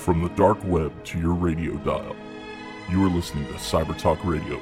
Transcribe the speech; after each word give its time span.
From 0.00 0.22
the 0.22 0.30
dark 0.30 0.56
web 0.64 1.04
to 1.04 1.20
your 1.20 1.34
radio 1.34 1.74
dial, 1.84 2.16
you 2.90 3.04
are 3.04 3.10
listening 3.10 3.46
to 3.48 3.52
Cyber 3.52 3.96
Talk 3.98 4.24
Radio 4.24 4.58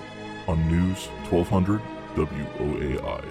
on 0.48 0.68
News 0.68 1.06
1200 1.30 1.80
WOAI. 2.16 3.24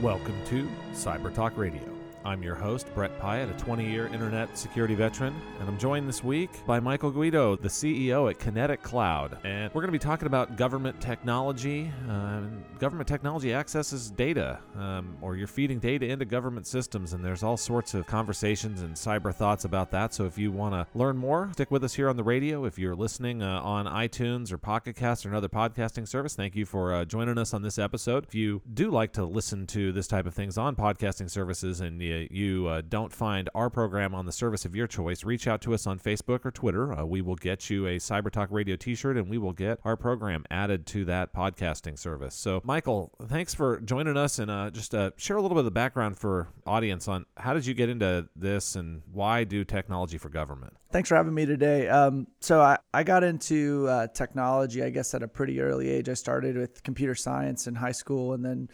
Welcome 0.00 0.36
to 0.46 0.70
Cyber 0.92 1.34
Talk 1.34 1.56
Radio. 1.56 1.97
I'm 2.28 2.42
your 2.42 2.56
host, 2.56 2.94
Bret 2.94 3.18
Piatt, 3.18 3.50
a 3.50 3.58
20 3.58 3.90
year 3.90 4.06
internet 4.08 4.58
security 4.58 4.94
veteran, 4.94 5.34
and 5.58 5.66
I'm 5.66 5.78
joined 5.78 6.06
this 6.06 6.22
week 6.22 6.50
by 6.66 6.78
Michael 6.78 7.10
Guido, 7.10 7.56
the 7.56 7.68
CEO 7.68 8.28
at 8.28 8.38
Kinetic 8.38 8.82
Cloud. 8.82 9.38
And 9.44 9.72
we're 9.72 9.80
going 9.80 9.88
to 9.88 9.98
be 9.98 9.98
talking 9.98 10.26
about 10.26 10.54
government 10.58 11.00
technology. 11.00 11.90
Uh, 12.06 12.42
government 12.78 13.08
technology 13.08 13.54
accesses 13.54 14.10
data, 14.10 14.58
um, 14.76 15.16
or 15.22 15.36
you're 15.36 15.46
feeding 15.46 15.78
data 15.78 16.04
into 16.04 16.26
government 16.26 16.66
systems, 16.66 17.14
and 17.14 17.24
there's 17.24 17.42
all 17.42 17.56
sorts 17.56 17.94
of 17.94 18.06
conversations 18.06 18.82
and 18.82 18.94
cyber 18.94 19.34
thoughts 19.34 19.64
about 19.64 19.90
that. 19.92 20.12
So 20.12 20.26
if 20.26 20.36
you 20.36 20.52
want 20.52 20.74
to 20.74 20.86
learn 20.98 21.16
more, 21.16 21.48
stick 21.54 21.70
with 21.70 21.82
us 21.82 21.94
here 21.94 22.10
on 22.10 22.18
the 22.18 22.24
radio. 22.24 22.66
If 22.66 22.78
you're 22.78 22.94
listening 22.94 23.42
uh, 23.42 23.62
on 23.62 23.86
iTunes 23.86 24.52
or 24.52 24.58
Pocket 24.58 24.96
Cast 24.96 25.24
or 25.24 25.30
another 25.30 25.48
podcasting 25.48 26.06
service, 26.06 26.34
thank 26.34 26.54
you 26.54 26.66
for 26.66 26.92
uh, 26.92 27.06
joining 27.06 27.38
us 27.38 27.54
on 27.54 27.62
this 27.62 27.78
episode. 27.78 28.24
If 28.24 28.34
you 28.34 28.60
do 28.74 28.90
like 28.90 29.14
to 29.14 29.24
listen 29.24 29.66
to 29.68 29.92
this 29.92 30.06
type 30.06 30.26
of 30.26 30.34
things 30.34 30.58
on 30.58 30.76
podcasting 30.76 31.30
services 31.30 31.80
and 31.80 32.02
you 32.02 32.17
you 32.30 32.66
uh, 32.66 32.82
don't 32.88 33.12
find 33.12 33.48
our 33.54 33.70
program 33.70 34.14
on 34.14 34.26
the 34.26 34.32
service 34.32 34.64
of 34.64 34.74
your 34.74 34.86
choice, 34.86 35.22
reach 35.22 35.46
out 35.46 35.60
to 35.62 35.74
us 35.74 35.86
on 35.86 35.98
Facebook 35.98 36.44
or 36.44 36.50
Twitter. 36.50 36.92
Uh, 36.92 37.04
we 37.04 37.20
will 37.20 37.36
get 37.36 37.70
you 37.70 37.86
a 37.86 37.96
Cyber 37.96 38.30
Talk 38.30 38.48
Radio 38.50 38.74
t 38.76 38.94
shirt 38.94 39.16
and 39.16 39.28
we 39.28 39.38
will 39.38 39.52
get 39.52 39.78
our 39.84 39.96
program 39.96 40.44
added 40.50 40.86
to 40.86 41.04
that 41.04 41.32
podcasting 41.32 41.98
service. 41.98 42.34
So, 42.34 42.60
Michael, 42.64 43.12
thanks 43.26 43.54
for 43.54 43.80
joining 43.80 44.16
us 44.16 44.38
and 44.38 44.50
uh, 44.50 44.70
just 44.70 44.94
uh, 44.94 45.10
share 45.16 45.36
a 45.36 45.42
little 45.42 45.54
bit 45.54 45.60
of 45.60 45.64
the 45.66 45.70
background 45.70 46.18
for 46.18 46.48
audience 46.66 47.06
on 47.06 47.26
how 47.36 47.54
did 47.54 47.66
you 47.66 47.74
get 47.74 47.88
into 47.88 48.28
this 48.34 48.74
and 48.74 49.02
why 49.12 49.44
do 49.44 49.64
technology 49.64 50.18
for 50.18 50.28
government? 50.28 50.74
Thanks 50.90 51.10
for 51.10 51.16
having 51.16 51.34
me 51.34 51.44
today. 51.44 51.88
Um, 51.88 52.26
so 52.40 52.60
I, 52.60 52.78
I 52.94 53.02
got 53.02 53.22
into 53.22 53.86
uh, 53.88 54.06
technology, 54.08 54.82
I 54.82 54.90
guess, 54.90 55.12
at 55.14 55.22
a 55.22 55.28
pretty 55.28 55.60
early 55.60 55.88
age. 55.90 56.08
I 56.08 56.14
started 56.14 56.56
with 56.56 56.82
computer 56.82 57.14
science 57.14 57.66
in 57.66 57.74
high 57.74 57.92
school 57.92 58.32
and 58.32 58.44
then 58.44 58.68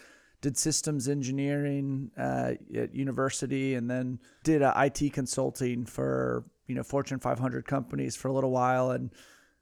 did 0.45 0.59
systems 0.59 1.09
engineering 1.09 2.11
uh, 2.19 2.53
at 2.77 2.95
university, 2.95 3.75
and 3.75 3.91
then 3.91 4.19
did 4.43 4.61
uh, 4.61 4.75
IT 4.77 5.15
consulting 5.15 5.87
for 5.87 6.45
you 6.67 6.75
know 6.75 6.83
Fortune 6.83 7.19
500 7.19 7.67
companies 7.67 8.15
for 8.15 8.29
a 8.29 8.33
little 8.33 8.51
while, 8.51 8.91
and 8.91 9.11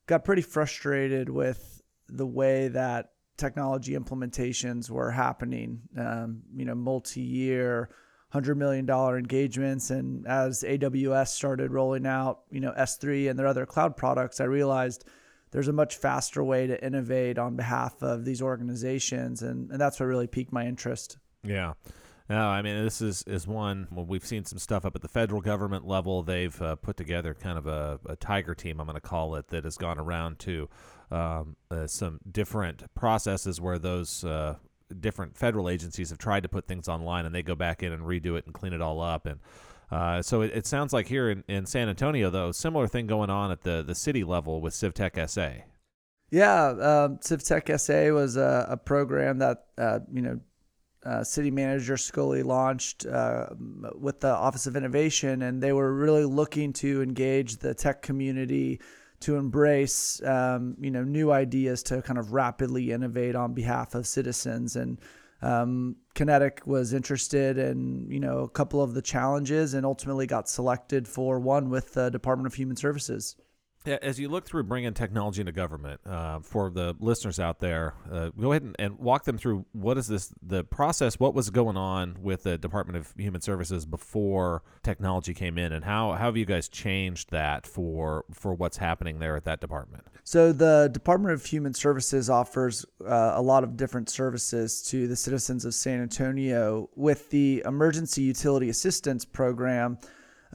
got 0.08 0.24
pretty 0.24 0.42
frustrated 0.42 1.28
with 1.28 1.80
the 2.08 2.27
way 2.27 2.66
that 2.66 3.12
technology 3.36 3.92
implementations 3.97 4.91
were 4.91 5.12
happening. 5.12 5.83
Um, 5.97 6.42
you 6.55 6.64
know, 6.64 6.74
multi-year. 6.74 7.89
$100 8.34 8.56
million 8.56 8.89
engagements. 8.89 9.91
And 9.91 10.27
as 10.27 10.64
AWS 10.67 11.28
started 11.28 11.70
rolling 11.70 12.06
out, 12.06 12.41
you 12.50 12.61
know, 12.61 12.72
S3 12.72 13.28
and 13.28 13.39
their 13.39 13.46
other 13.46 13.67
cloud 13.67 13.94
products, 13.94 14.41
I 14.41 14.44
realized 14.44 15.05
there's 15.53 15.69
a 15.69 15.72
much 15.72 15.97
faster 15.97 16.42
way 16.42 16.67
to 16.67 16.84
innovate 16.84 17.39
on 17.39 17.56
behalf 17.56 18.03
of 18.03 18.25
these 18.25 18.42
organizations, 18.42 19.42
and, 19.42 19.70
and 19.70 19.81
that's 19.81 20.00
what 20.00 20.06
really 20.06 20.27
piqued 20.27 20.53
my 20.53 20.67
interest. 20.67 21.19
Yeah. 21.45 21.75
No, 22.28 22.48
I 22.48 22.62
mean 22.62 22.83
this 22.83 23.03
is 23.03 23.22
is 23.27 23.47
one. 23.47 23.89
Well, 23.91 24.06
we've 24.06 24.25
seen 24.25 24.45
some 24.45 24.58
stuff 24.58 24.84
up 24.86 24.97
at 24.97 25.03
the 25.03 25.08
federal 25.08 25.41
government 25.41 25.86
level. 25.86 26.23
They've 26.23 26.62
uh, 26.62 26.77
put 26.77 26.97
together 26.97 27.34
kind 27.34 27.58
of 27.58 27.67
a, 27.67 28.00
a 28.06 28.17
tiger 28.17 28.55
team, 28.55 28.80
I'm 28.80 28.86
going 28.86 28.95
to 28.95 29.00
call 29.00 29.34
it, 29.34 29.48
that 29.48 29.64
has 29.64 29.77
gone 29.77 29.98
around 29.98 30.39
to 30.41 30.69
um, 31.11 31.56
uh, 31.70 31.86
some 31.86 32.20
different 32.30 32.84
processes 32.95 33.61
where 33.61 33.78
those 33.78 34.25
uh, 34.25 34.55
different 34.98 35.36
federal 35.36 35.69
agencies 35.69 36.08
have 36.11 36.19
tried 36.19 36.45
to 36.45 36.48
put 36.48 36.67
things 36.67 36.89
online, 36.89 37.27
and 37.27 37.34
they 37.34 37.42
go 37.42 37.55
back 37.55 37.83
in 37.83 37.92
and 37.92 38.05
redo 38.05 38.39
it 38.39 38.47
and 38.47 38.55
clean 38.55 38.73
it 38.73 38.80
all 38.80 39.00
up. 39.00 39.27
And 39.27 39.41
uh, 39.92 40.22
so 40.22 40.40
it, 40.40 40.52
it, 40.55 40.67
sounds 40.67 40.94
like 40.94 41.06
here 41.06 41.28
in, 41.28 41.44
in 41.48 41.67
San 41.67 41.90
Antonio, 41.90 42.30
though, 42.30 42.50
similar 42.50 42.89
thing 42.89 43.06
going 43.06 43.28
on 43.28 43.50
at 43.50 43.62
the, 43.62 43.84
the 43.86 43.94
city 43.94 44.24
level 44.24 44.62
with 44.62 44.72
CivTech 44.72 45.28
SA. 45.28 45.64
Yeah, 46.30 46.68
um, 46.68 47.18
CivTech 47.18 47.78
SA 47.78 48.14
was 48.14 48.39
a, 48.39 48.67
a 48.70 48.77
program 48.78 49.39
that 49.39 49.67
uh, 49.77 49.98
you 50.11 50.22
know 50.22 50.40
uh, 51.05 51.22
City 51.22 51.50
Manager 51.50 51.96
Sculley 51.96 52.42
launched 52.42 53.05
uh, 53.05 53.48
with 53.94 54.20
the 54.20 54.34
Office 54.34 54.67
of 54.67 54.77
Innovation, 54.77 55.42
and 55.42 55.62
they 55.62 55.74
were 55.74 55.92
really 55.92 56.24
looking 56.24 56.72
to 56.74 57.02
engage 57.02 57.58
the 57.58 57.74
tech 57.74 58.00
community 58.00 58.80
to 59.20 59.36
embrace 59.36 60.22
um, 60.24 60.74
you 60.80 60.90
know 60.90 61.05
new 61.05 61.30
ideas 61.30 61.83
to 61.83 62.00
kind 62.00 62.18
of 62.18 62.33
rapidly 62.33 62.92
innovate 62.92 63.36
on 63.36 63.52
behalf 63.52 63.94
of 63.94 64.06
citizens 64.06 64.74
and 64.74 64.98
um, 65.42 65.97
Kinetic 66.14 66.63
was 66.67 66.92
interested 66.92 67.58
in 67.58 68.11
you 68.11 68.20
know 68.20 68.41
a 68.41 68.48
couple 68.48 68.83
of 68.83 68.95
the 68.95 69.03
challenges 69.03 69.75
and 69.75 69.85
ultimately 69.85 70.27
got 70.27 70.48
selected 70.48 71.08
for 71.08 71.39
one 71.39 71.69
with 71.69 71.95
the 71.95 72.11
Department 72.11 72.47
of 72.47 72.55
Human 72.55 72.77
Services. 72.77 73.36
As 73.85 74.20
you 74.20 74.29
look 74.29 74.47
through 74.47 74.63
bringing 74.63 74.95
technology 74.95 75.41
into 75.41 75.51
government, 75.51 76.01
uh, 76.07 76.39
for 76.39 76.70
the 76.70 76.95
listeners 77.01 77.41
out 77.41 77.58
there, 77.58 77.95
uh, 78.13 78.29
go 78.29 78.53
ahead 78.53 78.63
and, 78.63 78.77
and, 78.79 78.97
walk 79.01 79.25
them 79.25 79.36
through 79.36 79.67
what 79.73 79.98
is 79.98 80.07
this 80.07 80.33
the 80.41 80.63
process? 80.63 81.19
What 81.19 81.35
was 81.35 81.51
going 81.51 81.77
on 81.77 82.19
with 82.23 82.45
the 82.45 82.57
Department 82.57 82.97
of 82.97 83.13
Human 83.17 83.41
Services 83.41 83.85
before 83.85 84.63
technology 84.85 85.35
came 85.35 85.59
in, 85.59 85.73
and 85.73 85.85
how, 85.85 86.13
how 86.13 86.27
have 86.27 86.36
you 86.36 86.45
guys 86.45 86.69
changed 86.69 87.33
that 87.33 87.67
for 87.67 88.24
for 88.30 88.55
what's 88.55 88.77
happening 88.77 89.19
there 89.19 89.35
at 89.35 89.45
that 89.47 89.61
department? 89.61 90.05
So 90.24 90.52
the 90.52 90.88
Department 90.92 91.34
of 91.34 91.44
Human 91.44 91.74
Services 91.74 92.30
offers 92.30 92.86
uh, 93.05 93.33
a 93.34 93.42
lot 93.42 93.64
of 93.64 93.77
different 93.77 94.08
services 94.08 94.83
to 94.84 95.08
the 95.08 95.16
citizens 95.16 95.64
of 95.64 95.74
San 95.74 96.00
Antonio 96.00 96.88
with 96.94 97.30
the 97.30 97.62
Emergency 97.66 98.22
Utility 98.22 98.68
Assistance 98.68 99.24
Program. 99.24 99.98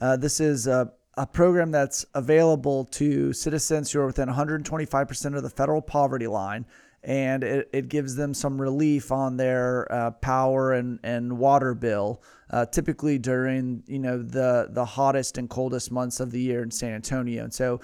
Uh, 0.00 0.16
this 0.16 0.40
is 0.40 0.66
a 0.66 0.92
a 1.18 1.26
program 1.26 1.72
that's 1.72 2.06
available 2.14 2.84
to 2.84 3.32
citizens 3.32 3.90
who 3.90 3.98
are 4.00 4.06
within 4.06 4.28
125% 4.28 5.36
of 5.36 5.42
the 5.42 5.50
federal 5.50 5.82
poverty 5.82 6.28
line, 6.28 6.64
and 7.02 7.42
it, 7.42 7.68
it 7.72 7.88
gives 7.88 8.14
them 8.14 8.32
some 8.32 8.60
relief 8.60 9.10
on 9.10 9.36
their 9.36 9.90
uh, 9.92 10.12
power 10.12 10.72
and, 10.72 11.00
and 11.02 11.36
water 11.36 11.74
bill, 11.74 12.22
uh, 12.50 12.64
typically 12.66 13.18
during 13.18 13.82
you 13.88 13.98
know 13.98 14.22
the 14.22 14.68
the 14.70 14.84
hottest 14.84 15.38
and 15.38 15.50
coldest 15.50 15.90
months 15.90 16.20
of 16.20 16.30
the 16.30 16.40
year 16.40 16.62
in 16.62 16.70
San 16.70 16.92
Antonio. 16.92 17.42
And 17.42 17.52
so, 17.52 17.80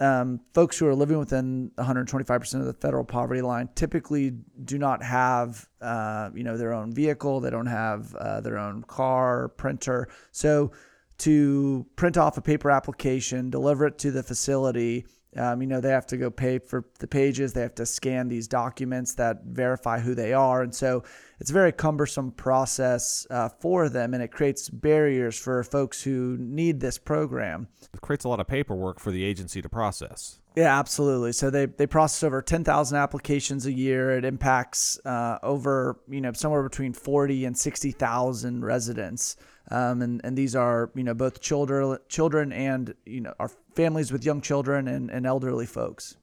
um, 0.00 0.40
folks 0.54 0.78
who 0.78 0.86
are 0.86 0.94
living 0.94 1.18
within 1.18 1.70
125% 1.78 2.54
of 2.60 2.66
the 2.66 2.72
federal 2.72 3.04
poverty 3.04 3.42
line 3.42 3.68
typically 3.74 4.30
do 4.64 4.78
not 4.78 5.02
have 5.02 5.68
uh, 5.80 6.30
you 6.34 6.44
know 6.44 6.56
their 6.56 6.72
own 6.72 6.92
vehicle, 6.92 7.40
they 7.40 7.50
don't 7.50 7.66
have 7.66 8.14
uh, 8.14 8.40
their 8.40 8.58
own 8.58 8.82
car, 8.84 9.48
printer, 9.48 10.08
so 10.30 10.70
to 11.18 11.84
print 11.96 12.16
off 12.16 12.38
a 12.38 12.40
paper 12.40 12.70
application, 12.70 13.50
deliver 13.50 13.86
it 13.86 13.98
to 13.98 14.10
the 14.10 14.22
facility. 14.22 15.04
Um, 15.36 15.60
you 15.60 15.68
know, 15.68 15.80
they 15.80 15.90
have 15.90 16.06
to 16.06 16.16
go 16.16 16.30
pay 16.30 16.58
for 16.58 16.86
the 17.00 17.06
pages. 17.06 17.52
They 17.52 17.60
have 17.60 17.74
to 17.76 17.86
scan 17.86 18.28
these 18.28 18.48
documents 18.48 19.14
that 19.14 19.44
verify 19.44 20.00
who 20.00 20.14
they 20.14 20.32
are. 20.32 20.62
And 20.62 20.74
so 20.74 21.04
it's 21.38 21.50
a 21.50 21.52
very 21.52 21.72
cumbersome 21.72 22.32
process 22.32 23.26
uh, 23.30 23.48
for 23.48 23.88
them, 23.88 24.14
and 24.14 24.22
it 24.22 24.32
creates 24.32 24.68
barriers 24.68 25.38
for 25.38 25.62
folks 25.62 26.02
who 26.02 26.36
need 26.38 26.80
this 26.80 26.98
program. 26.98 27.68
It 27.92 28.00
creates 28.00 28.24
a 28.24 28.28
lot 28.28 28.40
of 28.40 28.46
paperwork 28.46 29.00
for 29.00 29.10
the 29.10 29.22
agency 29.22 29.60
to 29.60 29.68
process. 29.68 30.40
Yeah, 30.56 30.76
absolutely. 30.76 31.32
So 31.32 31.50
they, 31.50 31.66
they 31.66 31.86
process 31.86 32.24
over 32.24 32.42
10,000 32.42 32.98
applications 32.98 33.66
a 33.66 33.72
year. 33.72 34.10
It 34.18 34.24
impacts 34.24 34.98
uh, 35.04 35.38
over, 35.42 36.00
you 36.08 36.20
know, 36.20 36.32
somewhere 36.32 36.64
between 36.64 36.92
40 36.92 37.44
and 37.44 37.56
60,000 37.56 38.64
residents. 38.64 39.36
Um, 39.70 40.02
and, 40.02 40.20
and 40.24 40.36
these 40.36 40.56
are, 40.56 40.90
you 40.94 41.04
know, 41.04 41.14
both 41.14 41.40
children, 41.40 41.98
children 42.08 42.52
and, 42.52 42.94
you 43.04 43.20
know, 43.20 43.34
our 43.38 43.50
families 43.74 44.10
with 44.10 44.24
young 44.24 44.40
children 44.40 44.88
and, 44.88 45.10
and 45.10 45.26
elderly 45.26 45.66
folks. 45.66 46.16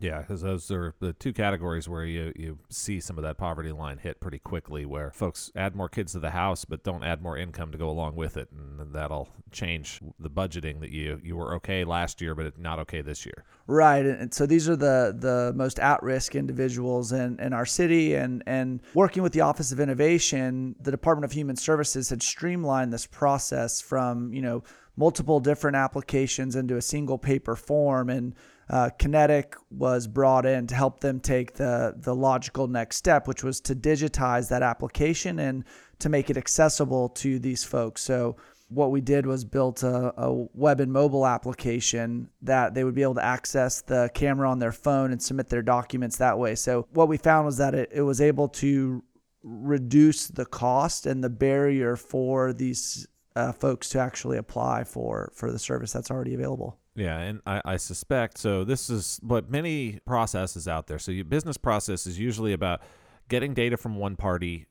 Yeah, 0.00 0.20
because 0.20 0.40
those 0.40 0.70
are 0.70 0.94
the 0.98 1.12
two 1.12 1.34
categories 1.34 1.86
where 1.86 2.06
you, 2.06 2.32
you 2.34 2.58
see 2.70 3.00
some 3.00 3.18
of 3.18 3.24
that 3.24 3.36
poverty 3.36 3.70
line 3.70 3.98
hit 3.98 4.18
pretty 4.18 4.38
quickly, 4.38 4.86
where 4.86 5.10
folks 5.10 5.52
add 5.54 5.76
more 5.76 5.90
kids 5.90 6.12
to 6.12 6.18
the 6.20 6.30
house 6.30 6.64
but 6.64 6.82
don't 6.82 7.04
add 7.04 7.22
more 7.22 7.36
income 7.36 7.70
to 7.72 7.78
go 7.78 7.90
along 7.90 8.16
with 8.16 8.38
it, 8.38 8.48
and 8.50 8.94
that'll 8.94 9.28
change 9.52 10.00
the 10.18 10.30
budgeting 10.30 10.80
that 10.80 10.90
you 10.90 11.20
you 11.22 11.36
were 11.36 11.54
okay 11.56 11.84
last 11.84 12.20
year 12.22 12.34
but 12.34 12.58
not 12.58 12.78
okay 12.78 13.02
this 13.02 13.26
year. 13.26 13.44
Right, 13.66 14.06
and 14.06 14.32
so 14.32 14.46
these 14.46 14.70
are 14.70 14.76
the 14.76 15.14
the 15.16 15.52
most 15.54 15.78
at 15.78 16.02
risk 16.02 16.34
individuals 16.34 17.12
in, 17.12 17.38
in 17.38 17.52
our 17.52 17.66
city, 17.66 18.14
and 18.14 18.42
and 18.46 18.80
working 18.94 19.22
with 19.22 19.34
the 19.34 19.42
Office 19.42 19.70
of 19.70 19.80
Innovation, 19.80 20.76
the 20.80 20.90
Department 20.90 21.26
of 21.26 21.32
Human 21.32 21.56
Services 21.56 22.08
had 22.08 22.22
streamlined 22.22 22.90
this 22.90 23.06
process 23.06 23.82
from 23.82 24.32
you 24.32 24.40
know 24.40 24.62
multiple 24.96 25.40
different 25.40 25.76
applications 25.76 26.56
into 26.56 26.76
a 26.76 26.82
single 26.82 27.18
paper 27.18 27.56
form. 27.56 28.10
And 28.10 28.34
uh, 28.70 28.88
Kinetic 28.98 29.56
was 29.70 30.06
brought 30.06 30.46
in 30.46 30.68
to 30.68 30.74
help 30.76 31.00
them 31.00 31.18
take 31.18 31.54
the 31.54 31.94
the 31.96 32.14
logical 32.14 32.68
next 32.68 32.96
step, 32.96 33.26
which 33.26 33.42
was 33.42 33.60
to 33.62 33.74
digitize 33.74 34.48
that 34.48 34.62
application 34.62 35.40
and 35.40 35.64
to 35.98 36.08
make 36.08 36.30
it 36.30 36.36
accessible 36.36 37.08
to 37.08 37.40
these 37.40 37.64
folks. 37.64 38.00
So 38.00 38.36
what 38.68 38.92
we 38.92 39.00
did 39.00 39.26
was 39.26 39.44
built 39.44 39.82
a, 39.82 40.14
a, 40.16 40.32
web 40.54 40.78
and 40.78 40.92
mobile 40.92 41.26
application 41.26 42.30
that 42.42 42.72
they 42.72 42.84
would 42.84 42.94
be 42.94 43.02
able 43.02 43.16
to 43.16 43.24
access 43.24 43.80
the 43.80 44.08
camera 44.14 44.48
on 44.48 44.60
their 44.60 44.70
phone 44.70 45.10
and 45.10 45.20
submit 45.20 45.48
their 45.48 45.62
documents 45.62 46.18
that 46.18 46.38
way. 46.38 46.54
So 46.54 46.86
what 46.92 47.08
we 47.08 47.16
found 47.16 47.46
was 47.46 47.56
that 47.56 47.74
it, 47.74 47.90
it 47.92 48.02
was 48.02 48.20
able 48.20 48.48
to 48.48 49.02
reduce 49.42 50.28
the 50.28 50.46
cost 50.46 51.06
and 51.06 51.24
the 51.24 51.28
barrier 51.28 51.96
for 51.96 52.52
these 52.52 53.08
uh, 53.36 53.52
folks 53.52 53.88
to 53.90 53.98
actually 53.98 54.38
apply 54.38 54.84
for 54.84 55.32
for 55.34 55.50
the 55.52 55.58
service 55.58 55.92
that's 55.92 56.10
already 56.10 56.34
available. 56.34 56.78
Yeah, 56.96 57.18
and 57.18 57.40
I, 57.46 57.62
I 57.64 57.76
suspect 57.76 58.38
so. 58.38 58.64
This 58.64 58.90
is 58.90 59.20
what 59.22 59.50
many 59.50 60.00
processes 60.04 60.66
out 60.66 60.86
there. 60.86 60.98
So, 60.98 61.12
your 61.12 61.24
business 61.24 61.56
process 61.56 62.06
is 62.06 62.18
usually 62.18 62.52
about 62.52 62.82
getting 63.28 63.54
data 63.54 63.76
from 63.76 63.96
one 63.96 64.16
party, 64.16 64.66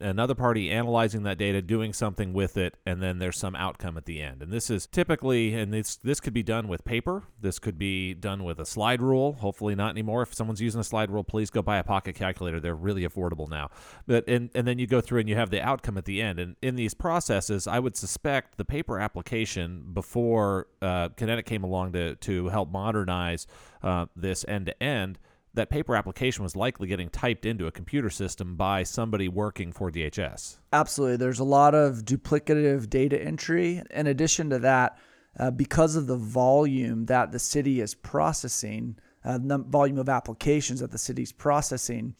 another 0.00 0.34
party 0.34 0.70
analyzing 0.70 1.22
that 1.24 1.38
data, 1.38 1.62
doing 1.62 1.92
something 1.92 2.32
with 2.32 2.56
it, 2.56 2.76
and 2.84 3.02
then 3.02 3.18
there's 3.18 3.38
some 3.38 3.54
outcome 3.54 3.96
at 3.96 4.04
the 4.04 4.20
end. 4.20 4.42
And 4.42 4.52
this 4.52 4.70
is 4.70 4.86
typically, 4.86 5.54
and 5.54 5.72
this 5.72 5.96
this 5.96 6.20
could 6.20 6.32
be 6.32 6.42
done 6.42 6.68
with 6.68 6.84
paper. 6.84 7.24
This 7.40 7.58
could 7.58 7.78
be 7.78 8.14
done 8.14 8.44
with 8.44 8.58
a 8.58 8.66
slide 8.66 9.00
rule. 9.00 9.34
Hopefully 9.34 9.74
not 9.74 9.90
anymore. 9.90 10.22
If 10.22 10.34
someone's 10.34 10.60
using 10.60 10.80
a 10.80 10.84
slide 10.84 11.10
rule, 11.10 11.24
please 11.24 11.50
go 11.50 11.62
buy 11.62 11.78
a 11.78 11.84
pocket 11.84 12.14
calculator. 12.14 12.60
They're 12.60 12.74
really 12.74 13.06
affordable 13.06 13.48
now. 13.48 13.70
But 14.06 14.28
and 14.28 14.50
and 14.54 14.66
then 14.66 14.78
you 14.78 14.86
go 14.86 15.00
through 15.00 15.20
and 15.20 15.28
you 15.28 15.36
have 15.36 15.50
the 15.50 15.62
outcome 15.62 15.98
at 15.98 16.04
the 16.04 16.20
end. 16.20 16.38
And 16.38 16.56
in 16.62 16.76
these 16.76 16.94
processes, 16.94 17.66
I 17.66 17.78
would 17.78 17.96
suspect 17.96 18.58
the 18.58 18.64
paper 18.64 18.98
application 18.98 19.84
before 19.92 20.68
uh, 20.82 21.08
Kinetic 21.10 21.46
came 21.46 21.64
along 21.64 21.92
to 21.92 22.16
to 22.16 22.48
help 22.48 22.70
modernize 22.70 23.46
uh, 23.82 24.06
this 24.14 24.44
end 24.48 24.66
to 24.66 24.82
end 24.82 25.18
that 25.56 25.68
paper 25.70 25.96
application 25.96 26.42
was 26.42 26.54
likely 26.54 26.86
getting 26.86 27.08
typed 27.08 27.44
into 27.44 27.66
a 27.66 27.72
computer 27.72 28.08
system 28.08 28.56
by 28.56 28.82
somebody 28.82 29.28
working 29.28 29.72
for 29.72 29.90
DHS. 29.90 30.58
Absolutely. 30.72 31.16
There's 31.16 31.40
a 31.40 31.44
lot 31.44 31.74
of 31.74 32.04
duplicative 32.04 32.88
data 32.88 33.20
entry. 33.20 33.82
In 33.90 34.06
addition 34.06 34.50
to 34.50 34.58
that, 34.60 34.98
uh, 35.38 35.50
because 35.50 35.96
of 35.96 36.06
the 36.06 36.16
volume 36.16 37.06
that 37.06 37.32
the 37.32 37.38
city 37.38 37.80
is 37.80 37.94
processing, 37.94 38.96
uh, 39.24 39.38
the 39.38 39.58
volume 39.58 39.98
of 39.98 40.08
applications 40.08 40.80
that 40.80 40.90
the 40.90 40.98
city's 40.98 41.32
processing, 41.32 42.14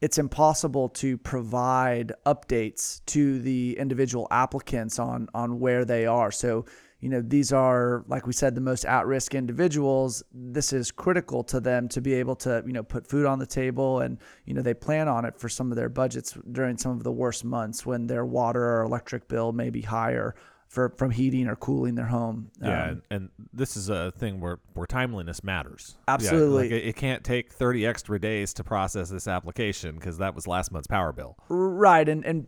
it's 0.00 0.18
impossible 0.18 0.88
to 0.88 1.18
provide 1.18 2.12
updates 2.24 3.04
to 3.06 3.38
the 3.40 3.76
individual 3.78 4.26
applicants 4.30 4.98
on 4.98 5.28
on 5.34 5.60
where 5.60 5.84
they 5.84 6.06
are. 6.06 6.32
So 6.32 6.64
you 7.00 7.08
know, 7.08 7.22
these 7.22 7.52
are, 7.52 8.04
like 8.08 8.26
we 8.26 8.32
said, 8.32 8.54
the 8.54 8.60
most 8.60 8.84
at 8.84 9.06
risk 9.06 9.34
individuals. 9.34 10.22
This 10.32 10.72
is 10.72 10.90
critical 10.90 11.42
to 11.44 11.58
them 11.58 11.88
to 11.88 12.00
be 12.00 12.12
able 12.14 12.36
to, 12.36 12.62
you 12.66 12.74
know, 12.74 12.82
put 12.82 13.06
food 13.06 13.24
on 13.24 13.38
the 13.38 13.46
table. 13.46 14.00
And, 14.00 14.18
you 14.44 14.52
know, 14.52 14.60
they 14.60 14.74
plan 14.74 15.08
on 15.08 15.24
it 15.24 15.36
for 15.38 15.48
some 15.48 15.72
of 15.72 15.76
their 15.76 15.88
budgets 15.88 16.36
during 16.52 16.76
some 16.76 16.92
of 16.92 17.02
the 17.02 17.12
worst 17.12 17.44
months 17.44 17.86
when 17.86 18.06
their 18.06 18.26
water 18.26 18.62
or 18.62 18.82
electric 18.82 19.28
bill 19.28 19.52
may 19.52 19.70
be 19.70 19.82
higher. 19.82 20.34
For, 20.68 20.90
from 20.90 21.10
heating 21.10 21.48
or 21.48 21.56
cooling 21.56 21.96
their 21.96 22.06
home. 22.06 22.52
Yeah, 22.62 22.90
um, 22.90 23.02
and, 23.10 23.28
this 23.52 23.76
is 23.76 23.88
a 23.88 24.12
thing 24.12 24.40
where, 24.40 24.60
where 24.74 24.86
timeliness 24.86 25.42
matters. 25.42 25.96
Absolutely. 26.06 26.68
Yeah, 26.68 26.74
like 26.74 26.82
it, 26.84 26.88
it, 26.90 26.94
can't 26.94 27.24
take 27.24 27.50
30 27.50 27.84
extra 27.84 28.20
days 28.20 28.54
to 28.54 28.62
process 28.62 29.10
this 29.10 29.26
application 29.26 29.96
because 29.96 30.18
that 30.18 30.32
was 30.36 30.46
last 30.46 30.70
month's 30.70 30.86
power 30.86 31.12
bill. 31.12 31.36
Right. 31.48 32.08
And, 32.08 32.24
and 32.24 32.46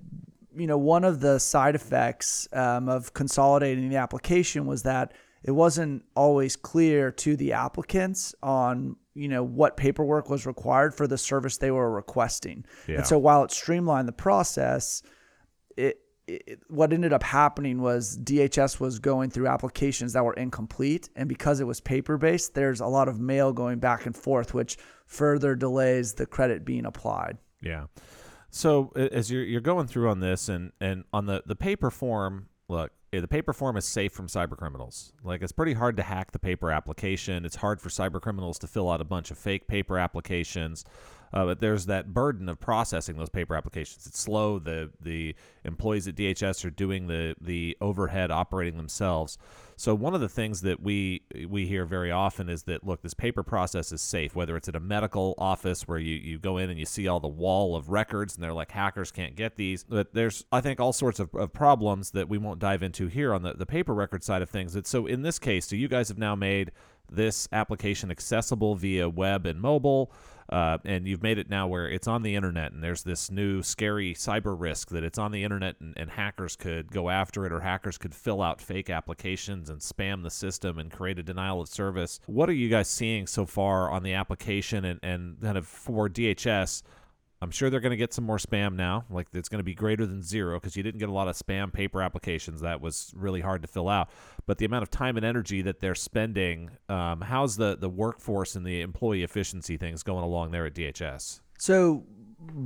you 0.57 0.67
know, 0.67 0.79
one 0.79 1.05
of 1.05 1.21
the 1.21 1.39
side 1.39 1.75
effects 1.75 2.49
um, 2.53 2.89
of 2.89 3.15
consolidating 3.15 3.89
the 3.89 3.97
application 3.97 4.67
was 4.67 4.83
that 4.83 5.13
it 5.43 5.51
wasn't 5.51 6.05
always 6.15 6.57
clear 6.57 7.11
to 7.11 7.37
the 7.37 7.53
applicants 7.53 8.35
on 8.43 8.97
you 9.15 9.29
know 9.29 9.43
what 9.43 9.77
paperwork 9.77 10.31
was 10.31 10.47
required 10.47 10.95
for 10.95 11.07
the 11.07 11.19
service 11.19 11.59
they 11.59 11.71
were 11.71 11.91
requesting. 11.91 12.65
Yeah. 12.87 12.97
And 12.97 13.07
so 13.07 13.19
while 13.19 13.45
it 13.45 13.51
streamlined 13.51 14.09
the 14.09 14.13
process, 14.13 15.03
it, 15.77 15.99
it, 16.27 16.61
what 16.69 16.93
ended 16.93 17.13
up 17.13 17.23
happening 17.23 17.83
was 17.83 18.17
DHS 18.19 18.81
was 18.81 18.99
going 18.99 19.31
through 19.31 19.49
applications 19.49 20.15
that 20.15 20.25
were 20.25 20.35
incomplete, 20.35 21.11
and 21.17 21.29
because 21.29 21.61
it 21.61 21.67
was 21.67 21.81
paper 21.81 22.17
based, 22.17 22.55
there's 22.55 22.81
a 22.81 22.87
lot 22.87 23.09
of 23.09 23.21
mail 23.21 23.53
going 23.53 23.79
back 23.81 24.07
and 24.07 24.17
forth, 24.17 24.55
which 24.55 24.79
further 25.07 25.55
delays 25.55 26.15
the 26.15 26.27
credit 26.27 26.65
being 26.65 26.87
applied. 26.87 27.39
Yeah. 27.61 27.87
So 28.55 28.93
as 28.95 29.31
you're 29.31 29.43
you're 29.43 29.63
going 29.63 29.87
through 29.87 30.11
on 30.11 30.21
this 30.21 30.49
and 30.49 30.73
and 30.79 31.05
on 31.13 31.25
the 31.25 31.43
the 31.47 31.57
paper 31.57 31.91
form, 31.91 32.49
look, 32.69 32.93
eh, 33.13 33.21
the 33.21 33.27
paper 33.27 33.55
form 33.55 33.79
is 33.79 33.87
safe 33.87 34.13
from 34.13 34.29
cyber 34.29 34.59
criminals. 34.59 35.15
Like 35.25 35.43
it's 35.43 35.53
pretty 35.53 35.73
hard 35.73 35.97
to 35.97 36.03
hack 36.03 36.33
the 36.33 36.39
paper 36.39 36.71
application. 36.71 37.47
It's 37.47 37.57
hard 37.57 37.81
for 37.81 37.89
cyber 37.89 38.21
criminals 38.21 38.59
to 38.59 38.67
fill 38.67 38.91
out 38.91 39.01
a 39.01 39.05
bunch 39.05 39.31
of 39.31 39.39
fake 39.39 39.67
paper 39.69 39.99
applications. 39.99 40.85
Uh, 41.33 41.47
but 41.47 41.61
there's 41.61 41.87
that 41.87 42.13
burden 42.13 42.49
of 42.49 42.61
processing 42.61 43.17
those 43.17 43.31
paper 43.31 43.55
applications. 43.57 44.07
It's 44.07 44.21
slow. 44.21 44.59
The 44.59 44.91
the 45.01 45.35
employees 45.65 46.07
at 46.07 46.15
DHS 46.15 46.65
are 46.65 46.71
doing 46.71 47.07
the 47.07 47.35
the 47.41 47.77
overhead 47.81 48.31
operating 48.31 48.77
themselves. 48.77 49.39
So 49.77 49.95
one 49.95 50.15
of 50.15 50.21
the 50.21 50.29
things 50.29 50.61
that 50.61 50.81
we 50.81 51.23
we 51.49 51.67
hear 51.67 51.87
very 51.87 52.11
often 52.11 52.49
is 52.49 52.65
that 52.65 52.85
look, 52.85 53.03
this 53.03 53.15
paper 53.15 53.43
process 53.43 53.93
is 53.93 54.03
safe. 54.03 54.37
Whether 54.37 54.57
it's 54.57 54.69
at 54.69 54.77
a 54.77 54.81
medical 54.81 55.35
office 55.39 55.89
where 55.89 55.99
you 55.99 56.17
you 56.17 56.39
go 56.39 56.59
in 56.59 56.69
and 56.69 56.79
you 56.79 56.87
see 56.87 57.09
all 57.09 57.19
the 57.19 57.29
wall 57.29 57.75
of 57.75 57.89
records 57.89 58.35
and 58.35 58.45
they're 58.45 58.53
like 58.53 58.71
hackers 58.71 59.11
can't 59.11 59.35
get 59.35 59.57
these. 59.57 59.85
But 59.85 60.13
there's 60.13 60.45
I 60.53 60.61
think 60.61 60.81
all 60.81 60.93
sorts 60.93 61.19
of, 61.19 61.35
of 61.35 61.53
problems 61.53 62.11
that 62.11 62.29
we 62.29 62.37
won't 62.37 62.59
dive 62.59 62.83
into 62.83 63.07
here 63.07 63.33
on 63.33 63.43
the 63.43 63.55
the 63.55 63.67
paper 63.67 63.95
record 63.95 64.23
side 64.23 64.43
of 64.43 64.51
things. 64.51 64.75
That 64.75 64.87
so 64.87 65.07
in 65.07 65.23
this 65.23 65.39
case, 65.39 65.67
so 65.67 65.77
you 65.77 65.89
guys 65.89 66.09
have 66.09 66.19
now 66.19 66.35
made 66.35 66.73
this 67.11 67.49
application 67.53 68.11
accessible 68.11 68.75
via 68.75 69.09
web 69.09 69.47
and 69.47 69.61
mobile. 69.61 70.13
Uh, 70.53 70.77
and 70.85 71.09
you've 71.09 71.23
made 71.23 71.39
it 71.39 71.49
now 71.49 71.67
where 71.67 71.89
it's 71.89 72.07
on 72.07 72.23
the 72.23 72.37
internet, 72.37 72.73
and 72.73 72.85
there's 72.85 73.05
this 73.05 73.31
new 73.31 73.63
scary 73.63 74.13
cyber 74.13 74.55
risk 74.55 74.91
that 74.91 75.03
it's 75.03 75.19
on 75.19 75.33
the 75.33 75.43
internet, 75.43 75.77
and, 75.81 75.95
and 75.97 76.11
hackers 76.11 76.57
could 76.57 76.93
go 76.93 77.09
after 77.09 77.47
it, 77.47 77.53
or 77.53 77.61
hackers 77.61 77.97
could 77.97 78.15
fill 78.15 78.43
out 78.43 78.61
fake 78.61 78.91
applications 78.91 79.71
and 79.71 79.81
spam 79.81 80.23
the 80.23 80.31
system 80.31 80.79
and 80.79 80.93
create 80.93 81.19
a 81.19 81.23
denial 81.23 81.63
of 81.63 81.71
service. 81.71 82.21
What 82.27 82.51
are 82.51 82.55
you 82.55 82.69
guys 82.69 82.87
seeing 82.89 83.27
so 83.27 83.47
far 83.47 83.91
on 83.91 84.03
the 84.03 84.13
application 84.13 84.85
and, 84.85 85.01
and 85.03 85.41
kind 85.41 85.57
of 85.57 85.67
for 85.67 86.11
DHS? 86.11 86.83
I'm 87.43 87.51
sure 87.51 87.71
they're 87.71 87.81
going 87.81 87.91
to 87.91 87.97
get 87.97 88.15
some 88.15 88.25
more 88.25 88.39
spam 88.39 88.77
now. 88.77 89.05
Like 89.11 89.27
it's 89.33 89.49
going 89.49 89.59
to 89.59 89.65
be 89.65 89.75
greater 89.75 90.07
than 90.07 90.23
zero 90.23 90.61
because 90.61 90.77
you 90.77 90.85
didn't 90.85 91.01
get 91.01 91.09
a 91.09 91.13
lot 91.13 91.27
of 91.27 91.37
spam 91.37 91.73
paper 91.73 92.01
applications. 92.01 92.61
That 92.61 92.81
was 92.81 93.13
really 93.17 93.41
hard 93.41 93.63
to 93.63 93.69
fill 93.69 93.89
out. 93.89 94.11
But 94.47 94.59
the 94.59 94.65
amount 94.65 94.85
of 94.85 94.91
time 94.91 95.17
and 95.17 95.27
energy 95.27 95.61
that 95.63 95.81
they're 95.81 95.97
spending, 95.97 96.71
um, 96.89 97.21
how's 97.21 97.57
the 97.57 97.77
the 97.77 97.89
workforce 97.89 98.55
and 98.55 98.65
the 98.65 98.81
employee 98.81 99.25
efficiency 99.25 99.77
things 99.77 100.05
going 100.05 100.23
along 100.23 100.53
there 100.53 100.67
at 100.67 100.75
DHS? 100.75 101.41
So 101.59 102.05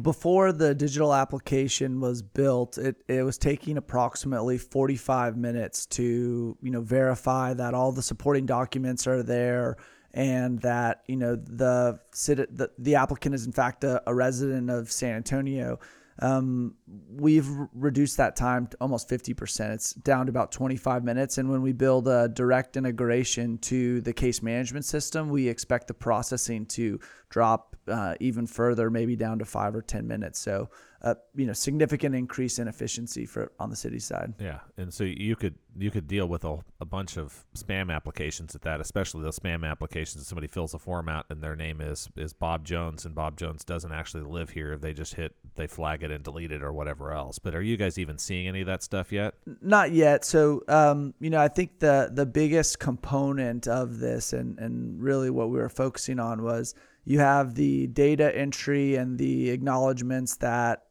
before 0.02 0.52
the 0.52 0.74
digital 0.74 1.14
application 1.14 2.00
was 2.00 2.20
built, 2.20 2.76
it, 2.76 2.96
it 3.08 3.22
was 3.22 3.38
taking 3.38 3.78
approximately 3.78 4.58
45 4.58 5.38
minutes 5.38 5.86
to 5.86 6.56
you 6.60 6.70
know 6.70 6.82
verify 6.82 7.54
that 7.54 7.72
all 7.72 7.92
the 7.92 8.02
supporting 8.02 8.44
documents 8.44 9.06
are 9.06 9.22
there 9.22 9.78
and 10.16 10.58
that 10.60 11.02
you 11.06 11.14
know 11.14 11.36
the 11.36 12.00
the, 12.26 12.70
the 12.78 12.94
applicant 12.96 13.34
is 13.34 13.46
in 13.46 13.52
fact 13.52 13.84
a, 13.84 14.02
a 14.08 14.14
resident 14.14 14.70
of 14.70 14.90
San 14.90 15.14
Antonio. 15.14 15.78
Um, 16.18 16.76
we've 17.10 17.46
reduced 17.74 18.16
that 18.16 18.36
time 18.36 18.68
to 18.68 18.76
almost 18.80 19.06
50%. 19.10 19.74
It's 19.74 19.92
down 19.92 20.24
to 20.24 20.30
about 20.30 20.50
25 20.50 21.04
minutes. 21.04 21.36
And 21.36 21.50
when 21.50 21.60
we 21.60 21.74
build 21.74 22.08
a 22.08 22.26
direct 22.28 22.78
integration 22.78 23.58
to 23.58 24.00
the 24.00 24.14
case 24.14 24.40
management 24.42 24.86
system, 24.86 25.28
we 25.28 25.46
expect 25.46 25.88
the 25.88 25.92
processing 25.92 26.64
to 26.68 26.98
drop 27.28 27.76
uh, 27.88 28.14
even 28.20 28.46
further, 28.46 28.90
maybe 28.90 29.16
down 29.16 29.38
to 29.38 29.44
five 29.44 29.74
or 29.74 29.82
10 29.82 30.06
minutes. 30.06 30.38
So 30.38 30.68
a 31.02 31.16
you 31.34 31.46
know 31.46 31.52
significant 31.52 32.14
increase 32.14 32.58
in 32.58 32.68
efficiency 32.68 33.26
for 33.26 33.52
on 33.60 33.70
the 33.70 33.76
city 33.76 33.98
side. 33.98 34.34
Yeah, 34.40 34.60
and 34.76 34.92
so 34.92 35.04
you 35.04 35.36
could 35.36 35.54
you 35.78 35.90
could 35.90 36.08
deal 36.08 36.26
with 36.26 36.44
a, 36.44 36.58
a 36.80 36.84
bunch 36.84 37.16
of 37.16 37.44
spam 37.54 37.94
applications 37.94 38.54
at 38.54 38.62
that, 38.62 38.80
especially 38.80 39.22
those 39.22 39.38
spam 39.38 39.68
applications. 39.68 40.22
If 40.22 40.28
Somebody 40.28 40.48
fills 40.48 40.74
a 40.74 40.78
form 40.78 41.08
out 41.08 41.26
and 41.30 41.42
their 41.42 41.54
name 41.54 41.80
is 41.80 42.08
is 42.16 42.32
Bob 42.32 42.64
Jones, 42.64 43.04
and 43.04 43.14
Bob 43.14 43.36
Jones 43.36 43.64
doesn't 43.64 43.92
actually 43.92 44.24
live 44.24 44.50
here. 44.50 44.76
They 44.76 44.92
just 44.92 45.14
hit 45.14 45.34
they 45.54 45.66
flag 45.66 46.02
it 46.02 46.10
and 46.10 46.24
delete 46.24 46.50
it 46.50 46.62
or 46.62 46.72
whatever 46.72 47.12
else. 47.12 47.38
But 47.38 47.54
are 47.54 47.62
you 47.62 47.76
guys 47.76 47.98
even 47.98 48.18
seeing 48.18 48.48
any 48.48 48.62
of 48.62 48.66
that 48.66 48.82
stuff 48.82 49.12
yet? 49.12 49.34
Not 49.60 49.92
yet. 49.92 50.24
So 50.24 50.62
um, 50.66 51.14
you 51.20 51.30
know, 51.30 51.40
I 51.40 51.48
think 51.48 51.78
the 51.78 52.10
the 52.12 52.26
biggest 52.26 52.78
component 52.78 53.68
of 53.68 53.98
this, 53.98 54.32
and 54.32 54.58
and 54.58 55.00
really 55.00 55.30
what 55.30 55.50
we 55.50 55.58
were 55.58 55.68
focusing 55.68 56.18
on 56.18 56.42
was 56.42 56.74
you 57.06 57.20
have 57.20 57.54
the 57.54 57.86
data 57.86 58.36
entry 58.36 58.96
and 58.96 59.16
the 59.16 59.50
acknowledgments 59.50 60.36
that 60.36 60.82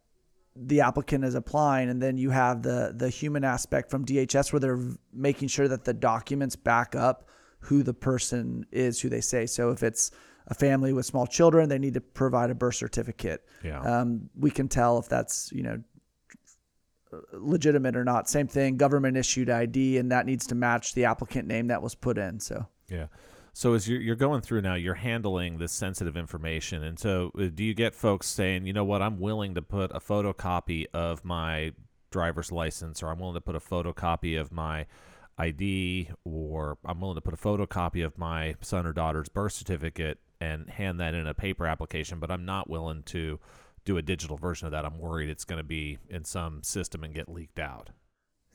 the 0.55 0.79
applicant 0.79 1.25
is 1.25 1.35
applying 1.35 1.89
and 1.89 2.01
then 2.01 2.17
you 2.17 2.29
have 2.29 2.63
the 2.63 2.93
the 2.95 3.09
human 3.09 3.43
aspect 3.43 3.91
from 3.91 4.05
DHS 4.05 4.53
where 4.53 4.61
they're 4.61 4.79
making 5.13 5.49
sure 5.49 5.67
that 5.67 5.83
the 5.83 5.93
documents 5.93 6.55
back 6.55 6.95
up 6.95 7.27
who 7.59 7.83
the 7.83 7.93
person 7.93 8.65
is 8.71 9.01
who 9.01 9.09
they 9.09 9.19
say. 9.19 9.45
So 9.45 9.71
if 9.71 9.83
it's 9.83 10.11
a 10.47 10.53
family 10.53 10.93
with 10.93 11.05
small 11.05 11.27
children 11.27 11.67
they 11.67 11.77
need 11.77 11.95
to 11.95 12.01
provide 12.01 12.49
a 12.49 12.55
birth 12.55 12.75
certificate. 12.75 13.43
Yeah. 13.63 13.81
Um, 13.81 14.29
we 14.39 14.49
can 14.49 14.69
tell 14.69 14.97
if 14.97 15.09
that's 15.09 15.51
you 15.51 15.63
know 15.63 15.83
legitimate 17.33 17.97
or 17.97 18.05
not. 18.05 18.29
Same 18.29 18.47
thing 18.47 18.77
government 18.77 19.17
issued 19.17 19.49
ID 19.49 19.97
and 19.97 20.09
that 20.13 20.25
needs 20.25 20.47
to 20.47 20.55
match 20.55 20.93
the 20.93 21.03
applicant 21.03 21.49
name 21.49 21.67
that 21.67 21.81
was 21.81 21.93
put 21.93 22.17
in 22.17 22.39
so. 22.39 22.65
Yeah 22.87 23.07
so 23.55 23.73
as 23.73 23.87
you're, 23.87 24.01
you're 24.01 24.17
going 24.17 24.41
through 24.41 24.61
now, 24.61 24.75
you're 24.75 24.95
handling 24.95 25.59
this 25.59 25.71
sensitive 25.71 26.17
information, 26.17 26.83
and 26.83 26.99
so 26.99 27.31
uh, 27.39 27.45
do 27.55 27.63
you 27.63 27.73
get 27.73 27.95
folks 27.95 28.27
saying, 28.27 28.67
you 28.67 28.73
know 28.73 28.83
what, 28.83 29.01
I'm 29.01 29.17
willing 29.17 29.55
to 29.55 29.61
put 29.61 29.91
a 29.95 30.01
photocopy 30.01 30.87
of 30.93 31.23
my 31.23 31.71
driver's 32.11 32.51
license, 32.51 33.01
or 33.01 33.07
I'm 33.07 33.19
willing 33.19 33.35
to 33.35 33.41
put 33.41 33.55
a 33.55 33.61
photocopy 33.61 34.37
of 34.37 34.51
my 34.51 34.87
ID, 35.37 36.09
or 36.25 36.77
I'm 36.83 36.99
willing 36.99 37.15
to 37.15 37.21
put 37.21 37.33
a 37.33 37.37
photocopy 37.37 38.05
of 38.05 38.17
my 38.17 38.55
son 38.59 38.85
or 38.85 38.91
daughter's 38.91 39.29
birth 39.29 39.53
certificate 39.53 40.19
and 40.41 40.69
hand 40.69 40.99
that 40.99 41.13
in 41.13 41.25
a 41.25 41.33
paper 41.33 41.65
application, 41.65 42.19
but 42.19 42.29
I'm 42.29 42.43
not 42.43 42.69
willing 42.69 43.03
to 43.03 43.39
do 43.85 43.95
a 43.95 44.01
digital 44.01 44.35
version 44.35 44.65
of 44.65 44.73
that. 44.73 44.83
I'm 44.83 44.99
worried 44.99 45.29
it's 45.29 45.45
going 45.45 45.59
to 45.59 45.63
be 45.63 45.97
in 46.09 46.25
some 46.25 46.61
system 46.61 47.05
and 47.05 47.13
get 47.13 47.29
leaked 47.29 47.59
out. 47.59 47.91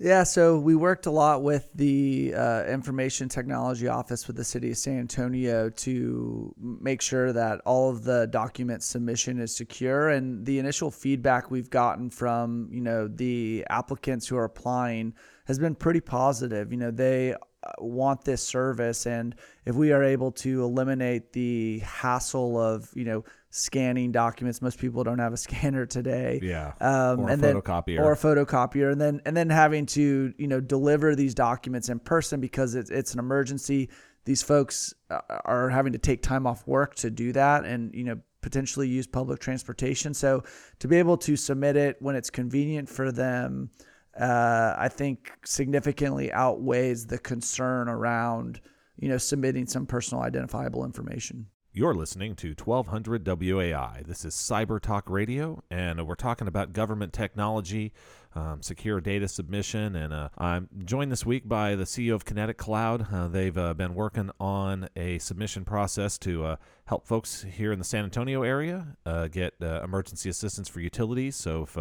Yeah, 0.02 0.22
so 0.22 0.58
we 0.58 0.76
worked 0.76 1.04
a 1.04 1.10
lot 1.10 1.42
with 1.42 1.70
the 1.74 2.32
uh, 2.34 2.64
Information 2.64 3.28
Technology 3.28 3.86
Office 3.86 4.26
with 4.26 4.34
the 4.34 4.44
City 4.44 4.70
of 4.70 4.78
San 4.78 4.98
Antonio 4.98 5.68
to 5.68 6.54
make 6.58 7.02
sure 7.02 7.34
that 7.34 7.60
all 7.66 7.90
of 7.90 8.04
the 8.04 8.26
document 8.26 8.82
submission 8.82 9.38
is 9.38 9.54
secure. 9.54 10.08
And 10.08 10.46
the 10.46 10.58
initial 10.58 10.90
feedback 10.90 11.50
we've 11.50 11.68
gotten 11.68 12.08
from 12.08 12.70
you 12.72 12.80
know 12.80 13.08
the 13.08 13.66
applicants 13.68 14.26
who 14.26 14.38
are 14.38 14.44
applying 14.44 15.12
has 15.44 15.58
been 15.58 15.74
pretty 15.74 16.00
positive. 16.00 16.72
You 16.72 16.78
know, 16.78 16.90
they 16.90 17.34
uh, 17.34 17.36
want 17.80 18.24
this 18.24 18.42
service, 18.42 19.06
and 19.06 19.34
if 19.66 19.74
we 19.74 19.92
are 19.92 20.02
able 20.02 20.32
to 20.32 20.64
eliminate 20.64 21.34
the 21.34 21.80
hassle 21.80 22.58
of 22.58 22.88
you 22.94 23.04
know 23.04 23.24
scanning 23.50 24.12
documents. 24.12 24.62
Most 24.62 24.78
people 24.78 25.04
don't 25.04 25.18
have 25.18 25.32
a 25.32 25.36
scanner 25.46 25.86
today. 25.86 26.40
Yeah. 26.42 26.72
Um, 26.80 27.20
Or 27.20 27.28
a 27.28 27.32
and 27.32 27.42
then, 27.42 27.56
photocopier. 27.56 28.00
Or 28.00 28.12
a 28.12 28.16
photocopier, 28.16 28.92
and 28.92 29.00
then 29.00 29.20
and 29.26 29.36
then 29.36 29.50
having 29.50 29.86
to 29.86 30.32
you 30.36 30.46
know 30.46 30.60
deliver 30.60 31.14
these 31.14 31.34
documents 31.34 31.88
in 31.88 31.98
person 31.98 32.40
because 32.40 32.74
it's 32.74 32.90
it's 32.90 33.12
an 33.12 33.18
emergency. 33.18 33.90
These 34.24 34.42
folks 34.42 34.94
uh, 35.10 35.20
are 35.44 35.68
having 35.70 35.92
to 35.92 35.98
take 35.98 36.22
time 36.22 36.46
off 36.46 36.66
work 36.66 36.94
to 36.96 37.10
do 37.10 37.32
that, 37.32 37.64
and 37.64 37.94
you 37.94 38.04
know 38.04 38.20
potentially 38.40 38.88
use 38.88 39.06
public 39.06 39.38
transportation. 39.38 40.14
So 40.14 40.44
to 40.78 40.88
be 40.88 40.96
able 40.96 41.18
to 41.18 41.36
submit 41.36 41.76
it 41.76 41.96
when 42.00 42.16
it's 42.16 42.30
convenient 42.30 42.88
for 42.88 43.12
them, 43.12 43.70
uh, 44.18 44.74
I 44.78 44.88
think 44.88 45.32
significantly 45.44 46.32
outweighs 46.32 47.06
the 47.06 47.18
concern 47.18 47.88
around 47.88 48.60
you 48.98 49.08
know 49.08 49.18
submitting 49.18 49.66
some 49.66 49.86
personal 49.86 50.22
identifiable 50.22 50.84
information. 50.84 51.46
You're 51.72 51.94
listening 51.94 52.34
to 52.36 52.48
1200 52.48 53.24
WAI. 53.24 54.02
This 54.04 54.24
is 54.24 54.34
Cyber 54.34 54.80
Talk 54.80 55.08
Radio, 55.08 55.62
and 55.70 56.04
we're 56.04 56.16
talking 56.16 56.48
about 56.48 56.72
government 56.72 57.12
technology, 57.12 57.92
um, 58.34 58.60
secure 58.60 59.00
data 59.00 59.28
submission. 59.28 59.94
And 59.94 60.12
uh, 60.12 60.30
I'm 60.36 60.68
joined 60.84 61.12
this 61.12 61.24
week 61.24 61.48
by 61.48 61.76
the 61.76 61.84
CEO 61.84 62.16
of 62.16 62.24
Kinetic 62.24 62.58
Cloud. 62.58 63.06
Uh, 63.12 63.28
they've 63.28 63.56
uh, 63.56 63.74
been 63.74 63.94
working 63.94 64.32
on 64.40 64.88
a 64.96 65.20
submission 65.20 65.64
process 65.64 66.18
to 66.18 66.44
uh, 66.44 66.56
help 66.86 67.06
folks 67.06 67.46
here 67.48 67.70
in 67.70 67.78
the 67.78 67.84
San 67.84 68.02
Antonio 68.02 68.42
area 68.42 68.96
uh, 69.06 69.28
get 69.28 69.54
uh, 69.62 69.80
emergency 69.84 70.28
assistance 70.28 70.68
for 70.68 70.80
utilities. 70.80 71.36
So 71.36 71.62
if 71.62 71.78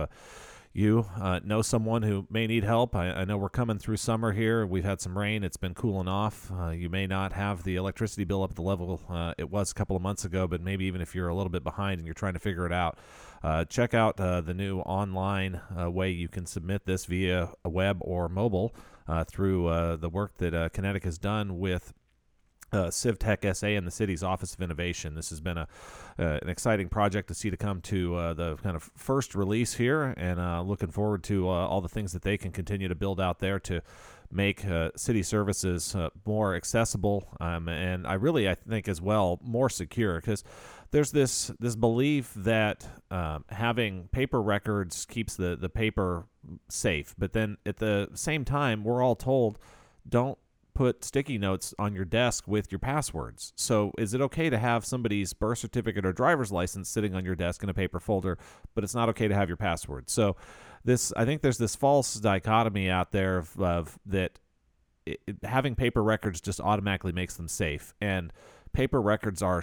you 0.79 1.05
uh, 1.19 1.41
know 1.43 1.61
someone 1.61 2.03
who 2.03 2.25
may 2.29 2.47
need 2.47 2.63
help. 2.63 2.95
I, 2.95 3.11
I, 3.11 3.25
know 3.25 3.35
we're 3.35 3.49
coming 3.49 3.79
through 3.79 3.97
summer 3.97 4.31
here. 4.31 4.65
We've 4.65 4.85
had 4.85 5.01
some 5.01 5.17
rain. 5.17 5.43
It's 5.43 5.57
been 5.57 5.73
cooling 5.73 6.07
off. 6.07 6.49
Uh, 6.57 6.69
you 6.69 6.89
may 6.89 7.05
not 7.05 7.33
have 7.33 7.63
the 7.63 7.75
electricity 7.75 8.23
bill 8.23 8.43
up 8.43 8.51
at 8.51 8.55
the 8.55 8.61
level 8.61 9.01
uh, 9.09 9.33
it 9.37 9.49
was 9.49 9.71
a 9.71 9.73
couple 9.73 9.97
of 9.97 10.01
months 10.01 10.23
ago, 10.23 10.47
but 10.47 10.61
maybe 10.61 10.85
even 10.85 11.01
if 11.01 11.13
you're 11.13 11.27
a 11.27 11.35
little 11.35 11.49
bit 11.49 11.65
behind 11.65 11.99
and 11.99 12.07
you're 12.07 12.13
trying 12.13 12.31
to 12.31 12.39
figure 12.39 12.65
it 12.65 12.71
out, 12.71 12.97
uh, 13.43 13.65
check 13.65 13.93
out 13.93 14.17
uh, 14.21 14.39
the 14.39 14.53
new 14.53 14.79
online 14.79 15.59
uh, 15.77 15.91
way 15.91 16.11
you 16.11 16.29
can 16.29 16.45
submit 16.45 16.85
this 16.85 17.03
via 17.05 17.49
web 17.65 17.97
or 17.99 18.29
mobile 18.29 18.73
through 19.27 19.97
the 19.99 20.07
work 20.07 20.37
that 20.37 20.71
Kinetic 20.71 21.03
has 21.03 21.17
done 21.17 21.57
with 21.57 21.93
uh, 22.71 22.85
CivTech 22.85 23.55
SA 23.55 23.67
and 23.67 23.85
the 23.85 23.91
city's 23.91 24.23
Office 24.23 24.53
of 24.53 24.61
Innovation. 24.61 25.15
This 25.15 25.29
has 25.29 25.39
been 25.39 25.57
a 25.57 25.67
uh, 26.17 26.37
an 26.41 26.49
exciting 26.49 26.89
project 26.89 27.29
to 27.29 27.33
see 27.33 27.49
to 27.49 27.57
come 27.57 27.79
to 27.79 28.15
uh, 28.15 28.33
the 28.33 28.55
kind 28.57 28.75
of 28.75 28.91
first 28.95 29.35
release 29.35 29.75
here, 29.75 30.13
and 30.17 30.39
uh, 30.39 30.61
looking 30.61 30.91
forward 30.91 31.23
to 31.23 31.47
uh, 31.47 31.51
all 31.51 31.81
the 31.81 31.89
things 31.89 32.11
that 32.11 32.23
they 32.23 32.37
can 32.37 32.51
continue 32.51 32.87
to 32.87 32.95
build 32.95 33.21
out 33.21 33.39
there 33.39 33.59
to 33.59 33.81
make 34.31 34.65
uh, 34.65 34.91
city 34.95 35.23
services 35.23 35.95
more 36.25 36.55
accessible, 36.55 37.27
um, 37.39 37.67
and 37.67 38.05
I 38.05 38.13
really 38.13 38.49
I 38.49 38.55
think 38.55 38.87
as 38.87 39.01
well 39.01 39.39
more 39.41 39.69
secure 39.69 40.19
because 40.19 40.43
there's 40.91 41.11
this 41.11 41.51
this 41.59 41.75
belief 41.75 42.33
that 42.35 42.85
um, 43.09 43.45
having 43.49 44.09
paper 44.11 44.41
records 44.41 45.05
keeps 45.05 45.35
the 45.35 45.55
the 45.55 45.69
paper 45.69 46.25
safe, 46.67 47.15
but 47.17 47.33
then 47.33 47.57
at 47.65 47.77
the 47.77 48.09
same 48.13 48.45
time 48.45 48.83
we're 48.83 49.01
all 49.01 49.15
told 49.15 49.57
don't 50.07 50.37
put 50.79 51.03
sticky 51.03 51.37
notes 51.37 51.73
on 51.77 51.93
your 51.93 52.05
desk 52.05 52.47
with 52.47 52.71
your 52.71 52.79
passwords. 52.79 53.51
So, 53.57 53.91
is 53.97 54.13
it 54.13 54.21
okay 54.21 54.49
to 54.49 54.57
have 54.57 54.85
somebody's 54.85 55.33
birth 55.33 55.57
certificate 55.57 56.05
or 56.05 56.13
driver's 56.13 56.53
license 56.53 56.87
sitting 56.87 57.13
on 57.13 57.25
your 57.25 57.35
desk 57.35 57.61
in 57.63 57.67
a 57.67 57.73
paper 57.73 57.99
folder, 57.99 58.37
but 58.75 58.85
it's 58.85 58.95
not 58.95 59.09
okay 59.09 59.27
to 59.27 59.35
have 59.35 59.49
your 59.49 59.57
password? 59.57 60.09
So, 60.09 60.37
this 60.85 61.11
I 61.17 61.25
think 61.25 61.41
there's 61.41 61.57
this 61.57 61.75
false 61.75 62.13
dichotomy 62.13 62.89
out 62.89 63.11
there 63.11 63.39
of, 63.39 63.59
of 63.59 63.99
that 64.05 64.39
it, 65.05 65.19
having 65.43 65.75
paper 65.75 66.01
records 66.01 66.39
just 66.39 66.61
automatically 66.61 67.11
makes 67.11 67.35
them 67.35 67.49
safe, 67.49 67.93
and 67.99 68.31
paper 68.71 69.01
records 69.01 69.41
are 69.41 69.61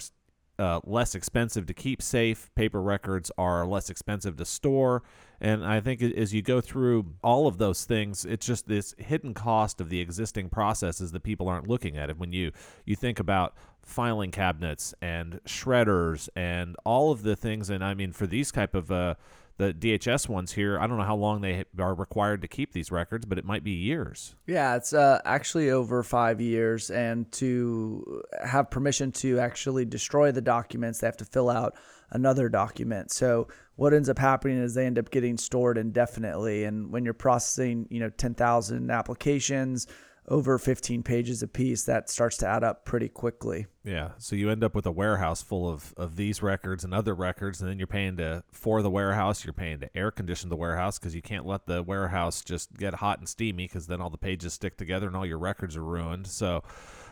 uh, 0.59 0.81
less 0.85 1.15
expensive 1.15 1.67
to 1.67 1.75
keep 1.75 2.01
safe. 2.01 2.51
Paper 2.55 2.81
records 2.81 3.31
are 3.37 3.67
less 3.67 3.91
expensive 3.91 4.37
to 4.37 4.45
store. 4.45 5.03
And 5.41 5.65
I 5.65 5.81
think 5.81 6.03
as 6.03 6.33
you 6.33 6.41
go 6.41 6.61
through 6.61 7.15
all 7.23 7.47
of 7.47 7.59
those 7.59 7.85
things, 7.85 8.25
it's 8.25 8.47
just 8.47 8.67
this 8.67 8.95
hidden 8.99 9.35
cost 9.35 9.81
of 9.81 9.91
the 9.91 10.01
existing 10.01 10.49
processes 10.49 11.13
that 11.13 11.23
people 11.23 11.49
aren't 11.49 11.69
looking 11.69 11.97
at. 11.97 12.09
And 12.09 12.19
when 12.19 12.33
you, 12.33 12.53
you 12.85 12.97
think 12.97 13.21
about 13.21 13.55
filing 13.83 14.31
cabinets 14.31 14.95
and 15.03 15.41
shredders 15.45 16.29
and 16.35 16.75
all 16.85 17.13
of 17.13 17.23
the 17.23 17.37
things, 17.37 17.69
and 17.69 17.85
I 17.85 17.95
mean, 17.95 18.13
for 18.13 18.27
these 18.27 18.51
type 18.51 18.75
of 18.75 18.91
uh, 18.91 19.15
the 19.59 19.73
DHS 19.73 20.29
ones 20.29 20.53
here, 20.53 20.79
I 20.79 20.87
don't 20.87 20.99
know 20.99 21.05
how 21.05 21.17
long 21.17 21.41
they 21.41 21.65
are 21.79 21.95
required 21.95 22.43
to 22.43 22.49
keep 22.49 22.73
these 22.73 22.91
records, 22.91 23.25
but 23.25 23.39
it 23.39 23.45
might 23.45 23.65
be 23.65 23.71
years. 23.71 24.35
Yeah, 24.47 24.77
it's 24.77 24.93
uh, 24.93 25.21
actually 25.25 25.71
over 25.71 26.03
five 26.03 26.41
years. 26.41 26.91
And 26.91 27.31
to 27.33 28.23
have 28.45 28.71
permission 28.71 29.13
to 29.13 29.39
actually 29.39 29.87
destroy 29.87 30.31
the 30.31 30.43
documents, 30.43 31.01
they 31.01 31.07
have 31.07 31.17
to 31.19 31.25
fill 31.25 31.49
out 31.49 31.75
another 32.11 32.49
document. 32.49 33.11
So 33.13 33.49
what 33.77 33.95
ends 33.95 34.09
up 34.09 34.19
happening 34.19 34.59
is 34.59 34.75
they 34.75 34.87
end 34.87 34.99
up 34.99 35.11
getting 35.11 35.39
stored 35.39 35.79
indefinitely. 35.79 36.65
And 36.65 36.93
when 36.93 37.05
you're 37.05 37.15
processing, 37.15 37.87
you 37.91 38.01
know, 38.01 38.11
10,000 38.11 38.91
applications, 38.91 39.87
over 40.29 40.59
15 40.59 41.03
pages 41.03 41.43
a 41.43 41.49
piece, 41.49 41.85
that 41.85 42.11
starts 42.11 42.37
to 42.39 42.47
add 42.47 42.65
up 42.65 42.85
pretty 42.85 43.09
quickly. 43.09 43.67
Yeah. 43.85 44.11
So 44.19 44.35
you 44.35 44.51
end 44.51 44.65
up 44.65 44.75
with 44.75 44.87
a 44.87 44.91
warehouse 44.91 45.43
full 45.43 45.69
of, 45.69 45.95
of 45.97 46.17
these 46.17 46.43
records 46.43 46.85
and 46.85 46.93
other 46.93 47.15
records, 47.15 47.61
and 47.61 47.71
then 47.71 47.79
you're 47.79 47.87
paying 47.87 48.17
to 48.17 48.43
for 48.51 48.83
the 48.83 48.91
warehouse. 48.91 49.45
You're 49.45 49.53
paying 49.53 49.81
to 49.81 49.97
air 49.97 50.11
condition 50.11 50.49
the 50.49 50.57
warehouse 50.57 50.99
because 50.99 51.15
you 51.15 51.23
can't 51.23 51.47
let 51.47 51.67
the 51.67 51.83
warehouse 51.83 52.43
just 52.43 52.77
get 52.77 52.95
hot 52.95 53.19
and 53.19 53.29
steamy 53.29 53.65
because 53.65 53.87
then 53.87 54.01
all 54.01 54.11
the 54.11 54.19
pages 54.19 54.55
stick 54.55 54.77
together 54.77 55.07
and 55.07 55.17
all 55.17 55.27
your 55.27 55.39
records 55.39 55.77
are 55.77 55.85
ruined. 55.85 56.27
So 56.27 56.65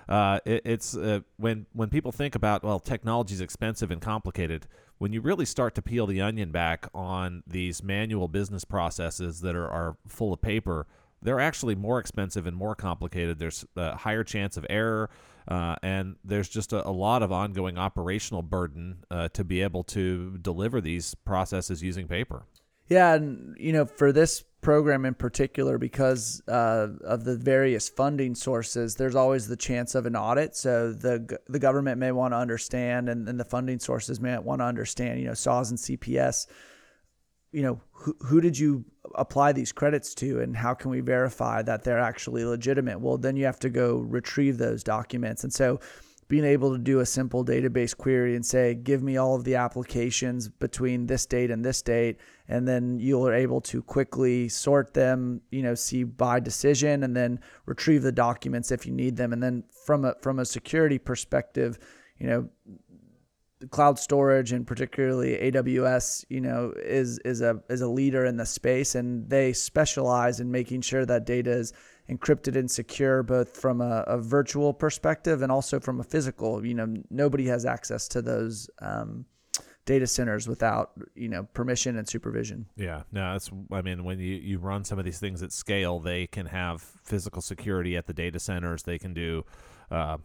uh, 0.08 0.40
it, 0.44 0.62
it's 0.64 0.96
uh, 0.96 1.20
when 1.36 1.66
when 1.72 1.88
people 1.88 2.12
think 2.12 2.34
about 2.34 2.62
well, 2.62 2.80
technology 2.80 3.34
is 3.34 3.40
expensive 3.40 3.90
and 3.90 4.00
complicated. 4.00 4.66
When 4.98 5.12
you 5.12 5.20
really 5.20 5.44
start 5.44 5.74
to 5.74 5.82
peel 5.82 6.06
the 6.06 6.20
onion 6.20 6.52
back 6.52 6.88
on 6.94 7.42
these 7.46 7.82
manual 7.82 8.28
business 8.28 8.64
processes 8.64 9.40
that 9.40 9.56
are, 9.56 9.68
are 9.68 9.96
full 10.06 10.32
of 10.32 10.40
paper 10.40 10.86
they're 11.24 11.40
actually 11.40 11.74
more 11.74 11.98
expensive 11.98 12.46
and 12.46 12.56
more 12.56 12.74
complicated. 12.74 13.38
There's 13.38 13.64
a 13.76 13.96
higher 13.96 14.22
chance 14.22 14.56
of 14.56 14.66
error, 14.68 15.10
uh, 15.48 15.76
and 15.82 16.16
there's 16.22 16.48
just 16.48 16.72
a, 16.72 16.86
a, 16.86 16.92
lot 16.92 17.22
of 17.22 17.32
ongoing 17.32 17.78
operational 17.78 18.42
burden 18.42 19.04
uh, 19.10 19.28
to 19.30 19.42
be 19.42 19.62
able 19.62 19.84
to 19.84 20.38
deliver 20.38 20.80
these 20.80 21.14
processes 21.14 21.82
using 21.82 22.06
paper. 22.06 22.44
Yeah, 22.88 23.14
and 23.14 23.56
you 23.58 23.72
know, 23.72 23.86
for 23.86 24.12
this 24.12 24.44
program 24.60 25.06
in 25.06 25.14
particular, 25.14 25.78
because 25.78 26.42
uh, 26.46 26.88
of 27.02 27.24
the 27.24 27.36
various 27.36 27.88
funding 27.88 28.34
sources, 28.34 28.94
there's 28.94 29.14
always 29.14 29.48
the 29.48 29.56
chance 29.56 29.94
of 29.94 30.04
an 30.04 30.14
audit. 30.14 30.54
So 30.54 30.92
the 30.92 31.38
the 31.48 31.58
government 31.58 31.98
may 31.98 32.12
want 32.12 32.32
to 32.34 32.38
understand, 32.38 33.08
and, 33.08 33.26
and 33.28 33.40
the 33.40 33.44
funding 33.44 33.78
sources 33.78 34.20
may 34.20 34.36
want 34.38 34.60
to 34.60 34.66
understand. 34.66 35.20
You 35.20 35.28
know, 35.28 35.34
SAWS 35.34 35.70
and 35.70 35.78
CPS. 35.78 36.46
You 37.52 37.62
know, 37.62 37.80
who, 37.92 38.16
who 38.20 38.40
did 38.40 38.58
you 38.58 38.84
apply 39.16 39.52
these 39.52 39.72
credits 39.72 40.14
to 40.16 40.40
and 40.40 40.56
how 40.56 40.74
can 40.74 40.90
we 40.90 41.00
verify 41.00 41.62
that 41.62 41.84
they're 41.84 41.98
actually 41.98 42.44
legitimate? 42.44 43.00
Well 43.00 43.18
then 43.18 43.36
you 43.36 43.44
have 43.46 43.60
to 43.60 43.70
go 43.70 43.96
retrieve 43.96 44.58
those 44.58 44.82
documents. 44.82 45.44
And 45.44 45.52
so 45.52 45.80
being 46.28 46.44
able 46.44 46.72
to 46.72 46.78
do 46.78 47.00
a 47.00 47.06
simple 47.06 47.44
database 47.44 47.96
query 47.96 48.34
and 48.34 48.44
say 48.44 48.74
give 48.74 49.02
me 49.02 49.16
all 49.16 49.34
of 49.34 49.44
the 49.44 49.56
applications 49.56 50.48
between 50.48 51.06
this 51.06 51.26
date 51.26 51.50
and 51.50 51.64
this 51.64 51.82
date 51.82 52.18
and 52.48 52.66
then 52.66 52.98
you're 52.98 53.34
able 53.34 53.60
to 53.60 53.82
quickly 53.82 54.48
sort 54.48 54.94
them 54.94 55.40
you 55.50 55.62
know 55.62 55.74
see 55.74 56.02
by 56.02 56.40
decision 56.40 57.02
and 57.02 57.14
then 57.14 57.38
retrieve 57.66 58.02
the 58.02 58.12
documents 58.12 58.70
if 58.70 58.86
you 58.86 58.92
need 58.92 59.16
them. 59.16 59.32
And 59.32 59.42
then 59.42 59.64
from 59.84 60.04
a 60.04 60.14
from 60.22 60.38
a 60.38 60.44
security 60.44 60.98
perspective 60.98 61.78
you 62.18 62.26
know 62.26 62.48
cloud 63.70 63.98
storage 63.98 64.52
and 64.52 64.66
particularly 64.66 65.36
AWS, 65.36 66.24
you 66.28 66.40
know, 66.40 66.72
is 66.76 67.18
is 67.20 67.40
a 67.40 67.62
is 67.68 67.80
a 67.80 67.88
leader 67.88 68.24
in 68.24 68.36
the 68.36 68.46
space, 68.46 68.94
and 68.94 69.28
they 69.28 69.52
specialize 69.52 70.40
in 70.40 70.50
making 70.50 70.82
sure 70.82 71.04
that 71.06 71.26
data 71.26 71.50
is 71.50 71.72
encrypted 72.10 72.56
and 72.56 72.70
secure, 72.70 73.22
both 73.22 73.56
from 73.56 73.80
a, 73.80 74.04
a 74.06 74.18
virtual 74.18 74.72
perspective 74.72 75.42
and 75.42 75.50
also 75.50 75.80
from 75.80 76.00
a 76.00 76.04
physical. 76.04 76.64
You 76.64 76.74
know, 76.74 76.96
nobody 77.10 77.46
has 77.46 77.64
access 77.64 78.08
to 78.08 78.22
those. 78.22 78.68
Um, 78.80 79.26
data 79.86 80.06
centers 80.06 80.48
without 80.48 80.92
you 81.14 81.28
know 81.28 81.42
permission 81.52 81.98
and 81.98 82.08
supervision. 82.08 82.66
Yeah, 82.76 83.02
no, 83.12 83.32
that's 83.32 83.50
I 83.70 83.82
mean 83.82 84.04
when 84.04 84.18
you 84.18 84.36
you 84.36 84.58
run 84.58 84.84
some 84.84 84.98
of 84.98 85.04
these 85.04 85.20
things 85.20 85.42
at 85.42 85.52
scale, 85.52 86.00
they 86.00 86.26
can 86.26 86.46
have 86.46 86.80
physical 86.80 87.42
security 87.42 87.96
at 87.96 88.06
the 88.06 88.14
data 88.14 88.38
centers. 88.38 88.82
They 88.82 88.98
can 88.98 89.12
do 89.12 89.44
uh, 89.90 90.18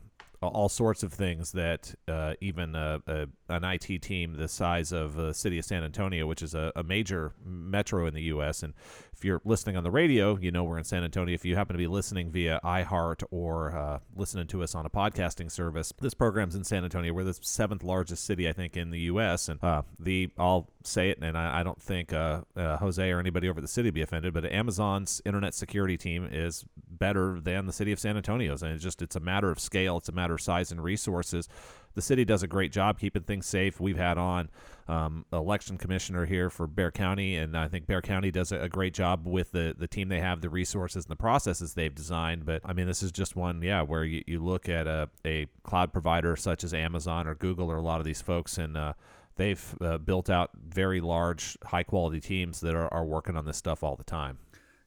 all 0.48 0.70
sorts 0.70 1.04
of 1.04 1.14
things 1.14 1.52
that 1.52 1.94
uh, 2.08 2.34
even 2.42 2.76
a, 2.76 3.02
a, 3.08 3.28
an 3.50 3.64
IT 3.64 4.02
team 4.02 4.34
the 4.34 4.48
size 4.48 4.92
of 4.92 5.16
the 5.16 5.34
city 5.34 5.60
of 5.60 5.66
San 5.66 5.84
Antonio, 5.84 6.28
which 6.28 6.42
is 6.42 6.54
a, 6.54 6.72
a 6.76 6.84
major 6.84 7.34
metro 7.44 8.06
in 8.06 8.14
the 8.14 8.24
U.S. 8.24 8.64
And 8.64 8.74
if 9.14 9.26
you're 9.26 9.42
listening 9.44 9.76
on 9.76 9.84
the 9.84 9.92
radio, 9.92 10.38
you 10.38 10.52
know 10.52 10.64
we're 10.64 10.78
in 10.78 10.84
San 10.84 11.04
Antonio. 11.04 11.34
If 11.34 11.44
you 11.44 11.56
happen 11.56 11.74
to 11.74 11.78
be 11.78 11.88
listening 11.88 12.32
via 12.32 12.60
iHeart 12.64 13.24
or 13.32 13.76
uh, 13.76 14.00
listening 14.16 14.48
to 14.48 14.64
us 14.64 14.76
on 14.76 14.86
a 14.86 14.90
podcasting 14.90 15.52
service, 15.52 15.92
this 16.00 16.14
program's 16.14 16.56
in 16.56 16.64
San 16.64 16.84
Antonio. 16.84 17.12
We're 17.12 17.26
the 17.26 17.34
seventh 17.34 17.84
largest 17.84 18.26
city, 18.26 18.48
I 18.48 18.54
think, 18.54 18.78
in 18.78 18.92
the 18.92 19.00
U.S. 19.02 19.50
And 19.50 19.62
uh, 19.64 19.82
the 20.00 20.30
I'll 20.38 20.70
say 20.84 21.10
it, 21.10 21.20
and 21.22 21.38
I, 21.38 21.60
I 21.60 21.64
don't 21.64 21.82
think 21.82 22.14
uh, 22.14 22.42
uh, 22.56 22.78
Jose 22.78 23.10
or 23.10 23.20
anybody 23.20 23.50
over 23.50 23.60
the 23.60 23.68
city 23.68 23.90
be 23.90 24.02
offended, 24.02 24.34
but 24.34 24.46
Amazon's 24.46 25.22
internet 25.26 25.54
security 25.54 25.98
team 25.98 26.28
is 26.32 26.64
better 26.90 27.40
than 27.42 27.66
the 27.66 27.74
city 27.74 27.92
of 27.92 28.00
San 28.00 28.16
Antonio's, 28.16 28.64
and 28.64 28.72
it's 28.72 28.84
just 28.84 29.02
it's 29.02 29.16
a 29.16 29.20
matter 29.20 29.52
of 29.52 29.60
scale, 29.60 29.98
it's 29.98 30.10
a 30.10 30.14
matter 30.14 30.36
of 30.36 30.42
size 30.42 30.72
and 30.72 30.82
resources 30.82 31.50
the 31.96 32.02
city 32.02 32.26
does 32.26 32.44
a 32.44 32.48
great 32.48 32.72
job 32.72 33.00
keeping 33.00 33.24
things 33.24 33.46
safe. 33.46 33.80
We've 33.80 33.98
had 33.98 34.18
on 34.18 34.50
um, 34.88 35.26
election 35.32 35.78
commissioner 35.78 36.26
here 36.26 36.50
for 36.50 36.68
Bexar 36.68 36.92
County, 36.92 37.36
and 37.36 37.58
I 37.58 37.68
think 37.68 37.88
Bexar 37.88 38.02
County 38.02 38.32
does 38.32 38.52
a, 38.52 38.70
great 38.70 38.94
job 38.94 39.28
with 39.28 39.52
the 39.52 39.76
the 39.78 39.88
team 39.88 40.10
they 40.10 40.20
have, 40.20 40.42
the 40.42 40.50
resources 40.50 41.06
and 41.06 41.12
the 41.12 41.16
processes 41.16 41.74
they've 41.74 41.94
designed. 41.94 42.46
But 42.46 42.62
I 42.66 42.74
mean, 42.74 42.88
this 42.88 43.04
is 43.04 43.12
just 43.12 43.36
one, 43.36 43.62
yeah, 43.62 43.82
where 43.82 44.04
you, 44.04 44.24
you 44.26 44.44
look 44.44 44.70
at 44.70 44.88
a, 44.88 45.10
a 45.26 45.48
cloud 45.64 45.94
provider 45.94 46.36
such 46.36 46.64
as 46.64 46.74
Amazon 46.74 47.28
or 47.28 47.36
Google 47.36 47.72
or 47.72 47.78
a 47.78 47.82
lot 47.82 48.00
of 48.00 48.06
these 48.06 48.22
folks, 48.22 48.58
and 48.58 48.78
uh, 48.78 48.94
they've 49.36 49.76
uh, 49.82 49.98
built 49.98 50.30
out 50.30 50.52
very 50.56 51.02
large, 51.02 51.58
high 51.66 51.84
quality 51.84 52.20
teams 52.20 52.60
that 52.62 52.76
are, 52.76 52.94
are 52.94 53.06
working 53.06 53.36
on 53.36 53.46
this 53.46 53.58
stuff 53.58 53.84
all 53.84 53.96
the 53.96 54.04
time. 54.04 54.38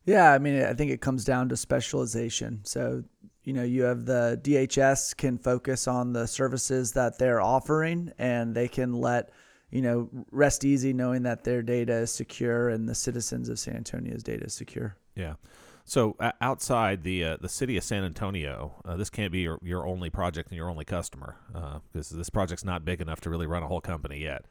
Yeah, 0.05 0.33
I 0.33 0.39
mean, 0.39 0.63
I 0.63 0.75
think 0.75 0.91
it 0.91 1.01
comes 1.01 1.25
down 1.25 1.49
to 1.51 1.57
specialization. 1.57 2.61
So 2.65 3.05
you 3.45 3.53
know 3.53 3.63
you 3.63 3.83
have 3.83 4.05
the 4.05 4.41
DHS 4.43 5.17
can 5.17 5.39
focus 5.39 5.89
on 5.89 6.13
the 6.13 6.27
services 6.27 6.93
that 6.93 7.19
they're 7.19 7.41
offering 7.41 8.13
and 8.19 8.55
they 8.55 8.69
can 8.69 8.93
let 8.93 9.31
you 9.71 9.83
know 9.83 10.09
rest 10.31 10.65
easy 10.65 10.93
knowing 10.93 11.23
that 11.25 11.45
their 11.45 11.63
data 11.63 11.95
is 11.95 12.13
secure 12.13 12.69
and 12.69 12.89
the 12.89 12.95
citizens 12.95 13.49
of 13.49 13.59
San 13.59 13.77
Antonio's 13.77 14.23
data 14.23 14.45
is 14.45 14.55
secure. 14.55 14.97
Yeah. 15.17 15.35
So 15.85 16.17
outside 16.41 17.03
the 17.03 17.25
uh, 17.25 17.37
the 17.41 17.49
city 17.49 17.77
of 17.77 17.83
San 17.83 18.05
Antonio, 18.05 18.81
uh, 18.85 18.97
this 18.97 19.11
can't 19.11 19.33
be 19.33 19.41
your, 19.41 19.59
your 19.63 19.87
only 19.87 20.11
project 20.11 20.51
and 20.51 20.57
your 20.57 20.71
only 20.71 20.85
customer 20.85 21.37
because 21.93 22.13
uh, 22.13 22.17
this 22.17 22.31
project's 22.31 22.65
not 22.65 22.85
big 22.85 23.01
enough 23.01 23.21
to 23.23 23.31
really 23.31 23.47
run 23.47 23.65
a 23.65 23.69
whole 23.69 23.81
company 23.81 24.21
yet. 24.21 24.45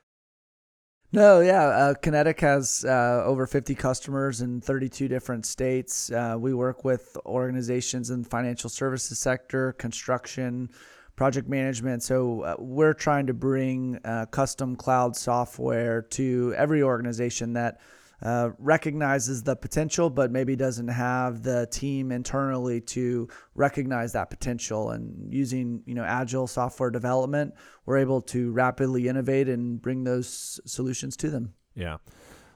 No, 1.14 1.42
yeah. 1.42 1.64
Uh, 1.64 1.94
Kinetic 1.94 2.40
has 2.40 2.86
uh, 2.86 3.24
over 3.26 3.46
50 3.46 3.76
customers 3.76 4.40
in 4.40 4.62
32 4.62 5.10
different 5.10 5.46
states. 5.46 6.10
Uh, 6.10 6.38
we 6.40 6.54
work 6.54 6.86
with 6.86 7.18
organizations 7.26 8.10
in 8.10 8.22
the 8.22 8.30
financial 8.30 8.70
services 8.70 9.20
sector, 9.20 9.74
construction, 9.74 10.70
project 11.18 11.50
management. 11.50 12.02
So 12.02 12.42
uh, 12.42 12.56
we're 12.60 12.94
trying 12.94 13.28
to 13.28 13.34
bring 13.34 14.00
uh, 14.06 14.28
custom 14.28 14.78
cloud 14.78 15.18
software 15.18 16.02
to 16.02 16.54
every 16.56 16.82
organization 16.82 17.54
that 17.54 17.82
uh, 18.22 18.50
recognizes 18.60 19.44
the 19.44 19.56
potential, 19.56 20.10
but 20.10 20.32
maybe 20.32 20.56
doesn't 20.56 20.90
have 20.90 21.42
the 21.44 21.68
team 21.72 22.12
internally 22.12 22.80
to 22.80 23.28
recognize 23.56 24.14
that 24.14 24.30
potential. 24.30 24.92
And 24.92 25.34
using 25.34 25.82
you 25.86 25.96
know 25.96 26.04
agile 26.04 26.48
software 26.48 26.92
development, 26.92 27.54
we're 27.86 27.98
able 27.98 28.22
to 28.24 28.52
rapidly 28.52 29.08
innovate 29.08 29.50
and 29.50 29.82
bring 29.82 30.04
those 30.04 30.60
solutions 30.66 31.18
to 31.18 31.30
them. 31.30 31.54
Yeah. 31.76 31.98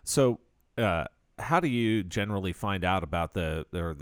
So, 0.03 0.39
uh, 0.77 1.05
how 1.39 1.59
do 1.59 1.67
you 1.67 2.03
generally 2.03 2.53
find 2.53 2.83
out 2.85 3.03
about 3.03 3.33
the 3.33 3.65
or 3.73 3.97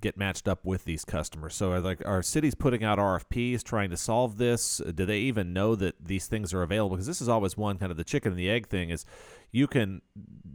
get 0.00 0.16
matched 0.16 0.48
up 0.48 0.64
with 0.64 0.84
these 0.84 1.04
customers? 1.04 1.54
So, 1.54 1.72
are 1.72 1.80
like 1.80 2.02
are 2.06 2.22
cities 2.22 2.54
putting 2.54 2.82
out 2.82 2.98
RFPs 2.98 3.62
trying 3.62 3.90
to 3.90 3.96
solve 3.96 4.38
this? 4.38 4.78
Do 4.78 5.04
they 5.04 5.18
even 5.18 5.52
know 5.52 5.74
that 5.76 5.94
these 6.04 6.26
things 6.26 6.54
are 6.54 6.62
available? 6.62 6.96
Because 6.96 7.06
this 7.06 7.20
is 7.20 7.28
always 7.28 7.56
one 7.56 7.78
kind 7.78 7.90
of 7.90 7.98
the 7.98 8.04
chicken 8.04 8.32
and 8.32 8.38
the 8.38 8.50
egg 8.50 8.68
thing. 8.68 8.90
Is 8.90 9.04
you 9.52 9.66
can 9.66 10.00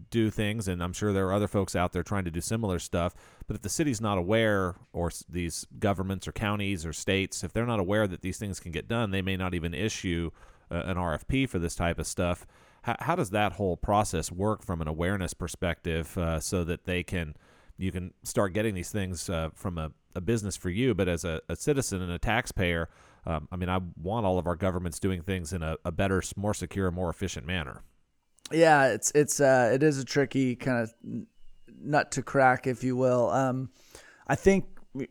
do 0.09 0.29
things, 0.31 0.67
and 0.67 0.83
I'm 0.83 0.93
sure 0.93 1.13
there 1.13 1.27
are 1.27 1.33
other 1.33 1.47
folks 1.47 1.75
out 1.75 1.93
there 1.93 2.03
trying 2.03 2.25
to 2.25 2.31
do 2.31 2.41
similar 2.41 2.79
stuff. 2.79 3.13
But 3.45 3.55
if 3.55 3.61
the 3.61 3.69
city's 3.69 4.01
not 4.01 4.17
aware, 4.17 4.75
or 4.91 5.11
these 5.29 5.67
governments 5.79 6.27
or 6.27 6.31
counties 6.31 6.85
or 6.85 6.93
states, 6.93 7.43
if 7.43 7.53
they're 7.53 7.67
not 7.67 7.79
aware 7.79 8.07
that 8.07 8.21
these 8.21 8.37
things 8.37 8.59
can 8.59 8.71
get 8.71 8.87
done, 8.87 9.11
they 9.11 9.21
may 9.21 9.37
not 9.37 9.53
even 9.53 9.73
issue 9.73 10.31
uh, 10.71 10.83
an 10.85 10.97
RFP 10.97 11.47
for 11.47 11.59
this 11.59 11.75
type 11.75 11.99
of 11.99 12.07
stuff. 12.07 12.47
How, 12.81 12.95
how, 12.99 13.15
does 13.15 13.29
that 13.29 13.53
whole 13.53 13.77
process 13.77 14.31
work 14.31 14.63
from 14.63 14.81
an 14.81 14.87
awareness 14.87 15.33
perspective, 15.33 16.17
uh, 16.17 16.39
so 16.39 16.63
that 16.63 16.85
they 16.85 17.03
can 17.03 17.35
you 17.77 17.91
can 17.91 18.11
start 18.23 18.53
getting 18.53 18.73
these 18.73 18.89
things 18.89 19.29
uh, 19.29 19.49
from 19.53 19.77
a, 19.77 19.91
a, 20.15 20.21
business 20.21 20.57
for 20.57 20.71
you, 20.71 20.95
but 20.95 21.07
as 21.07 21.23
a, 21.23 21.39
a 21.47 21.55
citizen 21.55 22.01
and 22.01 22.11
a 22.11 22.17
taxpayer, 22.17 22.89
um, 23.27 23.47
I 23.51 23.55
mean, 23.55 23.69
I 23.69 23.79
want 24.01 24.25
all 24.25 24.39
of 24.39 24.47
our 24.47 24.55
governments 24.55 24.99
doing 24.99 25.21
things 25.21 25.53
in 25.53 25.61
a, 25.61 25.77
a 25.85 25.91
better, 25.91 26.23
more 26.35 26.55
secure, 26.55 26.89
more 26.89 27.11
efficient 27.11 27.45
manner 27.45 27.83
yeah, 28.51 28.87
it's 28.87 29.11
it's 29.11 29.39
uh, 29.39 29.71
it 29.73 29.83
is 29.83 29.99
a 29.99 30.05
tricky 30.05 30.55
kind 30.55 30.83
of 30.83 30.93
nut 31.81 32.11
to 32.11 32.21
crack, 32.21 32.67
if 32.67 32.83
you 32.83 32.95
will. 32.95 33.29
Um, 33.29 33.69
I 34.27 34.35
think 34.35 34.65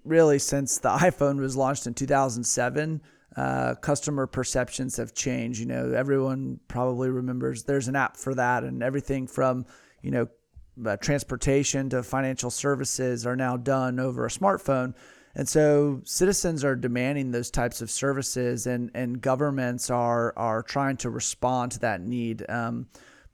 really 0.05 0.39
since 0.39 0.79
the 0.79 0.89
iPhone 0.91 1.39
was 1.39 1.57
launched 1.57 1.87
in 1.87 1.95
2007, 1.95 3.03
uh, 3.37 3.75
customer 3.77 4.27
perceptions 4.27 4.97
have 4.97 5.15
changed. 5.15 5.61
You 5.61 5.67
know, 5.67 5.93
everyone 5.93 6.61
probably 6.69 7.11
remembers 7.11 7.65
there's 7.65 7.89
an 7.89 7.97
app 7.97 8.17
for 8.17 8.35
that, 8.35 8.65
and 8.65 8.83
everything 8.83 9.27
from 9.27 9.67
you 10.03 10.11
know 10.11 10.29
uh, 10.85 10.97
transportation 10.97 11.91
to 11.91 12.03
financial 12.03 12.51
services 12.51 13.27
are 13.27 13.37
now 13.37 13.57
done 13.57 13.99
over 14.01 14.25
a 14.25 14.31
smartphone. 14.31 14.95
And 15.35 15.47
so 15.47 16.01
citizens 16.05 16.65
are 16.65 16.75
demanding 16.75 17.31
those 17.31 17.51
types 17.51 17.83
of 17.83 17.91
services, 17.91 18.67
and, 18.67 18.91
and 18.95 19.21
governments 19.21 19.91
are 19.91 20.33
are 20.37 20.63
trying 20.63 20.97
to 20.99 21.11
respond 21.11 21.73
to 21.73 21.81
that 21.81 22.01
need. 22.01 22.45
Um, 22.49 22.87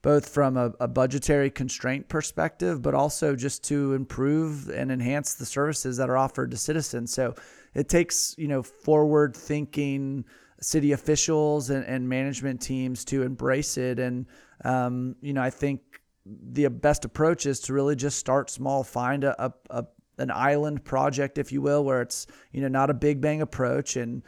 both 0.03 0.27
from 0.27 0.57
a, 0.57 0.73
a, 0.81 0.87
budgetary 0.87 1.49
constraint 1.49 2.07
perspective, 2.09 2.81
but 2.81 2.93
also 2.93 3.35
just 3.35 3.63
to 3.63 3.93
improve 3.93 4.69
and 4.69 4.91
enhance 4.91 5.33
the 5.33 5.45
services 5.45 5.95
that 5.97 6.09
are 6.09 6.17
offered 6.17 6.51
to 6.51 6.57
citizens. 6.57 7.11
So 7.11 7.33
it 7.73 7.87
takes, 7.87 8.35
you 8.37 8.49
know, 8.49 8.61
forward 8.61 9.35
thinking 9.35 10.25
city 10.59 10.91
officials 10.91 11.69
and, 11.69 11.85
and 11.85 12.07
management 12.07 12.61
teams 12.61 13.05
to 13.05 13.23
embrace 13.23 13.77
it. 13.77 13.97
And, 13.97 14.25
um, 14.65 15.15
you 15.21 15.31
know, 15.31 15.41
I 15.41 15.49
think 15.49 15.81
the 16.25 16.67
best 16.67 17.05
approach 17.05 17.45
is 17.45 17.61
to 17.61 17.73
really 17.73 17.95
just 17.95 18.19
start 18.19 18.49
small, 18.49 18.83
find 18.83 19.23
a, 19.23 19.45
a, 19.45 19.53
a 19.69 19.85
an 20.19 20.29
island 20.29 20.83
project, 20.83 21.37
if 21.37 21.51
you 21.51 21.61
will, 21.61 21.83
where 21.83 22.01
it's, 22.01 22.27
you 22.51 22.61
know, 22.61 22.67
not 22.67 22.89
a 22.89 22.93
big 22.93 23.19
bang 23.19 23.41
approach 23.41 23.95
and, 23.95 24.21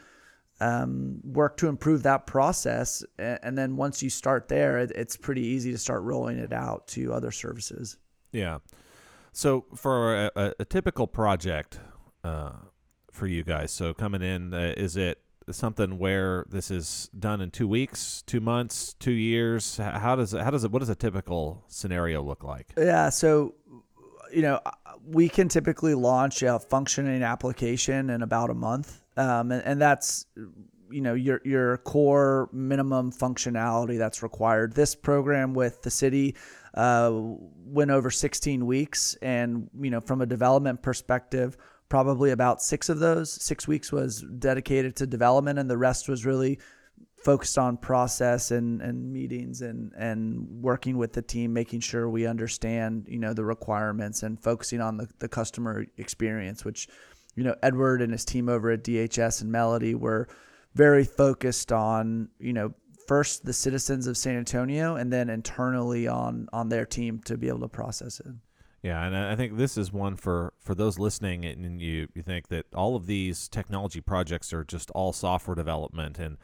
um, 0.60 1.20
work 1.24 1.56
to 1.58 1.68
improve 1.68 2.02
that 2.04 2.26
process. 2.26 3.04
And 3.18 3.56
then 3.56 3.76
once 3.76 4.02
you 4.02 4.10
start 4.10 4.48
there, 4.48 4.78
it's 4.78 5.16
pretty 5.16 5.42
easy 5.42 5.72
to 5.72 5.78
start 5.78 6.02
rolling 6.02 6.38
it 6.38 6.52
out 6.52 6.86
to 6.88 7.12
other 7.12 7.30
services. 7.30 7.98
Yeah. 8.32 8.58
So 9.32 9.66
for 9.74 10.30
a, 10.34 10.54
a 10.58 10.64
typical 10.64 11.06
project 11.06 11.78
uh, 12.24 12.52
for 13.10 13.26
you 13.26 13.44
guys, 13.44 13.70
so 13.70 13.92
coming 13.92 14.22
in, 14.22 14.54
uh, 14.54 14.74
is 14.76 14.96
it 14.96 15.20
something 15.50 15.98
where 15.98 16.46
this 16.48 16.70
is 16.70 17.10
done 17.18 17.40
in 17.40 17.50
two 17.50 17.68
weeks, 17.68 18.22
two 18.26 18.40
months, 18.40 18.94
two 18.98 19.12
years? 19.12 19.76
How 19.76 20.16
does 20.16 20.32
it, 20.32 20.42
how 20.42 20.50
does 20.50 20.64
it, 20.64 20.70
what 20.70 20.80
does 20.80 20.88
a 20.88 20.94
typical 20.94 21.64
scenario 21.68 22.22
look 22.22 22.42
like? 22.42 22.72
Yeah. 22.78 23.10
So, 23.10 23.54
you 24.32 24.42
know, 24.42 24.60
we 25.06 25.28
can 25.28 25.48
typically 25.48 25.94
launch 25.94 26.42
a 26.42 26.58
functioning 26.58 27.22
application 27.22 28.10
in 28.10 28.22
about 28.22 28.50
a 28.50 28.54
month 28.54 29.02
um, 29.16 29.52
and, 29.52 29.62
and 29.64 29.80
that's 29.80 30.26
you 30.90 31.00
know 31.00 31.14
your 31.14 31.40
your 31.44 31.78
core 31.78 32.48
minimum 32.52 33.12
functionality 33.12 33.98
that's 33.98 34.22
required. 34.22 34.74
This 34.74 34.94
program 34.94 35.54
with 35.54 35.82
the 35.82 35.90
city 35.90 36.36
uh, 36.74 37.10
went 37.12 37.90
over 37.90 38.10
16 38.10 38.66
weeks, 38.66 39.16
and 39.22 39.68
you 39.80 39.90
know 39.90 40.00
from 40.00 40.20
a 40.20 40.26
development 40.26 40.82
perspective, 40.82 41.56
probably 41.88 42.30
about 42.30 42.62
six 42.62 42.88
of 42.88 42.98
those 42.98 43.32
six 43.32 43.66
weeks 43.66 43.90
was 43.90 44.22
dedicated 44.38 44.96
to 44.96 45.06
development, 45.06 45.58
and 45.58 45.68
the 45.68 45.78
rest 45.78 46.08
was 46.08 46.24
really 46.24 46.58
focused 47.26 47.58
on 47.58 47.76
process 47.76 48.52
and, 48.52 48.80
and 48.80 49.12
meetings 49.12 49.60
and, 49.60 49.92
and 49.98 50.46
working 50.62 50.96
with 50.96 51.12
the 51.12 51.22
team, 51.22 51.52
making 51.52 51.80
sure 51.80 52.08
we 52.08 52.24
understand, 52.24 53.04
you 53.08 53.18
know, 53.18 53.34
the 53.34 53.44
requirements 53.44 54.22
and 54.22 54.40
focusing 54.40 54.80
on 54.80 54.96
the, 54.96 55.08
the 55.18 55.28
customer 55.28 55.84
experience, 55.96 56.64
which 56.64 56.86
you 57.36 57.44
know, 57.44 57.54
Edward 57.62 58.02
and 58.02 58.10
his 58.10 58.24
team 58.24 58.48
over 58.48 58.70
at 58.70 58.82
DHS 58.82 59.42
and 59.42 59.52
Melody 59.52 59.94
were 59.94 60.26
very 60.74 61.04
focused 61.04 61.70
on, 61.70 62.28
you 62.38 62.52
know, 62.52 62.74
first 63.06 63.44
the 63.44 63.52
citizens 63.52 64.06
of 64.06 64.16
San 64.16 64.36
Antonio 64.36 64.96
and 64.96 65.12
then 65.12 65.30
internally 65.30 66.08
on 66.08 66.48
on 66.52 66.68
their 66.68 66.84
team 66.84 67.20
to 67.20 67.36
be 67.36 67.48
able 67.48 67.60
to 67.60 67.68
process 67.68 68.18
it. 68.20 68.26
Yeah, 68.82 69.04
and 69.04 69.16
I 69.16 69.34
think 69.34 69.56
this 69.56 69.76
is 69.76 69.92
one 69.92 70.16
for 70.16 70.52
for 70.60 70.74
those 70.74 70.98
listening, 70.98 71.44
and 71.44 71.80
you 71.80 72.08
you 72.14 72.22
think 72.22 72.48
that 72.48 72.66
all 72.74 72.94
of 72.94 73.06
these 73.06 73.48
technology 73.48 74.00
projects 74.00 74.52
are 74.52 74.64
just 74.64 74.90
all 74.92 75.12
software 75.12 75.54
development, 75.54 76.18
and 76.18 76.36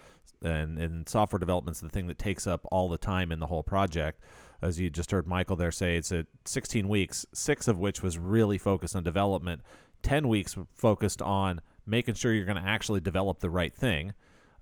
and 0.42 0.78
and 0.78 1.09
software 1.09 1.38
development's 1.38 1.81
the 1.81 1.88
thing 1.88 2.07
that 2.09 2.18
takes 2.18 2.46
up 2.46 2.66
all 2.72 2.88
the 2.88 2.98
time 2.98 3.33
in 3.33 3.38
the 3.38 3.46
whole 3.46 3.62
project. 3.62 4.20
As 4.61 4.81
you 4.81 4.90
just 4.90 5.11
heard 5.11 5.26
Michael 5.26 5.57
there 5.57 5.72
say, 5.72 5.96
it's 5.96 6.12
a 6.12 6.24
16 6.44 6.88
weeks, 6.88 7.26
six 7.35 7.66
of 7.66 7.78
which 7.78 8.00
was 8.00 8.16
really 8.16 8.59
focused 8.59 8.94
on 8.94 9.02
development. 9.02 9.61
10 10.02 10.28
weeks 10.28 10.56
focused 10.74 11.22
on 11.22 11.60
making 11.86 12.14
sure 12.14 12.32
you're 12.32 12.44
going 12.44 12.62
to 12.62 12.68
actually 12.68 13.00
develop 13.00 13.40
the 13.40 13.50
right 13.50 13.74
thing. 13.74 14.12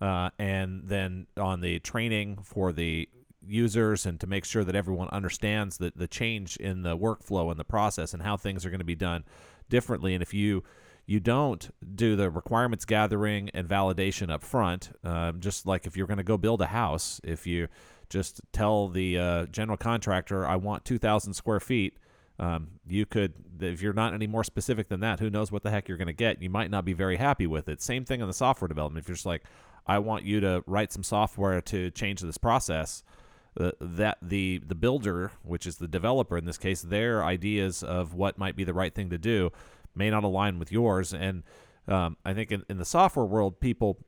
uh, 0.00 0.30
and 0.38 0.82
then 0.84 1.26
on 1.36 1.60
the 1.60 1.78
training 1.80 2.38
for 2.42 2.72
the 2.72 3.08
users 3.46 4.06
and 4.06 4.18
to 4.20 4.26
make 4.26 4.44
sure 4.44 4.64
that 4.64 4.74
everyone 4.74 5.08
understands 5.10 5.78
the, 5.78 5.92
the 5.94 6.06
change 6.08 6.56
in 6.56 6.82
the 6.82 6.96
workflow 6.96 7.50
and 7.50 7.58
the 7.58 7.64
process 7.64 8.14
and 8.14 8.22
how 8.22 8.36
things 8.36 8.64
are 8.64 8.70
going 8.70 8.80
to 8.80 8.84
be 8.84 8.94
done 8.94 9.24
differently. 9.68 10.14
And 10.14 10.22
if 10.22 10.32
you 10.34 10.62
you 11.06 11.18
don't 11.18 11.74
do 11.96 12.14
the 12.14 12.30
requirements 12.30 12.84
gathering 12.84 13.50
and 13.52 13.68
validation 13.68 14.30
up 14.30 14.44
front, 14.44 14.90
um, 15.02 15.40
just 15.40 15.66
like 15.66 15.86
if 15.86 15.96
you're 15.96 16.06
going 16.06 16.18
to 16.18 16.22
go 16.24 16.36
build 16.38 16.60
a 16.60 16.66
house, 16.66 17.20
if 17.24 17.46
you 17.46 17.66
just 18.08 18.40
tell 18.52 18.88
the 18.88 19.18
uh, 19.18 19.46
general 19.46 19.76
contractor, 19.76 20.46
I 20.46 20.54
want 20.56 20.84
2,000 20.84 21.32
square 21.34 21.58
feet, 21.58 21.96
um, 22.40 22.68
you 22.88 23.04
could, 23.04 23.34
if 23.60 23.82
you're 23.82 23.92
not 23.92 24.14
any 24.14 24.26
more 24.26 24.42
specific 24.42 24.88
than 24.88 25.00
that, 25.00 25.20
who 25.20 25.28
knows 25.28 25.52
what 25.52 25.62
the 25.62 25.70
heck 25.70 25.86
you're 25.88 25.98
going 25.98 26.06
to 26.06 26.14
get? 26.14 26.42
You 26.42 26.48
might 26.48 26.70
not 26.70 26.86
be 26.86 26.94
very 26.94 27.18
happy 27.18 27.46
with 27.46 27.68
it. 27.68 27.82
Same 27.82 28.04
thing 28.04 28.22
on 28.22 28.28
the 28.28 28.34
software 28.34 28.66
development. 28.66 29.04
If 29.04 29.08
you're 29.08 29.16
just 29.16 29.26
like, 29.26 29.44
I 29.86 29.98
want 29.98 30.24
you 30.24 30.40
to 30.40 30.64
write 30.66 30.90
some 30.90 31.02
software 31.02 31.60
to 31.60 31.90
change 31.90 32.22
this 32.22 32.38
process, 32.38 33.04
uh, 33.58 33.72
that 33.80 34.16
the 34.22 34.62
the 34.64 34.74
builder, 34.74 35.32
which 35.42 35.66
is 35.66 35.76
the 35.76 35.88
developer 35.88 36.38
in 36.38 36.44
this 36.46 36.56
case, 36.56 36.80
their 36.82 37.24
ideas 37.24 37.82
of 37.82 38.14
what 38.14 38.38
might 38.38 38.56
be 38.56 38.64
the 38.64 38.72
right 38.72 38.94
thing 38.94 39.10
to 39.10 39.18
do 39.18 39.50
may 39.94 40.08
not 40.08 40.24
align 40.24 40.58
with 40.58 40.72
yours. 40.72 41.12
And 41.12 41.42
um, 41.88 42.16
I 42.24 42.32
think 42.32 42.52
in, 42.52 42.64
in 42.70 42.78
the 42.78 42.84
software 42.84 43.26
world, 43.26 43.60
people 43.60 43.98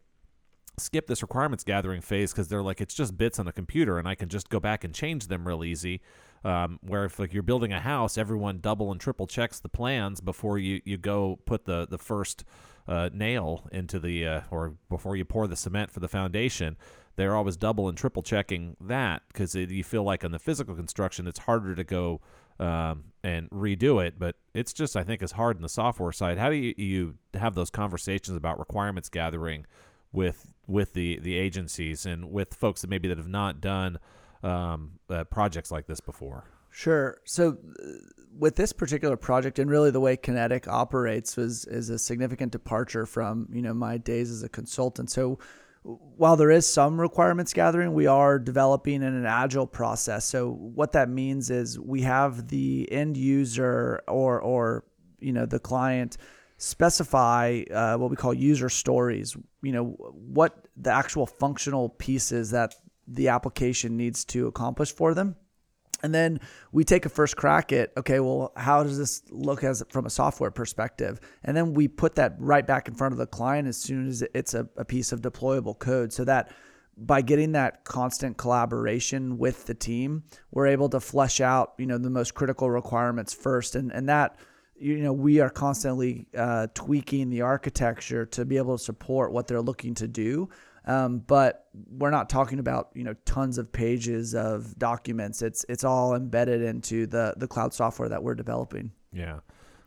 skip 0.79 1.07
this 1.07 1.21
requirements 1.21 1.65
gathering 1.65 2.01
phase 2.01 2.33
because 2.33 2.49
they're 2.49 2.63
like 2.63 2.81
it's 2.81 2.95
just 2.95 3.19
bits 3.19 3.39
on 3.39 3.47
a 3.47 3.53
computer 3.53 3.99
and 3.99 4.09
I 4.09 4.15
can 4.15 4.31
just 4.31 4.49
go 4.49 4.59
back 4.59 4.85
and 4.85 4.95
change 4.95 5.27
them 5.27 5.47
real 5.47 5.65
easy. 5.65 6.01
Um, 6.45 6.81
where 6.83 7.05
if 7.05 7.19
like 7.19 7.33
you're 7.33 7.45
building 7.45 7.73
a 7.73 7.81
house, 7.81 8.19
everyone 8.19 8.59
double 8.59 8.91
and 8.91 9.01
triple 9.01 9.27
checks 9.29 9.61
the 9.61 9.69
plans 9.69 10.21
before 10.21 10.59
you, 10.59 10.81
you 10.85 10.97
go 10.97 11.39
put 11.45 11.67
the 11.67 11.87
the 11.87 11.99
first 11.99 12.45
uh, 12.89 13.11
nail 13.13 13.69
into 13.71 14.01
the 14.01 14.27
uh, 14.27 14.41
or 14.51 14.75
before 14.89 15.17
you 15.17 15.25
pour 15.25 15.47
the 15.47 15.57
cement 15.57 15.91
for 15.91 16.01
the 16.01 16.09
foundation. 16.09 16.77
They're 17.15 17.37
always 17.37 17.57
double 17.57 17.89
and 17.89 17.97
triple 17.97 18.23
checking 18.23 18.77
that 18.81 19.23
because 19.29 19.55
you 19.55 19.85
feel 19.85 20.03
like 20.03 20.25
on 20.25 20.33
the 20.33 20.39
physical 20.39 20.75
construction 20.75 21.27
it's 21.27 21.41
harder 21.41 21.75
to 21.75 21.85
go 21.85 22.21
um, 22.59 23.05
and 23.23 23.51
redo 23.51 24.05
it. 24.05 24.19
But 24.19 24.37
it's 24.55 24.73
just, 24.73 24.97
I 24.97 25.03
think, 25.03 25.23
as 25.23 25.33
hard 25.33 25.57
in 25.57 25.63
the 25.63 25.69
software 25.69 26.13
side. 26.13 26.39
How 26.39 26.49
do 26.49 26.57
you, 26.57 26.75
you 26.77 27.15
have 27.35 27.55
those 27.55 27.71
conversations 27.71 28.37
about 28.37 28.59
requirements 28.59 29.09
gathering 29.09 29.67
with 30.13 30.53
with 30.67 30.93
the 30.95 31.19
the 31.21 31.37
agencies 31.37 32.07
and 32.07 32.31
with 32.31 32.55
folks 32.55 32.83
that 32.83 32.91
maybe 32.91 33.09
that 33.09 33.19
have 33.19 33.29
not 33.29 33.61
done 33.61 33.99
um, 34.43 34.93
uh, 35.09 35.25
projects 35.25 35.71
like 35.71 35.87
this 35.87 36.01
before? 36.01 36.45
Sure. 36.71 37.19
So, 37.25 37.51
uh, 37.51 37.89
with 38.39 38.57
this 38.57 38.73
particular 38.73 39.17
project, 39.17 39.59
and 39.59 39.71
really 39.71 39.91
the 39.91 40.01
way 40.01 40.17
Kinetic 40.17 40.67
operates 40.67 41.37
was 41.37 41.67
is 41.67 41.91
a 41.91 41.99
significant 41.99 42.51
departure 42.51 43.05
from 43.05 43.49
you 43.53 43.61
know 43.61 43.75
my 43.75 43.99
days 43.99 44.31
as 44.31 44.43
a 44.43 44.49
consultant. 44.49 45.11
So, 45.11 45.39
while 45.83 46.37
there 46.37 46.51
is 46.51 46.67
some 46.67 47.01
requirements 47.01 47.53
gathering, 47.53 47.93
we 47.93 48.07
are 48.07 48.39
developing 48.39 48.97
in 48.97 49.15
an 49.15 49.27
agile 49.27 49.67
process. 49.67 50.25
So 50.25 50.51
what 50.51 50.93
that 50.93 51.09
means 51.09 51.51
is 51.51 51.79
we 51.79 52.03
have 52.03 52.49
the 52.49 52.91
end 52.91 53.17
user 53.17 54.03
or 54.07 54.41
or 54.41 54.85
you 55.19 55.33
know 55.33 55.47
the 55.47 55.59
client 55.59 56.17
specify 56.59 57.63
uh, 57.75 57.97
what 57.97 58.11
we 58.11 58.17
call 58.17 58.33
user 58.33 58.69
stories. 58.69 59.37
You 59.63 59.73
know 59.73 59.85
what 59.85 60.69
the 60.77 60.91
actual 60.93 61.27
functional 61.27 61.89
pieces 61.89 62.53
that 62.53 62.75
the 63.07 63.29
application 63.29 63.97
needs 63.97 64.25
to 64.27 64.47
accomplish 64.47 64.95
for 64.95 65.15
them. 65.15 65.37
And 66.03 66.13
then 66.13 66.41
we 66.73 66.85
take 66.85 67.07
a 67.07 67.09
first 67.09 67.37
crack 67.37 67.73
at 67.73 67.93
okay 67.97 68.19
well 68.21 68.53
how 68.57 68.83
does 68.83 68.99
this 68.99 69.23
look 69.31 69.63
as 69.63 69.83
from 69.89 70.07
a 70.07 70.11
software 70.11 70.51
perspective? 70.51 71.21
And 71.45 71.57
then 71.57 71.75
we 71.75 71.89
put 71.89 72.17
that 72.17 72.35
right 72.39 72.67
back 72.67 72.89
in 72.89 72.95
front 72.95 73.13
of 73.13 73.19
the 73.19 73.27
client 73.27 73.69
as 73.69 73.77
soon 73.77 74.09
as 74.09 74.23
it's 74.35 74.55
a, 74.55 74.69
a 74.77 74.85
piece 74.85 75.13
of 75.13 75.21
deployable 75.21 75.79
code 75.79 76.13
so 76.13 76.25
that 76.25 76.51
by 76.97 77.23
getting 77.23 77.53
that 77.53 77.85
constant 77.85 78.37
collaboration 78.37 79.39
with 79.39 79.65
the 79.67 79.75
team 79.75 80.25
we're 80.51 80.67
able 80.67 80.89
to 80.91 81.01
flesh 81.01 81.41
out 81.41 81.73
you 81.79 81.87
know 81.87 81.99
the 81.99 82.11
most 82.11 82.35
critical 82.35 82.69
requirements 82.69 83.33
first. 83.33 83.77
And 83.77 83.93
and 83.93 84.09
that 84.09 84.37
you 84.75 84.99
know 84.99 85.13
we 85.13 85.39
are 85.39 85.51
constantly 85.51 86.27
uh, 86.37 86.67
tweaking 86.75 87.31
the 87.31 87.43
architecture 87.43 88.27
to 88.27 88.45
be 88.45 88.57
able 88.57 88.77
to 88.77 88.83
support 88.83 89.33
what 89.33 89.47
they're 89.47 89.63
looking 89.63 89.95
to 89.95 90.09
do 90.09 90.49
um, 90.85 91.19
but 91.21 91.67
we're 91.91 92.11
not 92.11 92.29
talking 92.29 92.59
about 92.59 92.91
you 92.95 93.05
know 93.05 93.15
tons 93.25 93.59
of 93.59 93.73
pages 93.73 94.35
of 94.35 94.79
documents. 94.79 95.43
It's 95.43 95.65
it's 95.69 95.85
all 95.85 96.15
embedded 96.15 96.63
into 96.63 97.07
the 97.07 97.35
the 97.37 97.47
cloud 97.47 97.73
software 97.75 98.09
that 98.09 98.23
we're 98.23 98.35
developing. 98.35 98.93
Yeah. 99.13 99.41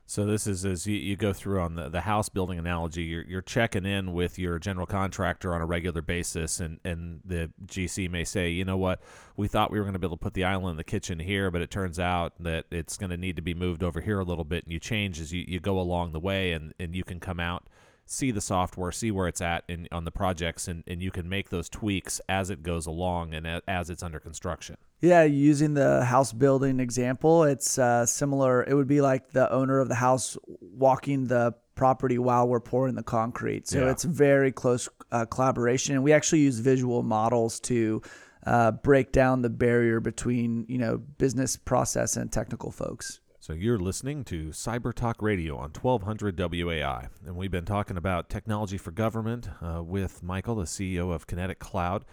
So 0.07 0.25
this 0.25 0.45
is 0.45 0.65
as 0.65 0.85
you, 0.85 0.97
you 0.97 1.15
go 1.15 1.33
through 1.33 1.59
on 1.61 1.75
the, 1.75 1.89
the 1.89 2.01
house 2.01 2.29
building 2.29 2.59
analogy, 2.59 3.03
you're, 3.03 3.23
you're 3.23 3.41
checking 3.41 3.85
in 3.85 4.13
with 4.13 4.37
your 4.37 4.59
general 4.59 4.85
contractor 4.85 5.51
on 5.53 5.61
a 5.61 5.65
regular 5.65 6.03
basis, 6.03 6.59
and, 6.59 6.79
and 6.85 7.21
the 7.25 7.51
GC 7.65 8.07
may 8.11 8.23
say, 8.23 8.49
you 8.49 8.63
know 8.63 8.77
what, 8.77 9.01
we 9.35 9.47
thought 9.47 9.71
we 9.71 9.79
were 9.79 9.83
going 9.83 9.93
to 9.93 9.99
be 9.99 10.05
able 10.05 10.17
to 10.17 10.23
put 10.23 10.35
the 10.35 10.43
island 10.43 10.73
in 10.73 10.77
the 10.77 10.83
kitchen 10.83 11.17
here, 11.17 11.49
but 11.49 11.61
it 11.63 11.71
turns 11.71 11.99
out 11.99 12.33
that 12.39 12.65
it's 12.69 12.97
going 12.97 13.09
to 13.09 13.17
need 13.17 13.35
to 13.35 13.41
be 13.41 13.55
moved 13.55 13.81
over 13.81 13.99
here 13.99 14.19
a 14.19 14.23
little 14.23 14.43
bit, 14.43 14.63
and 14.63 14.71
you 14.71 14.79
change 14.79 15.19
as 15.19 15.33
you, 15.33 15.43
you 15.47 15.59
go 15.59 15.79
along 15.79 16.11
the 16.11 16.19
way, 16.19 16.51
and, 16.51 16.75
and 16.79 16.95
you 16.95 17.03
can 17.03 17.19
come 17.19 17.39
out 17.39 17.65
see 18.05 18.31
the 18.31 18.41
software, 18.41 18.91
see 18.91 19.11
where 19.11 19.27
it's 19.27 19.41
at 19.41 19.63
in 19.67 19.87
on 19.91 20.05
the 20.05 20.11
projects, 20.11 20.67
and, 20.67 20.83
and 20.87 21.01
you 21.01 21.11
can 21.11 21.27
make 21.27 21.49
those 21.49 21.69
tweaks 21.69 22.21
as 22.29 22.49
it 22.49 22.63
goes 22.63 22.85
along 22.85 23.33
and 23.33 23.61
as 23.67 23.89
it's 23.89 24.03
under 24.03 24.19
construction. 24.19 24.77
Yeah, 25.01 25.23
using 25.23 25.73
the 25.73 26.05
house 26.05 26.31
building 26.31 26.79
example, 26.79 27.43
it's 27.43 27.77
uh, 27.77 28.05
similar. 28.05 28.63
It 28.63 28.73
would 28.73 28.87
be 28.87 29.01
like 29.01 29.31
the 29.31 29.51
owner 29.51 29.79
of 29.79 29.89
the 29.89 29.95
house 29.95 30.37
walking 30.61 31.25
the 31.25 31.55
property 31.75 32.17
while 32.17 32.47
we're 32.47 32.61
pouring 32.61 32.95
the 32.95 33.03
concrete. 33.03 33.67
So 33.67 33.83
yeah. 33.83 33.91
it's 33.91 34.03
very 34.03 34.51
close 34.51 34.87
uh, 35.11 35.25
collaboration, 35.25 35.95
and 35.95 36.03
we 36.03 36.13
actually 36.13 36.41
use 36.41 36.59
visual 36.59 37.03
models 37.03 37.59
to. 37.61 38.01
Uh, 38.47 38.69
break 38.69 39.11
down 39.11 39.41
the 39.41 39.49
barrier 39.49 39.99
between 39.99 40.67
you 40.69 40.77
know 40.77 40.99
business 40.99 41.57
process 41.57 42.15
and 42.15 42.31
technical 42.31 42.69
folks. 42.69 43.19
So 43.45 43.53
you're 43.53 43.77
listening 43.77 44.23
to 44.23 44.47
Cyber 44.47 44.91
Talk 44.91 45.21
Radio 45.21 45.55
on 45.57 45.69
1200 45.69 46.35
WAI, 46.35 47.09
and 47.27 47.35
we've 47.35 47.51
been 47.51 47.63
talking 47.63 47.95
about 47.95 48.27
technology 48.27 48.79
for 48.79 48.89
government 48.89 49.49
uh, 49.61 49.83
with 49.83 50.23
Michael, 50.23 50.55
the 50.55 50.63
CEO 50.63 51.13
of 51.13 51.27
Kinetic 51.27 51.59
Cloud. 51.59 52.05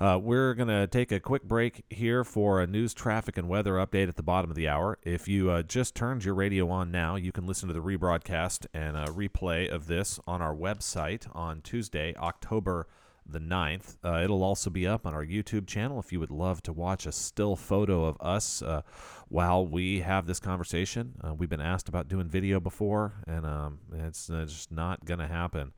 Uh, 0.00 0.18
we're 0.20 0.52
going 0.54 0.66
to 0.66 0.88
take 0.88 1.12
a 1.12 1.20
quick 1.20 1.44
break 1.44 1.84
here 1.90 2.24
for 2.24 2.60
a 2.60 2.66
news, 2.66 2.92
traffic, 2.92 3.38
and 3.38 3.48
weather 3.48 3.74
update 3.74 4.08
at 4.08 4.16
the 4.16 4.24
bottom 4.24 4.50
of 4.50 4.56
the 4.56 4.66
hour. 4.66 4.98
If 5.04 5.28
you 5.28 5.48
uh, 5.52 5.62
just 5.62 5.94
turned 5.94 6.24
your 6.24 6.34
radio 6.34 6.68
on 6.70 6.90
now, 6.90 7.14
you 7.14 7.30
can 7.30 7.46
listen 7.46 7.68
to 7.68 7.72
the 7.72 7.80
rebroadcast 7.80 8.66
and 8.74 8.96
a 8.96 9.04
replay 9.04 9.72
of 9.72 9.86
this 9.86 10.18
on 10.26 10.42
our 10.42 10.56
website 10.56 11.24
on 11.36 11.60
Tuesday, 11.60 12.16
October 12.16 12.88
the 13.32 13.38
9th. 13.38 13.96
Uh, 14.04 14.22
it'll 14.22 14.42
also 14.42 14.70
be 14.70 14.86
up 14.86 15.06
on 15.06 15.14
our 15.14 15.24
YouTube 15.24 15.66
channel 15.66 15.98
if 15.98 16.12
you 16.12 16.20
would 16.20 16.30
love 16.30 16.62
to 16.62 16.72
watch 16.72 17.06
a 17.06 17.12
still 17.12 17.56
photo 17.56 18.04
of 18.04 18.16
us 18.20 18.62
uh, 18.62 18.82
while 19.28 19.66
we 19.66 20.00
have 20.00 20.26
this 20.26 20.40
conversation. 20.40 21.14
Uh, 21.22 21.34
we've 21.34 21.48
been 21.48 21.60
asked 21.60 21.88
about 21.88 22.08
doing 22.08 22.28
video 22.28 22.60
before, 22.60 23.14
and 23.26 23.46
um, 23.46 23.78
it's, 23.92 24.28
it's, 24.30 24.52
just 24.52 24.72
not 24.72 25.04
going 25.04 25.20
to 25.20 25.28
happen. 25.28 25.72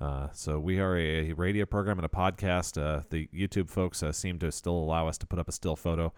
Uh, 0.00 0.28
so 0.32 0.58
we 0.58 0.80
are 0.80 0.96
a 0.96 1.32
radio 1.34 1.64
program 1.64 1.98
and 1.98 2.04
a 2.04 2.08
podcast. 2.08 2.80
Uh, 2.80 3.02
the 3.10 3.28
YouTube 3.34 3.70
folks 3.70 4.02
uh, 4.02 4.12
seem 4.12 4.38
to 4.38 4.50
still 4.50 4.76
allow 4.76 5.06
us 5.06 5.18
to 5.18 5.26
put 5.26 5.38
up 5.38 5.48
a 5.48 5.52
still 5.52 5.76
photo. 5.76 6.12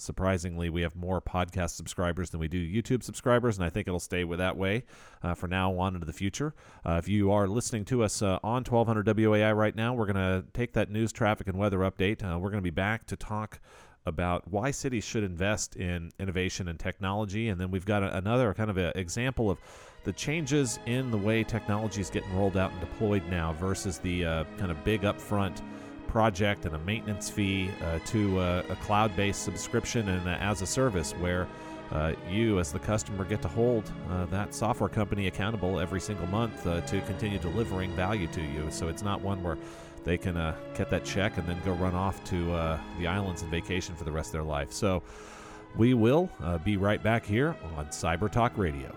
Surprisingly, 0.00 0.70
we 0.70 0.82
have 0.82 0.94
more 0.94 1.20
podcast 1.20 1.70
subscribers 1.70 2.30
than 2.30 2.38
we 2.38 2.46
do 2.46 2.58
YouTube 2.58 3.02
subscribers, 3.02 3.58
and 3.58 3.64
I 3.64 3.68
think 3.68 3.88
it'll 3.88 3.98
stay 3.98 4.22
with 4.22 4.38
that 4.38 4.56
way 4.56 4.84
uh, 5.24 5.34
for 5.34 5.48
now 5.48 5.76
on 5.76 5.94
into 5.94 6.06
the 6.06 6.12
future. 6.12 6.54
Uh, 6.86 7.00
if 7.02 7.08
you 7.08 7.32
are 7.32 7.48
listening 7.48 7.84
to 7.86 8.04
us 8.04 8.22
uh, 8.22 8.38
on 8.44 8.62
1200 8.62 9.06
WAI 9.06 9.52
right 9.52 9.74
now, 9.74 9.92
we're 9.92 10.06
going 10.06 10.14
to 10.14 10.44
take 10.52 10.72
that 10.74 10.88
news, 10.88 11.12
traffic, 11.12 11.48
and 11.48 11.58
weather 11.58 11.78
update. 11.80 12.22
Uh, 12.22 12.38
we're 12.38 12.50
going 12.50 12.62
to 12.62 12.62
be 12.62 12.70
back 12.70 13.06
to 13.06 13.16
talk 13.16 13.58
about 14.06 14.48
why 14.48 14.70
cities 14.70 15.02
should 15.02 15.24
invest 15.24 15.74
in 15.74 16.12
innovation 16.20 16.68
and 16.68 16.78
technology, 16.78 17.48
and 17.48 17.60
then 17.60 17.72
we've 17.72 17.84
got 17.84 18.04
a, 18.04 18.16
another 18.16 18.54
kind 18.54 18.70
of 18.70 18.78
example 18.78 19.50
of 19.50 19.58
the 20.04 20.12
changes 20.12 20.78
in 20.86 21.10
the 21.10 21.18
way 21.18 21.42
technology 21.42 22.00
is 22.00 22.08
getting 22.08 22.34
rolled 22.36 22.56
out 22.56 22.70
and 22.70 22.80
deployed 22.80 23.22
now 23.28 23.52
versus 23.54 23.98
the 23.98 24.24
uh, 24.24 24.44
kind 24.58 24.70
of 24.70 24.82
big 24.84 25.02
upfront 25.02 25.60
project 26.08 26.64
and 26.64 26.74
a 26.74 26.78
maintenance 26.80 27.30
fee 27.30 27.70
uh, 27.84 27.98
to 28.06 28.40
uh, 28.40 28.62
a 28.70 28.76
cloud 28.76 29.14
based 29.14 29.42
subscription 29.42 30.08
and 30.08 30.28
as 30.28 30.62
a 30.62 30.66
service 30.66 31.12
where 31.12 31.46
uh, 31.92 32.12
you, 32.28 32.58
as 32.58 32.72
the 32.72 32.78
customer, 32.78 33.24
get 33.24 33.40
to 33.40 33.48
hold 33.48 33.90
uh, 34.10 34.26
that 34.26 34.54
software 34.54 34.90
company 34.90 35.26
accountable 35.26 35.78
every 35.80 36.00
single 36.00 36.26
month 36.26 36.66
uh, 36.66 36.80
to 36.82 37.00
continue 37.02 37.38
delivering 37.38 37.90
value 37.92 38.26
to 38.26 38.42
you. 38.42 38.66
So 38.70 38.88
it's 38.88 39.02
not 39.02 39.22
one 39.22 39.42
where 39.42 39.56
they 40.04 40.18
can 40.18 40.36
uh, 40.36 40.54
get 40.76 40.90
that 40.90 41.04
check 41.04 41.38
and 41.38 41.46
then 41.46 41.58
go 41.64 41.72
run 41.72 41.94
off 41.94 42.22
to 42.24 42.46
the 42.98 43.06
islands 43.06 43.42
and 43.42 43.50
vacation 43.50 43.94
for 43.94 44.04
the 44.04 44.12
rest 44.12 44.28
of 44.28 44.32
their 44.32 44.42
life. 44.42 44.72
So 44.72 45.02
we 45.76 45.94
will 45.94 46.30
be 46.64 46.76
right 46.76 47.02
back 47.02 47.24
here 47.24 47.56
on 47.76 47.86
Cyber 47.86 48.30
Talk 48.30 48.56
Radio. 48.56 48.94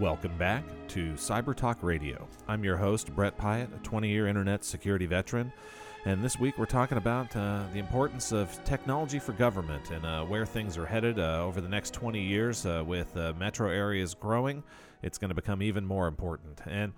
Welcome 0.00 0.34
back 0.38 0.64
to 0.88 1.12
Cyber 1.12 1.54
Talk 1.54 1.82
Radio. 1.82 2.26
I'm 2.48 2.64
your 2.64 2.78
host, 2.78 3.14
Bret 3.14 3.36
Piatt, 3.36 3.68
a 3.76 3.78
20 3.82 4.08
year 4.08 4.28
internet 4.28 4.64
security 4.64 5.04
veteran. 5.04 5.52
And 6.06 6.24
this 6.24 6.40
week 6.40 6.56
we're 6.56 6.64
talking 6.64 6.96
about 6.96 7.36
uh, 7.36 7.64
the 7.74 7.80
importance 7.80 8.32
of 8.32 8.64
technology 8.64 9.18
for 9.18 9.32
government 9.32 9.90
and 9.90 10.06
uh, 10.06 10.24
where 10.24 10.46
things 10.46 10.78
are 10.78 10.86
headed 10.86 11.18
uh, 11.18 11.44
over 11.44 11.60
the 11.60 11.68
next 11.68 11.92
20 11.92 12.18
years 12.18 12.64
uh, 12.64 12.82
with 12.86 13.14
uh, 13.14 13.34
metro 13.38 13.68
areas 13.68 14.14
growing. 14.14 14.62
It's 15.02 15.18
going 15.18 15.28
to 15.28 15.34
become 15.34 15.60
even 15.60 15.84
more 15.84 16.08
important. 16.08 16.62
And 16.64 16.94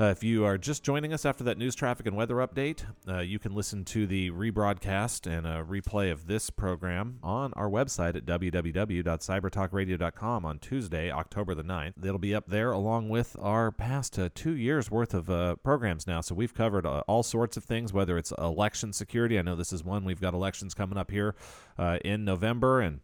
uh, 0.00 0.04
if 0.04 0.24
you 0.24 0.44
are 0.44 0.58
just 0.58 0.82
joining 0.82 1.12
us 1.12 1.24
after 1.24 1.44
that 1.44 1.58
news, 1.58 1.74
traffic, 1.74 2.06
and 2.06 2.16
weather 2.16 2.36
update, 2.36 2.84
uh, 3.08 3.18
you 3.18 3.38
can 3.38 3.54
listen 3.54 3.84
to 3.84 4.06
the 4.06 4.30
rebroadcast 4.30 5.26
and 5.26 5.46
a 5.46 5.64
replay 5.64 6.10
of 6.10 6.26
this 6.26 6.48
program 6.50 7.18
on 7.22 7.52
our 7.54 7.68
website 7.68 8.16
at 8.16 8.24
www.cybertalkradio.com 8.24 10.44
on 10.44 10.58
Tuesday, 10.58 11.10
October 11.10 11.54
the 11.54 11.62
9th. 11.62 12.04
It'll 12.04 12.18
be 12.18 12.34
up 12.34 12.48
there 12.48 12.72
along 12.72 13.08
with 13.08 13.36
our 13.40 13.70
past 13.70 14.18
uh, 14.18 14.28
two 14.34 14.56
years 14.56 14.90
worth 14.90 15.14
of 15.14 15.30
uh, 15.30 15.56
programs 15.56 16.06
now. 16.06 16.20
So 16.20 16.34
we've 16.34 16.54
covered 16.54 16.86
uh, 16.86 17.02
all 17.06 17.22
sorts 17.22 17.56
of 17.56 17.64
things, 17.64 17.92
whether 17.92 18.18
it's 18.18 18.32
election 18.38 18.92
security. 18.92 19.38
I 19.38 19.42
know 19.42 19.56
this 19.56 19.72
is 19.72 19.84
one. 19.84 20.04
We've 20.04 20.20
got 20.20 20.34
elections 20.34 20.74
coming 20.74 20.98
up 20.98 21.10
here 21.10 21.34
uh, 21.78 21.98
in 22.04 22.24
November 22.24 22.80
and 22.80 23.00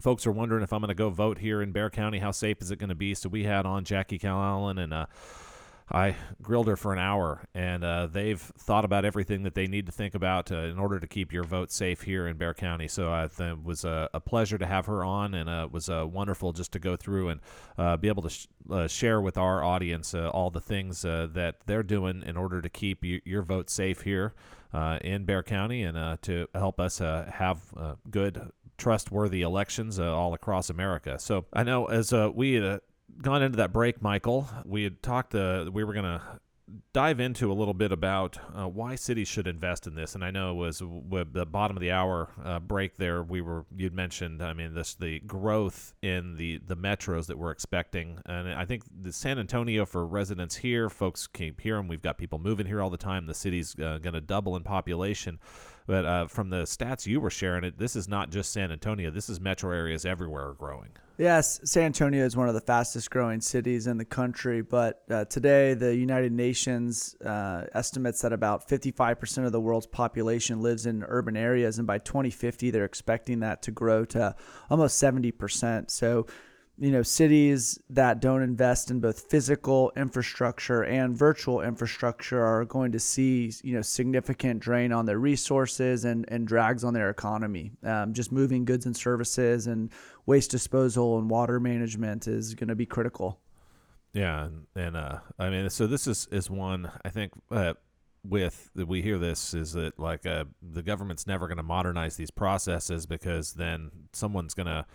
folks 0.00 0.26
are 0.26 0.32
wondering 0.32 0.62
if 0.62 0.72
I'm 0.72 0.80
going 0.80 0.88
to 0.88 0.94
go 0.94 1.10
vote 1.10 1.38
here 1.38 1.62
in 1.62 1.72
Bexar 1.72 1.90
County. 1.90 2.18
How 2.18 2.30
safe 2.30 2.60
is 2.60 2.70
it 2.70 2.78
going 2.78 2.88
to 2.88 2.94
be? 2.94 3.14
So 3.14 3.28
we 3.28 3.44
had 3.44 3.66
on 3.66 3.84
Jackie 3.84 4.18
Callanen 4.18 4.82
and 4.82 4.92
uh, 4.92 5.06
I 5.90 6.16
grilled 6.40 6.66
her 6.68 6.76
for 6.76 6.94
an 6.94 6.98
hour, 6.98 7.46
and 7.54 7.84
uh, 7.84 8.06
they've 8.06 8.40
thought 8.40 8.86
about 8.86 9.04
everything 9.04 9.42
that 9.42 9.54
they 9.54 9.66
need 9.66 9.84
to 9.86 9.92
think 9.92 10.14
about 10.14 10.50
uh, 10.50 10.56
in 10.56 10.78
order 10.78 10.98
to 10.98 11.06
keep 11.06 11.30
your 11.30 11.44
vote 11.44 11.70
safe 11.70 12.02
here 12.02 12.26
in 12.26 12.38
Bexar 12.38 12.54
County. 12.54 12.88
So 12.88 13.12
it 13.14 13.62
was 13.62 13.84
a, 13.84 14.08
a, 14.14 14.20
pleasure 14.20 14.56
to 14.56 14.64
have 14.64 14.86
her 14.86 15.04
on, 15.04 15.34
and 15.34 15.48
uh, 15.48 15.64
it 15.66 15.72
was 15.72 15.90
uh, 15.90 16.06
wonderful 16.06 16.52
just 16.52 16.72
to 16.72 16.78
go 16.78 16.96
through 16.96 17.28
and 17.28 17.40
uh, 17.76 17.98
be 17.98 18.08
able 18.08 18.22
to 18.22 18.30
sh- 18.30 18.46
share 18.86 19.20
with 19.20 19.36
our 19.36 19.62
audience 19.62 20.14
all 20.14 20.50
the 20.50 20.60
things 20.60 21.02
that 21.02 21.56
they're 21.66 21.82
doing 21.82 22.22
in 22.24 22.36
order 22.38 22.62
to 22.62 22.68
keep 22.70 23.02
y- 23.02 23.20
your 23.26 23.42
vote 23.42 23.68
safe 23.68 24.00
here 24.02 24.32
in 25.02 25.24
Bexar 25.26 25.42
County 25.42 25.82
and 25.82 26.22
to 26.22 26.48
help 26.54 26.80
us 26.80 26.98
have 26.98 27.60
good 28.10 28.50
trustworthy 28.76 29.42
elections 29.42 29.98
uh, 29.98 30.14
all 30.14 30.34
across 30.34 30.70
America. 30.70 31.18
So 31.18 31.46
I 31.52 31.62
know 31.62 31.86
as 31.86 32.12
uh, 32.12 32.30
we 32.34 32.64
uh, 32.64 32.78
gone 33.20 33.42
into 33.42 33.56
that 33.56 33.72
break, 33.72 34.02
Michael, 34.02 34.48
we 34.64 34.84
had 34.84 35.02
talked. 35.02 35.34
Uh, 35.34 35.70
we 35.72 35.84
were 35.84 35.92
going 35.92 36.04
to 36.04 36.22
dive 36.92 37.20
into 37.20 37.52
a 37.52 37.54
little 37.54 37.74
bit 37.74 37.92
about 37.92 38.38
uh, 38.54 38.66
why 38.66 38.94
cities 38.94 39.28
should 39.28 39.46
invest 39.46 39.86
in 39.86 39.94
this. 39.94 40.14
And 40.14 40.24
I 40.24 40.30
know 40.30 40.52
it 40.52 40.54
was 40.54 40.82
with 40.82 41.32
the 41.32 41.44
bottom 41.44 41.76
of 41.76 41.80
the 41.80 41.90
hour 41.90 42.30
uh, 42.42 42.58
break 42.58 42.96
there. 42.96 43.22
We 43.22 43.40
were 43.40 43.66
you'd 43.76 43.94
mentioned. 43.94 44.42
I 44.42 44.52
mean, 44.52 44.74
this 44.74 44.94
the 44.94 45.20
growth 45.20 45.94
in 46.02 46.36
the 46.36 46.60
the 46.66 46.76
metros 46.76 47.26
that 47.26 47.38
we're 47.38 47.50
expecting, 47.50 48.18
and 48.26 48.48
I 48.48 48.64
think 48.64 48.82
the 49.02 49.12
San 49.12 49.38
Antonio 49.38 49.84
for 49.84 50.06
residents 50.06 50.56
here, 50.56 50.88
folks 50.88 51.26
keep 51.26 51.60
hearing 51.60 51.88
we've 51.88 52.02
got 52.02 52.18
people 52.18 52.38
moving 52.38 52.66
here 52.66 52.80
all 52.80 52.90
the 52.90 52.96
time. 52.96 53.26
The 53.26 53.34
city's 53.34 53.74
uh, 53.78 53.98
going 53.98 54.14
to 54.14 54.20
double 54.20 54.56
in 54.56 54.62
population. 54.62 55.38
But 55.86 56.06
uh, 56.06 56.26
from 56.28 56.48
the 56.48 56.62
stats 56.62 57.06
you 57.06 57.20
were 57.20 57.30
sharing, 57.30 57.64
it 57.64 57.78
this 57.78 57.94
is 57.94 58.08
not 58.08 58.30
just 58.30 58.52
San 58.52 58.72
Antonio. 58.72 59.10
This 59.10 59.28
is 59.28 59.40
metro 59.40 59.70
areas 59.70 60.06
everywhere 60.06 60.48
are 60.48 60.54
growing. 60.54 60.90
Yes, 61.16 61.60
San 61.62 61.84
Antonio 61.84 62.24
is 62.24 62.36
one 62.36 62.48
of 62.48 62.54
the 62.54 62.60
fastest 62.60 63.08
growing 63.08 63.40
cities 63.40 63.86
in 63.86 63.98
the 63.98 64.04
country. 64.04 64.62
But 64.62 65.02
uh, 65.08 65.24
today, 65.26 65.74
the 65.74 65.94
United 65.94 66.32
Nations 66.32 67.14
uh, 67.24 67.66
estimates 67.72 68.22
that 68.22 68.32
about 68.32 68.68
55% 68.68 69.46
of 69.46 69.52
the 69.52 69.60
world's 69.60 69.86
population 69.86 70.60
lives 70.60 70.86
in 70.86 71.04
urban 71.06 71.36
areas. 71.36 71.78
And 71.78 71.86
by 71.86 71.98
2050, 71.98 72.72
they're 72.72 72.84
expecting 72.84 73.40
that 73.40 73.62
to 73.62 73.70
grow 73.70 74.04
to 74.06 74.34
almost 74.68 75.00
70%. 75.00 75.88
So 75.88 76.26
you 76.78 76.90
know 76.90 77.02
cities 77.02 77.78
that 77.90 78.20
don't 78.20 78.42
invest 78.42 78.90
in 78.90 79.00
both 79.00 79.30
physical 79.30 79.92
infrastructure 79.96 80.82
and 80.82 81.16
virtual 81.16 81.60
infrastructure 81.60 82.42
are 82.42 82.64
going 82.64 82.92
to 82.92 82.98
see 82.98 83.52
you 83.62 83.74
know 83.74 83.82
significant 83.82 84.60
drain 84.60 84.92
on 84.92 85.06
their 85.06 85.18
resources 85.18 86.04
and 86.04 86.24
and 86.28 86.46
drags 86.46 86.82
on 86.84 86.94
their 86.94 87.10
economy. 87.10 87.72
Um, 87.84 88.12
just 88.12 88.32
moving 88.32 88.64
goods 88.64 88.86
and 88.86 88.96
services 88.96 89.66
and 89.66 89.90
waste 90.26 90.50
disposal 90.50 91.18
and 91.18 91.30
water 91.30 91.60
management 91.60 92.26
is 92.26 92.54
going 92.54 92.68
to 92.68 92.74
be 92.74 92.86
critical. 92.86 93.40
Yeah 94.12 94.44
and, 94.44 94.66
and 94.76 94.96
uh 94.96 95.18
i 95.40 95.50
mean 95.50 95.68
so 95.70 95.88
this 95.88 96.06
is 96.06 96.28
is 96.30 96.48
one 96.48 96.88
i 97.04 97.08
think 97.08 97.32
uh, 97.50 97.74
with 98.24 98.70
that 98.74 98.86
we 98.86 99.02
hear 99.02 99.18
this 99.18 99.54
is 99.54 99.72
that 99.72 99.98
like 99.98 100.24
uh, 100.24 100.44
the 100.62 100.82
government's 100.82 101.26
never 101.26 101.46
going 101.46 101.58
to 101.58 101.64
modernize 101.64 102.16
these 102.16 102.30
processes 102.30 103.06
because 103.06 103.52
then 103.52 103.90
someone's 104.12 104.54
going 104.54 104.66
to 104.66 104.86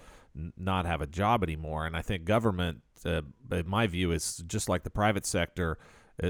not 0.58 0.86
have 0.86 1.02
a 1.02 1.08
job 1.08 1.44
anymore. 1.44 1.86
And 1.86 1.96
I 1.96 2.02
think 2.02 2.26
government, 2.26 2.82
uh, 3.06 3.22
in 3.52 3.68
my 3.68 3.88
view, 3.88 4.12
is 4.12 4.44
just 4.48 4.70
like 4.70 4.84
the 4.84 4.90
private 4.90 5.26
sector. 5.26 5.78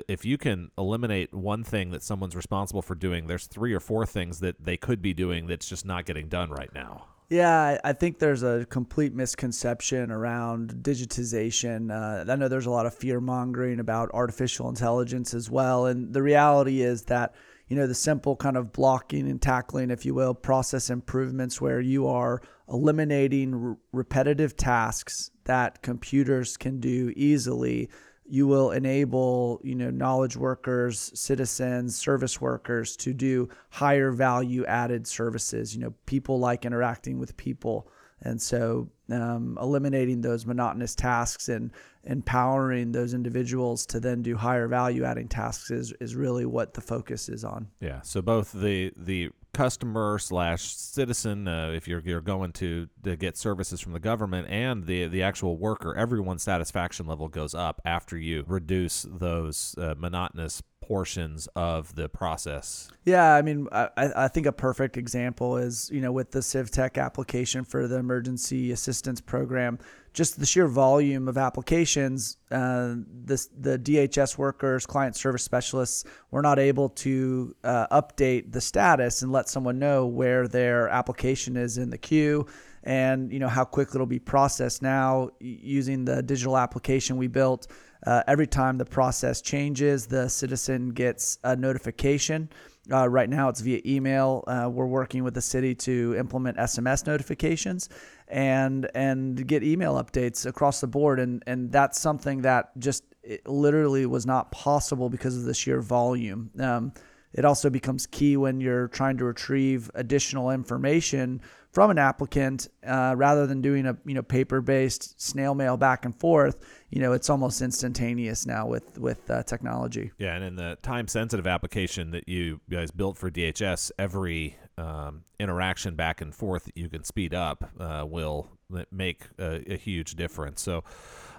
If 0.08 0.24
you 0.24 0.38
can 0.38 0.70
eliminate 0.78 1.34
one 1.34 1.64
thing 1.64 1.90
that 1.92 2.04
someone's 2.04 2.36
responsible 2.36 2.82
for 2.82 2.96
doing, 2.96 3.28
there's 3.28 3.48
three 3.48 3.74
or 3.74 3.80
four 3.80 4.06
things 4.06 4.40
that 4.40 4.64
they 4.64 4.78
could 4.78 5.02
be 5.02 5.14
doing 5.14 5.48
that's 5.48 5.68
just 5.68 5.86
not 5.86 6.06
getting 6.06 6.28
done 6.28 6.52
right 6.52 6.74
now. 6.74 7.06
Yeah, 7.30 7.78
I 7.84 7.94
think 7.94 8.18
there's 8.18 8.42
a 8.42 8.66
complete 8.70 9.14
misconception 9.14 10.10
around 10.12 10.74
digitization. 10.82 11.92
Uh, 11.92 12.32
I 12.32 12.36
know 12.36 12.48
there's 12.48 12.66
a 12.66 12.72
lot 12.72 12.88
of 12.88 12.94
fear 12.96 13.22
mongering 13.22 13.80
about 13.80 14.10
artificial 14.16 14.68
intelligence 14.68 15.36
as 15.36 15.50
well. 15.50 15.86
And 15.86 16.12
the 16.12 16.24
reality 16.24 16.82
is 16.82 17.04
that 17.04 17.36
you 17.70 17.76
know, 17.76 17.86
the 17.86 17.96
simple 17.96 18.36
kind 18.36 18.58
of 18.58 18.74
blocking 18.74 19.30
and 19.30 19.40
tackling, 19.42 19.92
if 19.92 20.04
you 20.04 20.16
will, 20.16 20.34
process 20.34 20.90
improvements 20.90 21.62
where 21.62 21.80
you 21.80 22.08
are 22.08 22.42
eliminating 22.68 23.54
r- 23.54 23.78
repetitive 23.94 24.58
tasks 24.58 25.30
that 25.46 25.84
computers 25.84 26.58
can 26.58 26.80
do 26.80 27.14
easily. 27.16 27.88
You 28.28 28.48
will 28.48 28.72
enable, 28.72 29.62
you 29.64 29.76
know, 29.76 29.92
knowledge 29.92 30.36
workers, 30.36 31.12
citizens, 31.14 31.96
service 31.96 32.42
workers 32.42 32.96
to 32.98 33.14
do 33.14 33.50
higher 33.70 34.12
value 34.12 34.66
added 34.66 35.06
services. 35.06 35.76
You 35.76 35.82
know, 35.82 35.94
people 36.08 36.40
like 36.40 36.66
interacting 36.66 37.20
with 37.20 37.38
people. 37.38 37.88
And 38.22 38.42
so 38.42 38.90
um, 39.12 39.58
eliminating 39.62 40.22
those 40.22 40.46
monotonous 40.46 40.96
tasks 40.96 41.50
and 41.50 41.72
empowering 42.04 42.92
those 42.92 43.14
individuals 43.14 43.86
to 43.88 44.00
then 44.00 44.22
do 44.22 44.36
higher 44.36 44.68
value 44.68 45.04
adding 45.04 45.28
tasks 45.28 45.72
is, 45.72 45.94
is 46.00 46.16
really 46.16 46.46
what 46.46 46.74
the 46.74 46.82
focus 46.82 47.30
is 47.30 47.44
on. 47.44 47.68
Yeah. 47.80 48.02
So 48.02 48.22
both 48.22 48.52
the 48.52 48.92
the 48.96 49.30
customer 49.54 50.20
slash 50.20 50.76
citizen, 50.76 51.48
uh, 51.48 51.72
if 51.72 51.88
you're 51.88 52.02
you're 52.06 52.22
going 52.22 52.52
to, 52.54 52.88
to 53.04 53.16
get 53.16 53.38
services 53.38 53.82
from 53.82 53.94
the 53.94 54.00
government, 54.00 54.48
and 54.50 54.86
the 54.86 55.08
the 55.08 55.24
actual 55.24 55.58
worker, 55.58 55.96
everyone's 55.96 56.44
satisfaction 56.44 57.06
level 57.06 57.28
goes 57.28 57.54
up 57.54 57.82
after 57.86 58.18
you 58.18 58.44
reduce 58.48 59.06
those 59.10 59.76
uh, 59.78 59.96
monotonous 59.98 60.62
portions 60.89 61.47
of 61.56 61.93
the 61.93 62.10
process. 62.10 62.89
Yeah, 63.06 63.36
I 63.36 63.43
mean, 63.43 63.67
I, 63.71 63.89
I 63.95 64.28
think 64.28 64.47
a 64.47 64.52
perfect 64.52 64.97
example 64.97 65.56
is 65.56 65.89
you 65.93 66.02
know 66.02 66.12
with 66.12 66.32
the 66.32 66.39
CivTech 66.39 67.02
application 67.02 67.63
for 67.63 67.88
the 67.88 67.97
emergency 67.97 68.71
assistance 68.71 69.21
program, 69.21 69.78
just 70.13 70.39
the 70.39 70.47
sheer 70.47 70.67
volume 70.67 71.28
of 71.28 71.38
applications. 71.38 72.38
Uh, 72.49 72.95
this 73.08 73.49
the 73.56 73.78
DHS 73.78 74.39
workers, 74.39 74.88
client 74.88 75.15
service 75.15 75.43
specialists, 75.43 76.06
were 76.32 76.41
not 76.41 76.58
able 76.58 76.89
to 76.89 77.56
uh, 77.63 78.02
update 78.02 78.52
the 78.52 78.60
status 78.60 79.21
and 79.21 79.32
let 79.32 79.47
someone 79.47 79.78
know 79.78 80.08
where 80.08 80.47
their 80.47 80.89
application 80.89 81.56
is 81.56 81.78
in 81.78 81.91
the 81.91 81.99
queue 81.99 82.47
and 82.84 83.32
you 83.32 83.39
know 83.39 83.47
how 83.47 83.65
quickly 83.65 83.97
it'll 83.97 84.08
be 84.08 84.19
processed 84.19 84.82
now 84.82 85.30
using 85.39 86.06
the 86.06 86.23
digital 86.23 86.58
application 86.58 87.17
we 87.17 87.28
built 87.28 87.67
uh, 88.06 88.24
every 88.28 88.48
time 88.48 88.78
the 88.78 88.86
process 88.86 89.42
changes, 89.42 90.08
the 90.08 90.30
citizen 90.30 90.90
gets 90.90 91.38
a 91.44 91.56
notification. 91.56 92.50
Uh, 92.92 93.08
right 93.08 93.30
now, 93.30 93.50
it's 93.50 93.62
via 93.62 93.82
email. 93.86 94.44
Uh, 94.48 94.70
we're 94.72 94.88
working 94.88 95.24
with 95.24 95.34
the 95.34 95.42
city 95.42 95.76
to 95.76 96.16
implement 96.18 96.58
SMS 96.58 97.06
notifications 97.06 97.90
and 98.28 98.90
and 98.96 99.46
get 99.48 99.64
email 99.64 99.96
updates 99.96 100.46
across 100.46 100.82
the 100.82 100.88
board, 100.88 101.20
and 101.20 101.44
and 101.46 101.72
that's 101.72 102.00
something 102.00 102.42
that 102.42 102.78
just 102.80 103.04
literally 103.46 104.06
was 104.06 104.26
not 104.26 104.52
possible 104.52 105.10
because 105.10 105.38
of 105.38 105.44
the 105.44 105.54
sheer 105.54 105.82
volume. 105.82 106.50
Um, 106.60 106.94
it 107.34 107.46
also 107.46 107.70
becomes 107.70 108.08
key 108.08 108.38
when 108.38 108.60
you're 108.60 108.88
trying 108.88 109.18
to 109.18 109.26
retrieve 109.26 109.92
additional 109.94 110.50
information 110.50 111.42
from 111.72 111.92
an 111.92 112.00
applicant 112.00 112.68
uh, 112.86 113.13
rather 113.15 113.46
than 113.46 113.62
doing 113.62 113.86
a 113.86 113.96
you 114.06 114.15
know 114.15 114.24
paper-based 114.24 115.22
snail 115.22 115.54
mail 115.54 115.78
back 115.78 116.06
and 116.06 116.20
forth. 116.20 116.65
You 116.89 117.02
know, 117.02 117.13
it's 117.13 117.30
almost 117.30 117.62
instantaneous 117.62 118.46
now 118.46 118.65
with 118.65 118.98
with 118.98 119.30
uh, 119.30 119.44
technology. 119.44 120.12
Yeah, 120.18 120.36
and 120.36 120.44
in 120.44 120.56
the 120.56 120.78
time-sensitive 120.82 121.46
application 121.46 122.12
that 122.12 122.28
you 122.28 122.62
guys 122.70 122.92
built 122.92 123.18
for 123.18 123.30
DHS, 123.30 123.92
every 124.00 124.58
um, 124.78 125.24
interaction 125.39 125.96
back 125.96 126.22
and 126.22 126.34
forth 126.34 126.65
that 126.65 126.78
you 126.78 126.89
can 126.89 127.04
speed 127.04 127.34
up 127.34 127.70
uh, 127.80 128.06
will 128.08 128.50
make 128.92 129.24
a, 129.38 129.74
a 129.74 129.78
huge 129.78 130.15
difference. 130.15 130.62
So 130.62 130.84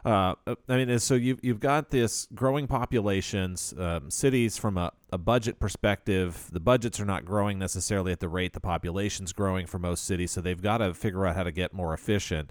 uh, 0.05 0.35
I 0.69 0.85
mean, 0.85 0.99
so 0.99 1.15
you've 1.15 1.41
you've 1.43 1.61
got 1.61 1.91
this 1.91 2.27
growing 2.35 2.67
populations, 2.67 3.75
um, 3.79 4.11
cities 4.11 4.57
from 4.57 4.79
a, 4.79 4.93
a 5.13 5.19
budget 5.19 5.61
perspective. 5.61 6.49
The 6.53 6.61
budgets 6.61 7.01
are 7.01 7.05
not 7.05 7.25
growing 7.25 7.59
necessarily 7.59 8.13
at 8.13 8.21
the 8.21 8.29
rate 8.29 8.53
the 8.53 8.61
population's 8.61 9.33
growing 9.33 9.67
for 9.67 9.79
most 9.79 10.05
cities, 10.05 10.31
so 10.31 10.41
they've 10.41 10.61
got 10.61 10.79
to 10.79 10.95
figure 10.95 11.27
out 11.27 11.37
how 11.37 11.43
to 11.43 11.53
get 11.53 11.73
more 11.73 11.93
efficient. 11.93 12.51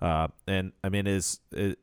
Uh, 0.00 0.28
and 0.46 0.72
I 0.84 0.88
mean, 0.88 1.06
is, 1.06 1.40
is 1.52 1.76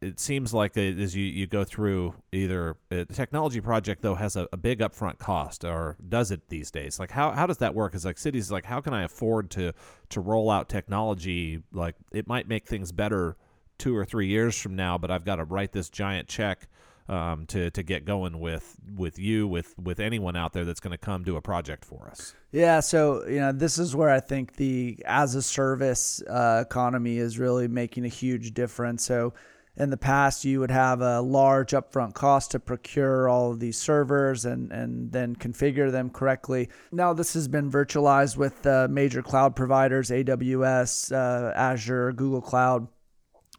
it 0.00 0.20
seems 0.20 0.54
like 0.54 0.76
as 0.76 1.16
you, 1.16 1.24
you 1.24 1.46
go 1.46 1.64
through 1.64 2.14
either 2.30 2.76
a 2.90 3.04
technology 3.06 3.60
project 3.60 4.02
though 4.02 4.14
has 4.14 4.36
a, 4.36 4.48
a, 4.52 4.56
big 4.56 4.78
upfront 4.78 5.18
cost 5.18 5.64
or 5.64 5.96
does 6.08 6.30
it 6.30 6.48
these 6.48 6.70
days 6.70 7.00
like 7.00 7.10
how, 7.10 7.32
how 7.32 7.46
does 7.46 7.58
that 7.58 7.74
work 7.74 7.94
is 7.94 8.04
like 8.04 8.16
cities 8.16 8.50
like 8.50 8.64
how 8.64 8.80
can 8.80 8.94
i 8.94 9.02
afford 9.02 9.50
to 9.50 9.72
to 10.08 10.20
roll 10.20 10.50
out 10.50 10.68
technology 10.68 11.62
like 11.72 11.96
it 12.12 12.28
might 12.28 12.46
make 12.46 12.66
things 12.66 12.92
better 12.92 13.36
two 13.78 13.96
or 13.96 14.04
three 14.04 14.26
years 14.26 14.58
from 14.58 14.76
now 14.76 14.98
but 14.98 15.10
i've 15.10 15.24
got 15.24 15.36
to 15.36 15.44
write 15.44 15.72
this 15.72 15.88
giant 15.88 16.28
check 16.28 16.68
um, 17.08 17.46
to 17.46 17.70
to 17.70 17.82
get 17.82 18.04
going 18.04 18.38
with 18.38 18.76
with 18.94 19.18
you 19.18 19.48
with 19.48 19.78
with 19.78 19.98
anyone 19.98 20.36
out 20.36 20.52
there 20.52 20.64
that's 20.64 20.80
going 20.80 20.92
to 20.92 20.98
come 20.98 21.22
do 21.22 21.36
a 21.36 21.42
project 21.42 21.84
for 21.84 22.08
us. 22.08 22.34
Yeah, 22.52 22.80
so 22.80 23.26
you 23.26 23.38
know 23.38 23.52
this 23.52 23.78
is 23.78 23.96
where 23.96 24.10
I 24.10 24.20
think 24.20 24.56
the 24.56 25.02
as 25.06 25.34
a 25.34 25.42
service 25.42 26.22
uh, 26.28 26.62
economy 26.66 27.18
is 27.18 27.38
really 27.38 27.68
making 27.68 28.04
a 28.04 28.08
huge 28.08 28.52
difference. 28.52 29.04
So 29.04 29.32
in 29.76 29.90
the 29.90 29.96
past 29.96 30.44
you 30.44 30.60
would 30.60 30.70
have 30.70 31.00
a 31.00 31.20
large 31.20 31.70
upfront 31.70 32.12
cost 32.12 32.50
to 32.50 32.60
procure 32.60 33.28
all 33.28 33.52
of 33.52 33.60
these 33.60 33.78
servers 33.78 34.44
and, 34.44 34.70
and 34.72 35.12
then 35.12 35.36
configure 35.36 35.90
them 35.90 36.10
correctly. 36.10 36.68
Now, 36.90 37.12
this 37.12 37.32
has 37.34 37.46
been 37.46 37.70
virtualized 37.70 38.36
with 38.36 38.66
uh, 38.66 38.88
major 38.90 39.22
cloud 39.22 39.54
providers 39.54 40.10
AWS, 40.10 41.12
uh, 41.12 41.52
Azure, 41.54 42.12
Google 42.12 42.42
Cloud. 42.42 42.88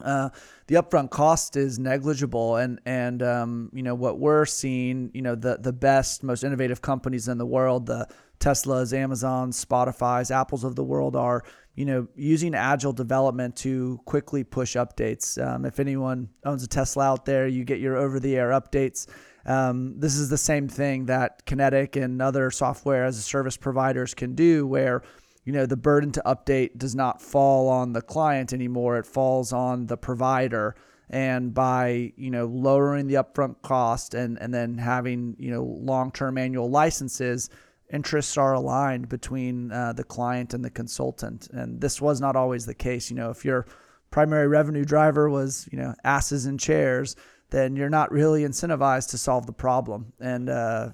Uh, 0.04 0.30
the 0.68 0.76
upfront 0.76 1.10
cost 1.10 1.56
is 1.56 1.80
negligible, 1.80 2.56
and 2.58 2.80
and 2.86 3.24
um, 3.24 3.70
you 3.74 3.84
know 3.84 3.96
what 3.96 4.20
we're 4.20 4.46
seeing, 4.46 5.12
you 5.14 5.22
know 5.22 5.36
the 5.36 5.58
the 5.58 5.74
best, 5.74 6.24
most 6.24 6.44
innovative 6.44 6.82
companies 6.82 7.28
in 7.28 7.38
the 7.38 7.46
world, 7.46 7.86
the 7.86 8.08
Teslas, 8.40 8.94
Amazons, 8.94 9.64
Spotify's, 9.64 10.32
Apples 10.32 10.64
of 10.64 10.76
the 10.76 10.84
world 10.84 11.16
are 11.16 11.44
you 11.76 11.86
know 11.86 12.08
using 12.16 12.56
agile 12.56 12.94
development 12.94 13.56
to 13.58 14.00
quickly 14.06 14.44
push 14.44 14.76
updates. 14.76 15.42
Um, 15.44 15.66
if 15.66 15.80
anyone 15.80 16.30
owns 16.46 16.64
a 16.64 16.68
Tesla 16.68 17.06
out 17.06 17.26
there, 17.26 17.48
you 17.48 17.64
get 17.64 17.80
your 17.80 17.98
over-the-air 17.98 18.50
updates. 18.50 19.08
Um, 19.46 20.00
this 20.00 20.16
is 20.16 20.30
the 20.30 20.38
same 20.38 20.68
thing 20.68 21.06
that 21.06 21.46
Kinetech 21.46 22.02
and 22.02 22.22
other 22.22 22.52
software 22.52 23.06
as 23.06 23.18
a 23.18 23.22
service 23.22 23.58
providers 23.58 24.14
can 24.14 24.36
do, 24.36 24.68
where 24.68 25.02
you 25.50 25.54
know 25.54 25.66
the 25.66 25.76
burden 25.76 26.12
to 26.12 26.22
update 26.28 26.78
does 26.78 26.94
not 26.94 27.24
fall 27.24 27.70
on 27.70 27.94
the 27.94 28.04
client 28.04 28.54
anymore. 28.54 29.00
It 29.00 29.08
falls 29.08 29.52
on 29.52 29.88
the 29.88 29.98
provider. 29.98 30.76
And 31.10 31.56
by 31.56 32.14
you 32.18 32.30
know 32.30 32.46
lowering 32.46 33.08
the 33.08 33.16
upfront 33.16 33.64
cost 33.64 34.14
and 34.14 34.38
and 34.40 34.54
then 34.54 34.78
having 34.78 35.36
you 35.40 35.50
know 35.50 35.64
long-term 35.64 36.38
annual 36.38 36.70
licenses 36.70 37.50
interests 37.92 38.38
are 38.38 38.54
aligned 38.54 39.10
between 39.10 39.72
uh, 39.72 39.94
the 39.94 40.04
client 40.04 40.54
and 40.54 40.64
the 40.64 40.70
consultant. 40.70 41.48
And 41.52 41.82
this 41.82 42.00
was 42.00 42.22
not 42.22 42.36
always 42.36 42.68
the 42.68 42.76
case. 42.76 43.10
You 43.10 43.16
know 43.16 43.32
if 43.32 43.44
your 43.44 43.66
primary 44.12 44.48
revenue 44.48 44.86
driver 44.86 45.32
was 45.32 45.68
you 45.72 45.80
know 45.80 45.96
asses 46.04 46.46
and 46.46 46.60
chairs 46.60 47.16
then 47.50 47.76
you're 47.76 47.90
not 47.90 48.12
really 48.12 48.44
incentivized 48.44 49.10
to 49.10 49.18
solve 49.18 49.48
the 49.48 49.54
problem. 49.68 50.14
And 50.20 50.48
uh, 50.48 50.90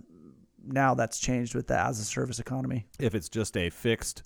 now 0.65 0.93
that's 0.93 1.19
changed 1.19 1.55
with 1.55 1.67
the 1.67 1.77
as 1.77 1.99
a 1.99 2.05
service 2.05 2.39
economy. 2.39 2.87
If 2.99 3.15
it's 3.15 3.27
just 3.27 3.57
a 3.57 3.69
fixed 3.69 4.23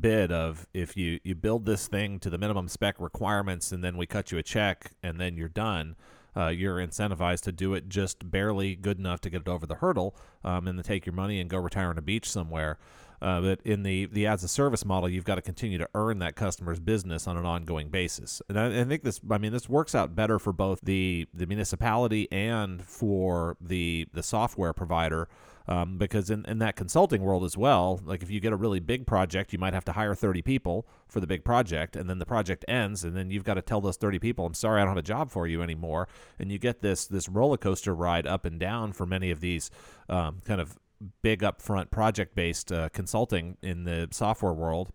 bid 0.00 0.32
of 0.32 0.66
if 0.72 0.96
you 0.96 1.20
you 1.24 1.34
build 1.34 1.66
this 1.66 1.88
thing 1.88 2.18
to 2.18 2.30
the 2.30 2.38
minimum 2.38 2.68
spec 2.68 2.96
requirements 2.98 3.72
and 3.72 3.84
then 3.84 3.96
we 3.96 4.06
cut 4.06 4.32
you 4.32 4.38
a 4.38 4.42
check 4.42 4.92
and 5.02 5.20
then 5.20 5.36
you're 5.36 5.48
done 5.48 5.96
uh, 6.36 6.48
you're 6.48 6.76
incentivized 6.76 7.42
to 7.42 7.52
do 7.52 7.74
it 7.74 7.88
just 7.88 8.30
barely 8.30 8.76
good 8.76 8.98
enough 8.98 9.20
to 9.20 9.30
get 9.30 9.42
it 9.42 9.48
over 9.48 9.66
the 9.66 9.76
hurdle 9.76 10.14
um, 10.44 10.68
and 10.68 10.78
then 10.78 10.84
take 10.84 11.06
your 11.06 11.14
money 11.14 11.40
and 11.40 11.50
go 11.50 11.58
retire 11.58 11.88
on 11.88 11.98
a 11.98 12.02
beach 12.02 12.28
somewhere. 12.28 12.78
Uh, 13.22 13.38
but 13.38 13.60
in 13.66 13.82
the 13.82 14.06
the 14.06 14.26
as 14.26 14.42
a 14.42 14.48
service 14.48 14.82
model 14.82 15.06
you've 15.06 15.26
got 15.26 15.34
to 15.34 15.42
continue 15.42 15.76
to 15.76 15.86
earn 15.94 16.20
that 16.20 16.36
customer's 16.36 16.80
business 16.80 17.26
on 17.26 17.36
an 17.36 17.44
ongoing 17.44 17.90
basis. 17.90 18.40
And 18.48 18.58
I, 18.58 18.80
I 18.80 18.84
think 18.84 19.02
this 19.02 19.20
i 19.30 19.36
mean 19.36 19.52
this 19.52 19.68
works 19.68 19.94
out 19.94 20.14
better 20.14 20.38
for 20.38 20.54
both 20.54 20.80
the 20.82 21.26
the 21.34 21.46
municipality 21.46 22.30
and 22.32 22.82
for 22.82 23.58
the 23.60 24.08
the 24.14 24.22
software 24.22 24.72
provider 24.72 25.28
um, 25.70 25.98
because 25.98 26.30
in, 26.30 26.44
in 26.46 26.58
that 26.58 26.74
consulting 26.74 27.22
world 27.22 27.44
as 27.44 27.56
well, 27.56 28.00
like 28.04 28.24
if 28.24 28.30
you 28.30 28.40
get 28.40 28.52
a 28.52 28.56
really 28.56 28.80
big 28.80 29.06
project, 29.06 29.52
you 29.52 29.58
might 29.58 29.72
have 29.72 29.84
to 29.84 29.92
hire 29.92 30.16
30 30.16 30.42
people 30.42 30.84
for 31.06 31.20
the 31.20 31.28
big 31.28 31.44
project, 31.44 31.94
and 31.94 32.10
then 32.10 32.18
the 32.18 32.26
project 32.26 32.64
ends, 32.66 33.04
and 33.04 33.16
then 33.16 33.30
you've 33.30 33.44
got 33.44 33.54
to 33.54 33.62
tell 33.62 33.80
those 33.80 33.96
30 33.96 34.18
people, 34.18 34.44
"I'm 34.44 34.54
sorry, 34.54 34.80
I 34.80 34.84
don't 34.84 34.96
have 34.96 34.96
a 34.96 35.02
job 35.02 35.30
for 35.30 35.46
you 35.46 35.62
anymore," 35.62 36.08
and 36.40 36.50
you 36.50 36.58
get 36.58 36.80
this 36.82 37.06
this 37.06 37.28
roller 37.28 37.56
coaster 37.56 37.94
ride 37.94 38.26
up 38.26 38.44
and 38.44 38.58
down 38.58 38.92
for 38.92 39.06
many 39.06 39.30
of 39.30 39.40
these 39.40 39.70
um, 40.08 40.42
kind 40.44 40.60
of 40.60 40.76
big 41.22 41.40
upfront 41.40 41.92
project 41.92 42.34
based 42.34 42.72
uh, 42.72 42.88
consulting 42.88 43.56
in 43.62 43.84
the 43.84 44.08
software 44.10 44.52
world, 44.52 44.90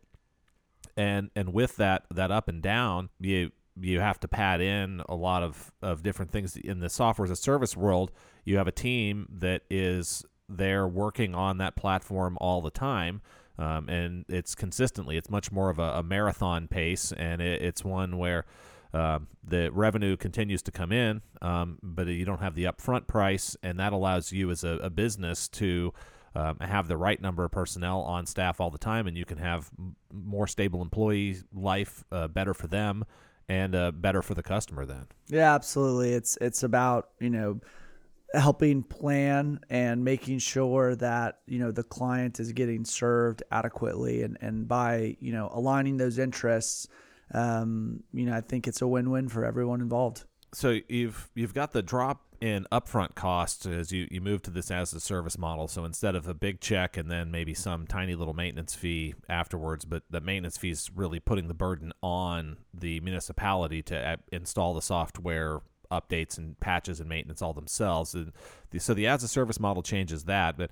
and 0.98 1.30
and 1.38 1.54
with 1.54 1.78
that 1.78 2.04
that 2.12 2.32
up 2.32 2.50
and 2.50 2.62
down, 2.62 3.08
you 3.22 3.52
you 3.80 4.02
have 4.02 4.20
to 4.20 4.28
pad 4.28 4.60
in 4.60 5.02
a 5.08 5.16
lot 5.16 5.44
of, 5.44 5.72
of 5.82 6.02
different 6.02 6.32
things 6.32 6.56
in 6.56 6.80
the 6.80 6.90
software 6.90 7.26
as 7.26 7.32
a 7.32 7.36
service 7.36 7.76
world. 7.76 8.10
You 8.46 8.58
have 8.58 8.68
a 8.68 8.72
team 8.72 9.28
that 9.40 9.64
is 9.70 10.24
they're 10.50 10.88
working 10.88 11.36
on 11.36 11.58
that 11.58 11.76
platform 11.76 12.38
all 12.42 12.62
the 12.62 12.72
time. 12.72 13.22
Um, 13.58 13.88
and 13.88 14.26
it's 14.28 14.54
consistently, 14.54 15.16
it's 15.16 15.30
much 15.30 15.52
more 15.52 15.70
of 15.70 15.80
a, 15.80 16.00
a 16.00 16.04
marathon 16.04 16.68
pace, 16.68 17.14
and 17.14 17.42
it, 17.42 17.62
it's 17.62 17.86
one 17.86 18.18
where 18.18 18.46
uh, 18.94 19.20
the 19.44 19.72
revenue 19.72 20.18
continues 20.18 20.62
to 20.64 20.72
come 20.72 20.92
in, 20.92 21.22
um, 21.42 21.78
but 21.82 22.08
you 22.08 22.26
don't 22.26 22.42
have 22.42 22.56
the 22.56 22.66
upfront 22.66 23.08
price, 23.08 23.56
and 23.64 23.80
that 23.80 23.94
allows 23.94 24.32
you 24.32 24.52
as 24.52 24.64
a, 24.64 24.72
a 24.80 24.90
business 24.90 25.48
to 25.48 25.94
um, 26.36 26.58
have 26.60 26.88
the 26.88 26.98
right 26.98 27.22
number 27.22 27.46
of 27.46 27.52
personnel 27.52 28.02
on 28.02 28.26
staff 28.26 28.60
all 28.60 28.70
the 28.70 28.78
time, 28.78 29.08
and 29.08 29.18
you 29.18 29.26
can 29.26 29.38
have 29.38 29.70
more 30.14 30.48
stable 30.48 30.82
employee 30.82 31.38
life, 31.54 32.04
uh, 32.12 32.28
better 32.28 32.54
for 32.54 32.68
them, 32.68 33.06
and 33.48 33.76
uh, 33.76 33.92
better 33.92 34.22
for 34.22 34.34
the 34.34 34.44
customer. 34.44 34.86
Then, 34.86 35.08
yeah, 35.28 35.54
absolutely. 35.56 36.14
It's 36.14 36.38
it's 36.42 36.64
about 36.64 37.10
you 37.20 37.30
know 37.30 37.60
helping 38.36 38.84
plan 38.84 39.60
and 39.70 40.04
making 40.04 40.40
sure 40.40 40.96
that 40.96 41.40
you 41.48 41.60
know 41.60 41.72
the 41.72 41.84
client 41.84 42.40
is 42.40 42.52
getting 42.52 42.86
served 42.86 43.44
adequately 43.52 44.24
and 44.24 44.38
and 44.42 44.68
by 44.68 45.16
you 45.20 45.32
know 45.32 45.50
aligning 45.54 45.98
those 45.98 46.20
interests 46.20 46.88
um, 47.34 48.04
you 48.14 48.26
know 48.26 48.36
I 48.36 48.42
think 48.42 48.68
it's 48.68 48.82
a 48.82 48.88
win-win 48.88 49.30
for 49.30 49.46
everyone 49.46 49.82
involved 49.82 50.24
so 50.54 50.80
you've 50.88 51.30
you've 51.36 51.54
got 51.54 51.74
the 51.74 51.82
drop 51.82 52.22
in 52.42 52.68
upfront 52.72 53.16
costs 53.16 53.66
as 53.66 53.92
you, 53.92 54.08
you 54.12 54.22
move 54.22 54.42
to 54.44 54.52
this 54.52 54.70
as 54.70 54.94
a 54.94 55.00
service 55.00 55.38
model. 55.38 55.68
So 55.68 55.86
instead 55.86 56.16
of 56.16 56.28
a 56.28 56.34
big 56.34 56.60
check 56.60 56.98
and 56.98 57.10
then 57.10 57.32
maybe 57.32 57.54
some 57.54 57.88
tiny 57.88 58.16
little 58.16 58.34
maintenance 58.34 58.76
fee 58.76 59.16
afterwards, 59.28 59.86
but 59.86 60.04
the 60.10 60.22
maintenance 60.22 60.58
fee 60.58 60.72
is 60.72 60.92
really 60.94 61.20
putting 61.20 61.48
the 61.48 61.54
burden 61.54 61.92
on 62.04 62.58
the 62.74 63.00
municipality 63.00 63.82
to 63.84 63.98
uh, 63.98 64.18
install 64.32 64.74
the 64.74 64.82
software 64.82 65.62
updates 65.92 66.38
and 66.38 66.60
patches 66.60 67.00
and 67.00 67.10
maintenance 67.10 67.42
all 67.42 67.54
themselves. 67.54 68.14
And 68.14 68.32
the, 68.72 68.80
so 68.80 68.94
the 68.94 69.08
as 69.08 69.24
a 69.24 69.28
service 69.28 69.60
model 69.60 69.84
changes 69.84 70.26
that. 70.26 70.58
But 70.58 70.72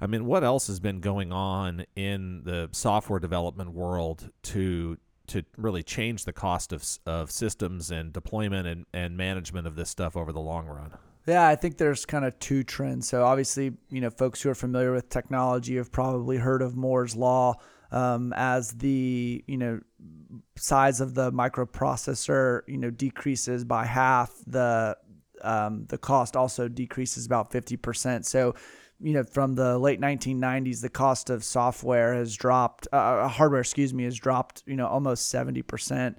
I 0.00 0.06
mean, 0.06 0.26
what 0.26 0.44
else 0.44 0.66
has 0.66 0.80
been 0.80 1.00
going 1.00 1.32
on 1.32 1.86
in 1.96 2.42
the 2.44 2.68
software 2.72 3.20
development 3.20 3.72
world 3.72 4.30
to 4.44 4.98
to 5.26 5.42
really 5.56 5.82
change 5.82 6.24
the 6.24 6.32
cost 6.32 6.72
of 6.72 6.84
of 7.06 7.30
systems 7.30 7.90
and 7.90 8.12
deployment 8.12 8.66
and, 8.66 8.86
and 8.92 9.16
management 9.16 9.66
of 9.66 9.76
this 9.76 9.90
stuff 9.90 10.16
over 10.16 10.32
the 10.32 10.40
long 10.40 10.66
run? 10.66 10.92
Yeah, 11.26 11.48
I 11.48 11.56
think 11.56 11.78
there's 11.78 12.04
kind 12.04 12.24
of 12.24 12.38
two 12.38 12.64
trends. 12.64 13.08
So 13.08 13.24
obviously, 13.24 13.72
you 13.88 14.00
know, 14.00 14.10
folks 14.10 14.42
who 14.42 14.50
are 14.50 14.54
familiar 14.54 14.92
with 14.92 15.08
technology 15.08 15.76
have 15.76 15.90
probably 15.90 16.36
heard 16.36 16.60
of 16.60 16.76
Moore's 16.76 17.16
law 17.16 17.54
um, 17.94 18.32
as 18.36 18.72
the 18.72 19.42
you 19.46 19.56
know 19.56 19.80
size 20.56 21.00
of 21.00 21.14
the 21.14 21.30
microprocessor 21.32 22.62
you 22.66 22.76
know 22.76 22.90
decreases 22.90 23.64
by 23.64 23.84
half 23.84 24.32
the 24.46 24.96
um, 25.42 25.86
the 25.88 25.98
cost 25.98 26.36
also 26.36 26.68
decreases 26.68 27.26
about 27.26 27.50
50% 27.50 28.24
so 28.24 28.54
you 29.00 29.12
know 29.12 29.22
from 29.22 29.54
the 29.54 29.78
late 29.78 30.00
1990s 30.00 30.80
the 30.80 30.88
cost 30.88 31.30
of 31.30 31.44
software 31.44 32.14
has 32.14 32.34
dropped 32.34 32.88
uh, 32.92 32.96
uh, 32.96 33.28
hardware 33.28 33.60
excuse 33.60 33.94
me 33.94 34.04
has 34.04 34.18
dropped 34.18 34.62
you 34.66 34.76
know 34.76 34.86
almost 34.86 35.32
70% 35.32 36.16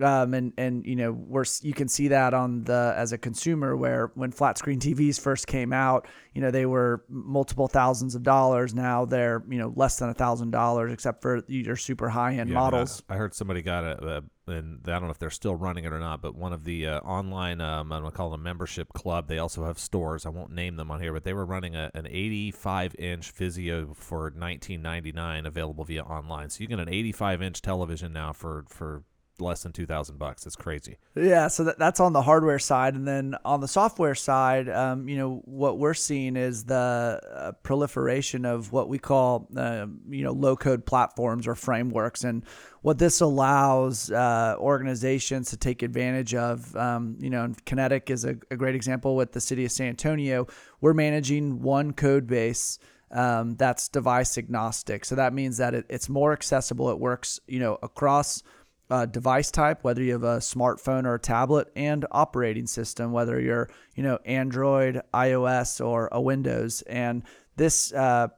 um, 0.00 0.34
and 0.34 0.52
and 0.56 0.86
you 0.86 0.96
know 0.96 1.12
we're 1.12 1.44
you 1.62 1.72
can 1.72 1.88
see 1.88 2.08
that 2.08 2.34
on 2.34 2.64
the 2.64 2.94
as 2.96 3.12
a 3.12 3.18
consumer 3.18 3.76
where 3.76 4.10
when 4.14 4.30
flat 4.30 4.58
screen 4.58 4.78
TVs 4.78 5.18
first 5.18 5.46
came 5.46 5.72
out, 5.72 6.06
you 6.34 6.40
know 6.40 6.50
they 6.50 6.66
were 6.66 7.04
multiple 7.08 7.68
thousands 7.68 8.14
of 8.14 8.22
dollars. 8.22 8.74
Now 8.74 9.04
they're 9.04 9.42
you 9.48 9.58
know 9.58 9.72
less 9.74 9.98
than 9.98 10.08
a 10.08 10.14
thousand 10.14 10.50
dollars, 10.50 10.92
except 10.92 11.22
for 11.22 11.42
your 11.48 11.76
super 11.76 12.08
high 12.08 12.34
end 12.34 12.50
yeah, 12.50 12.54
models. 12.54 13.02
I, 13.08 13.14
I, 13.14 13.16
heard 13.16 13.34
somebody 13.34 13.62
got 13.62 13.84
a, 13.84 14.22
a, 14.48 14.52
and 14.52 14.80
I 14.86 14.92
don't 14.92 15.04
know 15.04 15.10
if 15.10 15.18
they're 15.18 15.30
still 15.30 15.54
running 15.54 15.84
it 15.84 15.92
or 15.92 16.00
not, 16.00 16.22
but 16.22 16.34
one 16.34 16.52
of 16.52 16.64
the 16.64 16.86
uh, 16.86 17.00
online 17.00 17.60
um, 17.60 17.92
I'm 17.92 18.02
gonna 18.02 18.12
call 18.12 18.32
it 18.32 18.34
a 18.34 18.38
membership 18.38 18.92
club. 18.92 19.28
They 19.28 19.38
also 19.38 19.64
have 19.64 19.78
stores. 19.78 20.26
I 20.26 20.30
won't 20.30 20.52
name 20.52 20.76
them 20.76 20.90
on 20.90 21.00
here, 21.00 21.12
but 21.12 21.24
they 21.24 21.32
were 21.32 21.46
running 21.46 21.74
a, 21.76 21.90
an 21.94 22.06
85 22.06 22.94
inch 22.98 23.34
Vizio 23.34 23.96
for 23.96 24.30
19.99 24.30 25.46
available 25.46 25.84
via 25.84 26.02
online. 26.02 26.50
So 26.50 26.62
you 26.62 26.68
get 26.68 26.78
an 26.78 26.88
85 26.88 27.42
inch 27.42 27.62
television 27.62 28.12
now 28.12 28.32
for 28.32 28.64
for 28.68 29.02
less 29.40 29.62
than 29.62 29.72
two 29.72 29.86
thousand 29.86 30.18
bucks. 30.18 30.46
It's 30.46 30.56
crazy. 30.56 30.98
Yeah, 31.14 31.48
so 31.48 31.64
that, 31.64 31.78
that's 31.78 32.00
on 32.00 32.12
the 32.12 32.22
hardware 32.22 32.58
side, 32.58 32.94
and 32.94 33.06
then 33.06 33.34
on 33.44 33.60
the 33.60 33.68
software 33.68 34.14
side, 34.14 34.68
um, 34.68 35.08
you 35.08 35.16
know, 35.16 35.42
what 35.44 35.78
we're 35.78 35.94
seeing 35.94 36.36
is 36.36 36.64
the 36.64 37.20
uh, 37.34 37.52
proliferation 37.62 38.44
of 38.44 38.72
what 38.72 38.88
we 38.88 38.98
call, 38.98 39.48
uh, 39.56 39.86
you 40.08 40.24
know, 40.24 40.32
low 40.32 40.56
code 40.56 40.84
platforms 40.86 41.46
or 41.46 41.54
frameworks, 41.54 42.24
and 42.24 42.44
what 42.82 42.98
this 42.98 43.20
allows 43.20 44.10
uh, 44.10 44.54
organizations 44.58 45.50
to 45.50 45.56
take 45.56 45.82
advantage 45.82 46.34
of. 46.34 46.74
Um, 46.76 47.16
you 47.20 47.30
know, 47.30 47.52
Kinetech 47.66 48.10
is 48.10 48.24
a, 48.24 48.36
a 48.50 48.56
great 48.56 48.74
example 48.74 49.16
with 49.16 49.32
the 49.32 49.40
city 49.40 49.64
of 49.64 49.72
San 49.72 49.88
Antonio. 49.88 50.46
We're 50.80 50.94
managing 50.94 51.62
one 51.62 51.92
code 51.92 52.26
base 52.26 52.78
um, 53.10 53.56
that's 53.56 53.88
device 53.88 54.38
agnostic. 54.38 55.04
So 55.04 55.14
that 55.16 55.32
means 55.32 55.56
that 55.56 55.74
it, 55.74 55.86
it's 55.88 56.08
more 56.08 56.32
accessible. 56.32 56.90
It 56.90 56.98
works, 56.98 57.40
you 57.46 57.58
know, 57.58 57.78
across 57.82 58.42
uh, 58.90 59.06
device 59.06 59.50
type, 59.50 59.84
whether 59.84 60.02
you 60.02 60.12
have 60.12 60.24
a 60.24 60.38
smartphone 60.38 61.04
or 61.04 61.14
a 61.14 61.20
tablet, 61.20 61.68
and 61.76 62.06
operating 62.10 62.66
system, 62.66 63.12
whether 63.12 63.40
you're, 63.40 63.68
you 63.94 64.02
know, 64.02 64.18
Android, 64.24 65.02
iOS, 65.12 65.84
or 65.84 66.08
a 66.12 66.20
Windows. 66.20 66.82
And 66.82 67.22
this 67.56 67.92
uh, 67.92 68.28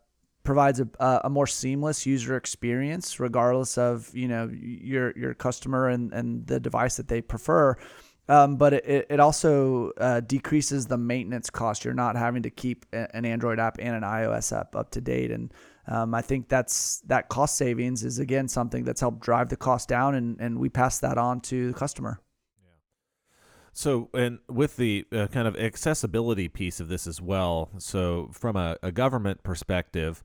provides 0.42 0.80
a, 0.80 1.20
a 1.24 1.30
more 1.30 1.46
seamless 1.46 2.06
user 2.06 2.36
experience, 2.36 3.20
regardless 3.20 3.78
of, 3.78 4.10
you 4.14 4.26
know, 4.26 4.50
your 4.52 5.16
your 5.16 5.34
customer 5.34 5.88
and, 5.88 6.12
and 6.12 6.46
the 6.46 6.58
device 6.58 6.96
that 6.96 7.08
they 7.08 7.20
prefer. 7.20 7.76
Um, 8.28 8.56
but 8.56 8.72
it, 8.74 9.06
it 9.10 9.18
also 9.18 9.90
uh, 9.98 10.20
decreases 10.20 10.86
the 10.86 10.96
maintenance 10.96 11.50
cost. 11.50 11.84
You're 11.84 11.94
not 11.94 12.14
having 12.14 12.44
to 12.44 12.50
keep 12.50 12.86
an 12.92 13.24
Android 13.24 13.58
app 13.58 13.78
and 13.80 13.96
an 13.96 14.02
iOS 14.02 14.56
app 14.56 14.76
up 14.76 14.90
to 14.92 15.00
date. 15.00 15.32
And 15.32 15.52
um, 15.86 16.14
I 16.14 16.22
think 16.22 16.48
that's 16.48 17.00
that 17.06 17.28
cost 17.28 17.56
savings 17.56 18.04
is 18.04 18.18
again 18.18 18.48
something 18.48 18.84
that's 18.84 19.00
helped 19.00 19.20
drive 19.20 19.48
the 19.48 19.56
cost 19.56 19.88
down, 19.88 20.14
and, 20.14 20.40
and 20.40 20.58
we 20.58 20.68
pass 20.68 20.98
that 21.00 21.18
on 21.18 21.40
to 21.42 21.72
the 21.72 21.78
customer. 21.78 22.20
So, 23.72 24.10
and 24.14 24.40
with 24.48 24.76
the 24.76 25.06
uh, 25.12 25.28
kind 25.28 25.46
of 25.46 25.56
accessibility 25.56 26.48
piece 26.48 26.80
of 26.80 26.88
this 26.88 27.06
as 27.06 27.20
well, 27.20 27.70
so 27.78 28.30
from 28.32 28.56
a, 28.56 28.76
a 28.82 28.90
government 28.90 29.42
perspective, 29.42 30.24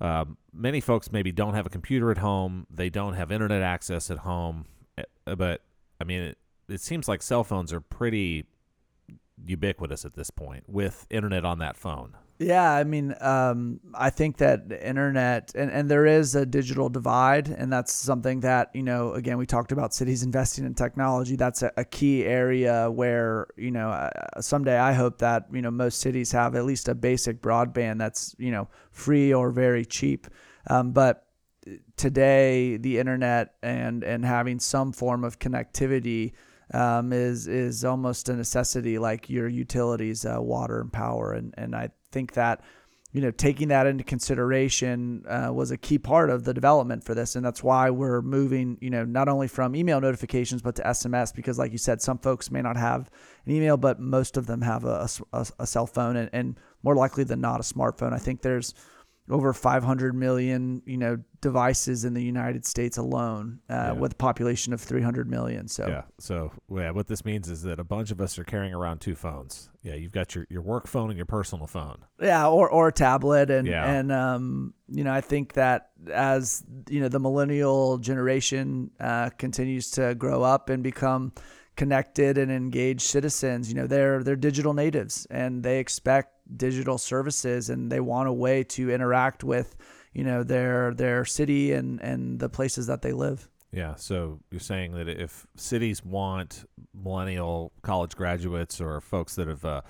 um, 0.00 0.36
many 0.52 0.80
folks 0.80 1.10
maybe 1.10 1.32
don't 1.32 1.54
have 1.54 1.64
a 1.64 1.70
computer 1.70 2.10
at 2.10 2.18
home, 2.18 2.66
they 2.70 2.90
don't 2.90 3.14
have 3.14 3.32
internet 3.32 3.62
access 3.62 4.10
at 4.10 4.18
home, 4.18 4.66
eh, 4.98 5.04
but 5.24 5.62
I 6.00 6.04
mean, 6.04 6.20
it, 6.20 6.38
it 6.68 6.80
seems 6.80 7.08
like 7.08 7.22
cell 7.22 7.44
phones 7.44 7.72
are 7.72 7.80
pretty 7.80 8.44
ubiquitous 9.44 10.04
at 10.04 10.14
this 10.14 10.30
point 10.30 10.64
with 10.68 11.06
internet 11.10 11.44
on 11.44 11.58
that 11.58 11.76
phone. 11.76 12.16
Yeah, 12.38 12.72
I 12.72 12.82
mean, 12.82 13.14
um, 13.20 13.78
I 13.94 14.10
think 14.10 14.38
that 14.38 14.68
the 14.68 14.86
internet 14.88 15.52
and, 15.54 15.70
and 15.70 15.88
there 15.88 16.06
is 16.06 16.34
a 16.34 16.44
digital 16.44 16.88
divide, 16.88 17.46
and 17.48 17.72
that's 17.72 17.92
something 17.92 18.40
that 18.40 18.70
you 18.74 18.82
know. 18.82 19.12
Again, 19.12 19.38
we 19.38 19.46
talked 19.46 19.70
about 19.70 19.94
cities 19.94 20.24
investing 20.24 20.64
in 20.64 20.74
technology. 20.74 21.36
That's 21.36 21.62
a, 21.62 21.70
a 21.76 21.84
key 21.84 22.24
area 22.24 22.90
where 22.90 23.46
you 23.56 23.70
know 23.70 23.90
uh, 23.90 24.40
someday 24.40 24.76
I 24.76 24.92
hope 24.92 25.18
that 25.18 25.46
you 25.52 25.62
know 25.62 25.70
most 25.70 26.00
cities 26.00 26.32
have 26.32 26.56
at 26.56 26.64
least 26.64 26.88
a 26.88 26.96
basic 26.96 27.40
broadband 27.42 27.98
that's 27.98 28.34
you 28.38 28.50
know 28.50 28.66
free 28.90 29.32
or 29.32 29.52
very 29.52 29.84
cheap. 29.84 30.26
Um, 30.68 30.90
but 30.90 31.26
today, 31.96 32.76
the 32.76 32.98
internet 32.98 33.54
and 33.62 34.02
and 34.02 34.24
having 34.24 34.58
some 34.58 34.92
form 34.92 35.22
of 35.22 35.38
connectivity 35.38 36.32
um, 36.74 37.12
is 37.12 37.46
is 37.46 37.84
almost 37.84 38.28
a 38.28 38.34
necessity, 38.34 38.98
like 38.98 39.30
your 39.30 39.48
utilities, 39.48 40.24
uh, 40.24 40.38
water 40.40 40.80
and 40.80 40.92
power, 40.92 41.32
and 41.32 41.54
and 41.56 41.76
I 41.76 41.90
think 42.12 42.32
that 42.34 42.60
you 43.12 43.20
know 43.20 43.30
taking 43.30 43.68
that 43.68 43.86
into 43.86 44.04
consideration 44.04 45.24
uh, 45.26 45.50
was 45.52 45.70
a 45.70 45.76
key 45.76 45.98
part 45.98 46.30
of 46.30 46.44
the 46.44 46.54
development 46.54 47.04
for 47.04 47.14
this, 47.14 47.34
and 47.34 47.44
that's 47.44 47.62
why 47.62 47.90
we're 47.90 48.22
moving 48.22 48.78
you 48.80 48.90
know 48.90 49.04
not 49.04 49.28
only 49.28 49.48
from 49.48 49.74
email 49.74 50.00
notifications 50.00 50.62
but 50.62 50.76
to 50.76 50.82
SMS 50.82 51.34
because, 51.34 51.58
like 51.58 51.72
you 51.72 51.78
said, 51.78 52.00
some 52.00 52.18
folks 52.18 52.50
may 52.50 52.62
not 52.62 52.76
have 52.76 53.10
an 53.46 53.52
email, 53.52 53.76
but 53.76 54.00
most 54.00 54.36
of 54.36 54.46
them 54.46 54.62
have 54.62 54.84
a, 54.84 55.08
a, 55.32 55.46
a 55.58 55.66
cell 55.66 55.86
phone, 55.86 56.16
and, 56.16 56.30
and 56.32 56.56
more 56.82 56.94
likely 56.94 57.24
than 57.24 57.40
not 57.40 57.60
a 57.60 57.62
smartphone. 57.62 58.12
I 58.12 58.18
think 58.18 58.42
there's 58.42 58.74
over 59.32 59.52
500 59.54 60.14
million, 60.14 60.82
you 60.84 60.98
know, 60.98 61.16
devices 61.40 62.04
in 62.04 62.12
the 62.12 62.22
United 62.22 62.66
States 62.66 62.98
alone, 62.98 63.60
uh, 63.70 63.74
yeah. 63.74 63.92
with 63.92 64.12
a 64.12 64.16
population 64.16 64.72
of 64.72 64.80
300 64.80 65.28
million. 65.28 65.66
So 65.68 65.86
yeah, 65.88 66.02
so 66.18 66.52
yeah, 66.70 66.90
what 66.90 67.06
this 67.06 67.24
means 67.24 67.48
is 67.48 67.62
that 67.62 67.80
a 67.80 67.84
bunch 67.84 68.10
of 68.10 68.20
us 68.20 68.38
are 68.38 68.44
carrying 68.44 68.74
around 68.74 69.00
two 69.00 69.14
phones. 69.14 69.70
Yeah, 69.82 69.94
you've 69.94 70.12
got 70.12 70.34
your, 70.34 70.46
your 70.50 70.60
work 70.60 70.86
phone 70.86 71.08
and 71.08 71.16
your 71.16 71.26
personal 71.26 71.66
phone. 71.66 72.04
Yeah, 72.20 72.46
or 72.46 72.68
or 72.68 72.88
a 72.88 72.92
tablet, 72.92 73.50
and 73.50 73.66
yeah. 73.66 73.90
and 73.90 74.12
um, 74.12 74.74
you 74.88 75.02
know, 75.02 75.12
I 75.12 75.22
think 75.22 75.54
that 75.54 75.90
as 76.12 76.62
you 76.90 77.00
know, 77.00 77.08
the 77.08 77.18
millennial 77.18 77.98
generation 77.98 78.90
uh, 79.00 79.30
continues 79.30 79.90
to 79.92 80.14
grow 80.14 80.42
up 80.42 80.68
and 80.68 80.82
become 80.82 81.32
connected 81.76 82.36
and 82.36 82.52
engaged 82.52 83.02
citizens, 83.02 83.68
you 83.68 83.74
know, 83.74 83.86
they're 83.86 84.22
they're 84.22 84.36
digital 84.36 84.74
natives 84.74 85.26
and 85.30 85.62
they 85.62 85.78
expect 85.78 86.34
digital 86.56 86.98
services 86.98 87.70
and 87.70 87.90
they 87.90 88.00
want 88.00 88.28
a 88.28 88.32
way 88.32 88.64
to 88.64 88.90
interact 88.90 89.44
with 89.44 89.76
you 90.12 90.24
know 90.24 90.42
their 90.42 90.94
their 90.94 91.24
city 91.24 91.72
and 91.72 92.00
and 92.00 92.38
the 92.38 92.48
places 92.48 92.86
that 92.86 93.02
they 93.02 93.12
live. 93.12 93.48
Yeah. 93.72 93.94
So 93.94 94.40
you're 94.50 94.60
saying 94.60 94.92
that 94.92 95.08
if 95.08 95.46
cities 95.56 96.04
want 96.04 96.68
millennial 96.92 97.72
college 97.80 98.14
graduates 98.14 98.82
or 98.82 99.00
folks 99.00 99.34
that 99.36 99.48
have 99.48 99.64
uh, 99.64 99.80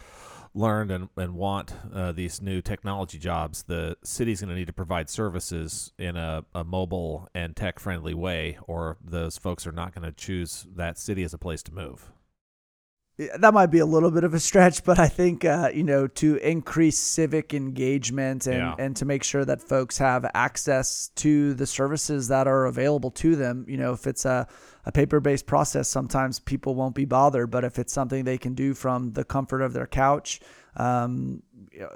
learned 0.54 0.92
and, 0.92 1.08
and 1.16 1.34
want 1.34 1.74
uh, 1.92 2.12
these 2.12 2.40
new 2.40 2.60
technology 2.60 3.18
jobs 3.18 3.64
the 3.64 3.96
city's 4.04 4.40
going 4.40 4.50
to 4.50 4.54
need 4.54 4.66
to 4.66 4.72
provide 4.72 5.08
services 5.08 5.92
in 5.98 6.16
a, 6.16 6.44
a 6.54 6.62
mobile 6.62 7.26
and 7.34 7.56
tech 7.56 7.78
friendly 7.78 8.12
way 8.12 8.58
or 8.66 8.98
those 9.02 9.38
folks 9.38 9.66
are 9.66 9.72
not 9.72 9.94
going 9.94 10.04
to 10.04 10.12
choose 10.12 10.66
that 10.76 10.98
city 10.98 11.22
as 11.22 11.32
a 11.32 11.38
place 11.38 11.62
to 11.62 11.72
move 11.72 12.12
that 13.18 13.52
might 13.52 13.66
be 13.66 13.78
a 13.78 13.86
little 13.86 14.10
bit 14.10 14.24
of 14.24 14.32
a 14.32 14.40
stretch, 14.40 14.84
but 14.84 14.98
I 14.98 15.06
think 15.06 15.44
uh, 15.44 15.70
you 15.72 15.84
know 15.84 16.06
to 16.06 16.36
increase 16.36 16.98
civic 16.98 17.52
engagement 17.52 18.46
and 18.46 18.56
yeah. 18.56 18.74
and 18.78 18.96
to 18.96 19.04
make 19.04 19.22
sure 19.22 19.44
that 19.44 19.60
folks 19.60 19.98
have 19.98 20.28
access 20.34 21.08
to 21.16 21.52
the 21.54 21.66
services 21.66 22.28
that 22.28 22.46
are 22.46 22.64
available 22.64 23.10
to 23.10 23.36
them. 23.36 23.66
You 23.68 23.76
know, 23.76 23.92
if 23.92 24.06
it's 24.06 24.24
a 24.24 24.48
a 24.86 24.92
paper 24.92 25.20
based 25.20 25.46
process, 25.46 25.88
sometimes 25.88 26.40
people 26.40 26.74
won't 26.74 26.94
be 26.94 27.04
bothered, 27.04 27.50
but 27.50 27.64
if 27.64 27.78
it's 27.78 27.92
something 27.92 28.24
they 28.24 28.38
can 28.38 28.54
do 28.54 28.72
from 28.72 29.12
the 29.12 29.24
comfort 29.24 29.60
of 29.60 29.74
their 29.74 29.86
couch, 29.86 30.40
um, 30.76 31.42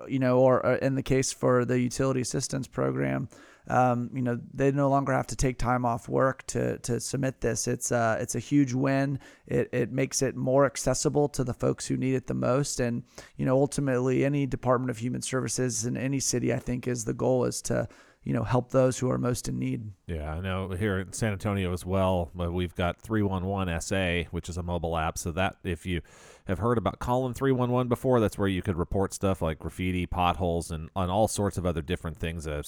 you 0.06 0.18
know, 0.18 0.38
or 0.38 0.64
uh, 0.64 0.76
in 0.78 0.94
the 0.96 1.02
case 1.02 1.32
for 1.32 1.64
the 1.64 1.80
utility 1.80 2.20
assistance 2.20 2.66
program 2.66 3.28
um, 3.68 4.10
you 4.14 4.22
know, 4.22 4.38
they 4.54 4.70
no 4.70 4.88
longer 4.88 5.12
have 5.12 5.26
to 5.28 5.36
take 5.36 5.58
time 5.58 5.84
off 5.84 6.08
work 6.08 6.46
to 6.48 6.78
to 6.78 7.00
submit 7.00 7.40
this. 7.40 7.66
It's 7.66 7.90
uh, 7.90 8.18
it's 8.20 8.34
a 8.34 8.40
huge 8.40 8.72
win. 8.72 9.18
It 9.46 9.68
it 9.72 9.92
makes 9.92 10.22
it 10.22 10.36
more 10.36 10.66
accessible 10.66 11.28
to 11.30 11.44
the 11.44 11.54
folks 11.54 11.86
who 11.86 11.96
need 11.96 12.14
it 12.14 12.26
the 12.26 12.34
most. 12.34 12.80
And 12.80 13.02
you 13.36 13.44
know, 13.44 13.56
ultimately, 13.56 14.24
any 14.24 14.46
Department 14.46 14.90
of 14.90 14.98
Human 14.98 15.22
Services 15.22 15.84
in 15.84 15.96
any 15.96 16.20
city, 16.20 16.52
I 16.52 16.58
think, 16.58 16.86
is 16.86 17.04
the 17.04 17.14
goal 17.14 17.44
is 17.44 17.60
to 17.62 17.88
you 18.22 18.32
know 18.32 18.44
help 18.44 18.70
those 18.70 18.98
who 18.98 19.10
are 19.10 19.18
most 19.18 19.48
in 19.48 19.58
need. 19.58 19.90
Yeah, 20.06 20.34
I 20.34 20.40
know 20.40 20.70
here 20.70 20.98
in 20.98 21.12
San 21.12 21.32
Antonio 21.32 21.72
as 21.72 21.84
well. 21.84 22.30
But 22.34 22.52
we've 22.52 22.74
got 22.74 23.00
311 23.00 23.80
SA, 23.80 24.28
which 24.30 24.48
is 24.48 24.56
a 24.56 24.62
mobile 24.62 24.96
app. 24.96 25.18
So 25.18 25.32
that 25.32 25.56
if 25.64 25.86
you 25.86 26.02
have 26.46 26.58
heard 26.58 26.78
about 26.78 26.98
calling 26.98 27.34
311 27.34 27.88
before. 27.88 28.20
That's 28.20 28.38
where 28.38 28.48
you 28.48 28.62
could 28.62 28.76
report 28.76 29.12
stuff 29.12 29.42
like 29.42 29.58
graffiti, 29.58 30.06
potholes, 30.06 30.70
and 30.70 30.90
on 30.94 31.10
all 31.10 31.28
sorts 31.28 31.58
of 31.58 31.66
other 31.66 31.82
different 31.82 32.18
things, 32.18 32.46
uh, 32.46 32.62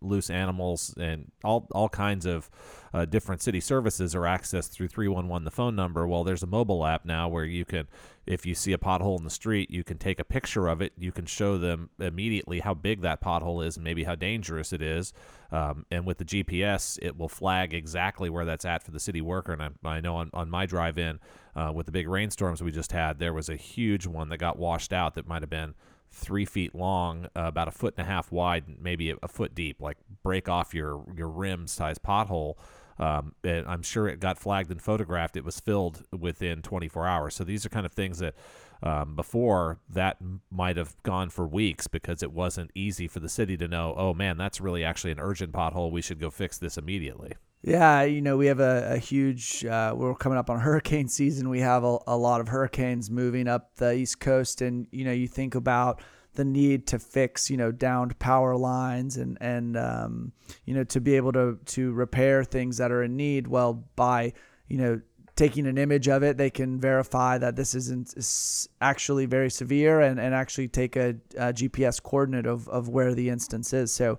loose 0.00 0.30
animals, 0.30 0.94
and 0.98 1.30
all 1.44 1.68
all 1.72 1.88
kinds 1.88 2.24
of 2.24 2.50
uh, 2.92 3.04
different 3.04 3.42
city 3.42 3.60
services 3.60 4.14
are 4.14 4.22
accessed 4.22 4.70
through 4.70 4.88
311, 4.88 5.44
the 5.44 5.50
phone 5.50 5.76
number. 5.76 6.06
Well, 6.06 6.24
there's 6.24 6.42
a 6.42 6.46
mobile 6.46 6.84
app 6.86 7.04
now 7.04 7.28
where 7.28 7.44
you 7.44 7.64
can, 7.64 7.86
if 8.26 8.46
you 8.46 8.54
see 8.54 8.72
a 8.72 8.78
pothole 8.78 9.18
in 9.18 9.24
the 9.24 9.30
street, 9.30 9.70
you 9.70 9.84
can 9.84 9.98
take 9.98 10.18
a 10.18 10.24
picture 10.24 10.66
of 10.66 10.80
it. 10.80 10.92
You 10.98 11.12
can 11.12 11.26
show 11.26 11.58
them 11.58 11.90
immediately 11.98 12.60
how 12.60 12.74
big 12.74 13.02
that 13.02 13.20
pothole 13.20 13.64
is 13.64 13.76
and 13.76 13.84
maybe 13.84 14.04
how 14.04 14.14
dangerous 14.14 14.72
it 14.72 14.82
is. 14.82 15.12
Um, 15.52 15.84
and 15.90 16.06
with 16.06 16.18
the 16.18 16.24
GPS, 16.24 16.98
it 17.02 17.16
will 17.16 17.28
flag 17.28 17.74
exactly 17.74 18.30
where 18.30 18.44
that's 18.44 18.64
at 18.64 18.82
for 18.82 18.90
the 18.92 19.00
city 19.00 19.20
worker. 19.20 19.52
And 19.52 19.62
I, 19.84 19.88
I 19.88 20.00
know 20.00 20.16
on, 20.16 20.30
on 20.32 20.50
my 20.50 20.66
drive 20.66 20.98
in, 20.98 21.20
uh, 21.54 21.72
with 21.74 21.86
the 21.86 21.92
big 21.92 22.08
rainstorms 22.08 22.62
we 22.62 22.70
just 22.70 22.92
had, 22.92 23.18
there 23.18 23.32
was 23.32 23.48
a 23.48 23.56
huge 23.56 24.06
one 24.06 24.28
that 24.28 24.38
got 24.38 24.58
washed 24.58 24.92
out 24.92 25.14
that 25.14 25.26
might 25.26 25.42
have 25.42 25.50
been 25.50 25.74
three 26.12 26.44
feet 26.44 26.74
long, 26.74 27.26
uh, 27.36 27.42
about 27.42 27.68
a 27.68 27.70
foot 27.70 27.94
and 27.96 28.06
a 28.06 28.10
half 28.10 28.32
wide, 28.32 28.64
maybe 28.80 29.10
a, 29.10 29.16
a, 29.22 29.28
foot 29.28 29.54
deep, 29.54 29.80
like 29.80 29.96
break 30.22 30.48
off 30.48 30.74
your 30.74 31.04
your 31.16 31.28
rim 31.28 31.66
size 31.66 31.98
pothole. 31.98 32.54
Um, 32.98 33.34
I'm 33.44 33.82
sure 33.82 34.08
it 34.08 34.20
got 34.20 34.38
flagged 34.38 34.70
and 34.70 34.82
photographed. 34.82 35.36
It 35.36 35.44
was 35.44 35.58
filled 35.58 36.02
within 36.12 36.60
24 36.60 37.06
hours. 37.06 37.34
So 37.34 37.44
these 37.44 37.64
are 37.64 37.70
kind 37.70 37.86
of 37.86 37.92
things 37.92 38.18
that 38.18 38.34
um, 38.82 39.14
before 39.14 39.78
that 39.88 40.18
might 40.50 40.76
have 40.76 41.00
gone 41.02 41.30
for 41.30 41.46
weeks 41.46 41.86
because 41.86 42.22
it 42.22 42.32
wasn't 42.32 42.70
easy 42.74 43.06
for 43.06 43.20
the 43.20 43.28
city 43.28 43.56
to 43.56 43.68
know. 43.68 43.94
Oh 43.96 44.14
man, 44.14 44.36
that's 44.36 44.60
really 44.60 44.84
actually 44.84 45.12
an 45.12 45.20
urgent 45.20 45.52
pothole. 45.52 45.90
We 45.90 46.02
should 46.02 46.20
go 46.20 46.30
fix 46.30 46.58
this 46.58 46.78
immediately. 46.78 47.34
Yeah, 47.62 48.04
you 48.04 48.22
know, 48.22 48.38
we 48.38 48.46
have 48.46 48.60
a, 48.60 48.94
a 48.94 48.98
huge, 48.98 49.66
uh, 49.66 49.92
we're 49.94 50.14
coming 50.14 50.38
up 50.38 50.48
on 50.48 50.60
hurricane 50.60 51.08
season. 51.08 51.50
We 51.50 51.60
have 51.60 51.84
a, 51.84 51.98
a 52.06 52.16
lot 52.16 52.40
of 52.40 52.48
hurricanes 52.48 53.10
moving 53.10 53.48
up 53.48 53.76
the 53.76 53.92
East 53.92 54.20
Coast. 54.20 54.62
And, 54.62 54.86
you 54.90 55.04
know, 55.04 55.12
you 55.12 55.28
think 55.28 55.54
about 55.54 56.00
the 56.34 56.44
need 56.44 56.86
to 56.86 56.98
fix, 56.98 57.50
you 57.50 57.56
know, 57.56 57.70
downed 57.70 58.18
power 58.18 58.56
lines 58.56 59.16
and, 59.16 59.36
and 59.40 59.76
um, 59.76 60.32
you 60.64 60.74
know, 60.74 60.84
to 60.84 61.00
be 61.00 61.16
able 61.16 61.32
to, 61.32 61.58
to 61.66 61.92
repair 61.92 62.44
things 62.44 62.78
that 62.78 62.90
are 62.90 63.02
in 63.02 63.16
need. 63.16 63.46
Well, 63.46 63.84
by, 63.94 64.32
you 64.68 64.78
know, 64.78 65.00
taking 65.40 65.66
an 65.66 65.78
image 65.78 66.06
of 66.06 66.22
it, 66.22 66.36
they 66.36 66.50
can 66.50 66.78
verify 66.78 67.38
that 67.38 67.56
this 67.56 67.74
isn't 67.74 68.12
is 68.14 68.68
actually 68.82 69.24
very 69.24 69.50
severe 69.50 70.02
and, 70.02 70.20
and 70.20 70.34
actually 70.34 70.68
take 70.68 70.96
a, 70.96 71.16
a 71.34 71.50
GPS 71.50 72.02
coordinate 72.02 72.44
of, 72.44 72.68
of 72.68 72.90
where 72.90 73.14
the 73.14 73.30
instance 73.30 73.72
is. 73.72 73.90
So, 73.90 74.18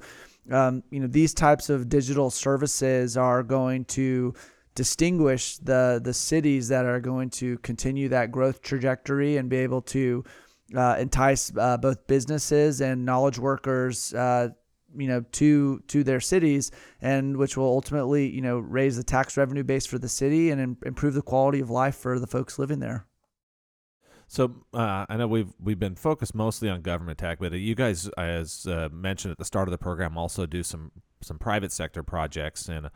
um, 0.50 0.82
you 0.90 1.00
know, 1.00 1.06
these 1.06 1.36
types 1.36 1.70
of 1.70 1.90
digital 1.90 2.32
services 2.32 3.18
are 3.18 3.44
going 3.44 3.86
to 4.00 4.34
distinguish 4.74 5.58
the 5.58 6.02
the 6.04 6.14
cities 6.14 6.70
that 6.70 6.86
are 6.86 7.00
going 7.00 7.30
to 7.30 7.58
continue 7.60 8.08
that 8.10 8.32
growth 8.32 8.64
trajectory 8.64 9.38
and 9.38 9.48
be 9.48 9.58
able 9.58 9.82
to 9.82 10.24
uh, 10.76 10.96
entice 10.98 11.52
uh, 11.56 11.78
both 11.78 12.08
businesses 12.08 12.82
and 12.82 13.06
knowledge 13.06 13.38
workers 13.38 14.12
uh, 14.16 14.50
you 14.96 15.08
know 15.08 15.22
to 15.34 15.80
to 15.88 16.04
their 16.04 16.20
cities 16.20 16.72
and 17.02 17.38
which 17.38 17.58
will 17.58 17.66
ultimately 17.66 18.30
you 18.30 18.42
know 18.42 18.60
raise 18.60 18.98
the 18.98 19.04
tax 19.04 19.38
revenue 19.38 19.64
base 19.64 19.86
for 19.86 19.98
the 19.98 20.10
city 20.10 20.50
and 20.50 20.78
improve 20.86 21.14
the 21.14 21.22
quality 21.22 21.60
of 21.60 21.70
life 21.70 21.96
for 21.96 22.20
the 22.20 22.28
folks 22.28 22.60
living 22.60 22.80
there. 22.80 23.06
So 24.28 24.64
uh, 24.74 25.06
I 25.10 25.18
know 25.18 25.28
we've 25.28 25.52
we've 25.60 25.78
been 25.78 25.96
focused 25.96 26.34
mostly 26.34 26.70
on 26.70 26.82
government 26.82 27.18
tech, 27.18 27.40
but 27.40 27.52
you 27.52 27.76
guys, 27.76 28.08
as 28.18 28.66
uh, 28.66 28.88
mentioned 28.90 29.34
at 29.34 29.38
the 29.38 29.44
start 29.44 29.68
of 29.68 29.74
the 29.74 29.78
program, 29.78 30.18
also 30.18 30.46
do 30.46 30.64
some 30.64 30.92
some 31.22 31.38
private 31.38 31.74
sector 31.74 32.02
projects, 32.02 32.70
and 32.70 32.90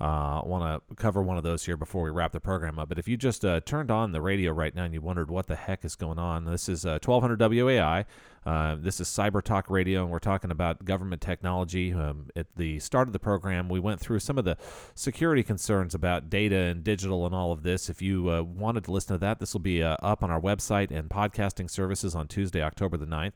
uh, 0.00 0.42
want 0.44 0.82
to 0.88 0.94
cover 0.94 1.22
one 1.22 1.36
of 1.36 1.42
those 1.42 1.64
here 1.64 1.76
before 1.76 2.02
we 2.02 2.10
wrap 2.10 2.32
the 2.32 2.40
program 2.40 2.78
up. 2.78 2.88
But 2.88 2.98
if 2.98 3.08
you 3.08 3.16
just 3.16 3.44
uh, 3.44 3.60
turned 3.60 3.90
on 3.90 4.12
the 4.12 4.20
radio 4.20 4.52
right 4.52 4.74
now 4.74 4.84
and 4.84 4.94
you 4.94 5.00
wondered 5.00 5.30
what 5.30 5.46
the 5.46 5.56
heck 5.56 5.84
is 5.84 5.96
going 5.96 6.18
on, 6.18 6.44
this 6.44 6.68
is 6.68 6.86
uh, 6.86 6.98
1200 7.04 7.38
WOAI. 7.40 8.04
Uh, 8.46 8.76
this 8.78 9.00
is 9.00 9.08
Cyber 9.08 9.42
Talk 9.42 9.68
Radio, 9.68 10.02
and 10.02 10.10
we're 10.10 10.20
talking 10.20 10.50
about 10.50 10.84
government 10.84 11.20
technology. 11.20 11.92
Um, 11.92 12.28
at 12.34 12.46
the 12.56 12.78
start 12.78 13.08
of 13.08 13.12
the 13.12 13.18
program, 13.18 13.68
we 13.68 13.80
went 13.80 14.00
through 14.00 14.20
some 14.20 14.38
of 14.38 14.44
the 14.44 14.56
security 14.94 15.42
concerns 15.42 15.94
about 15.94 16.30
data 16.30 16.56
and 16.56 16.82
digital 16.82 17.26
and 17.26 17.34
all 17.34 17.52
of 17.52 17.62
this. 17.62 17.90
If 17.90 18.00
you 18.00 18.30
uh, 18.30 18.42
wanted 18.42 18.84
to 18.84 18.92
listen 18.92 19.14
to 19.14 19.18
that, 19.18 19.38
this 19.38 19.52
will 19.52 19.60
be 19.60 19.82
uh, 19.82 19.96
up 20.02 20.22
on 20.22 20.30
our 20.30 20.40
website 20.40 20.90
and 20.90 21.10
podcasting 21.10 21.68
services 21.68 22.14
on 22.14 22.26
Tuesday, 22.28 22.62
October 22.62 22.96
the 22.96 23.06
9th. 23.06 23.34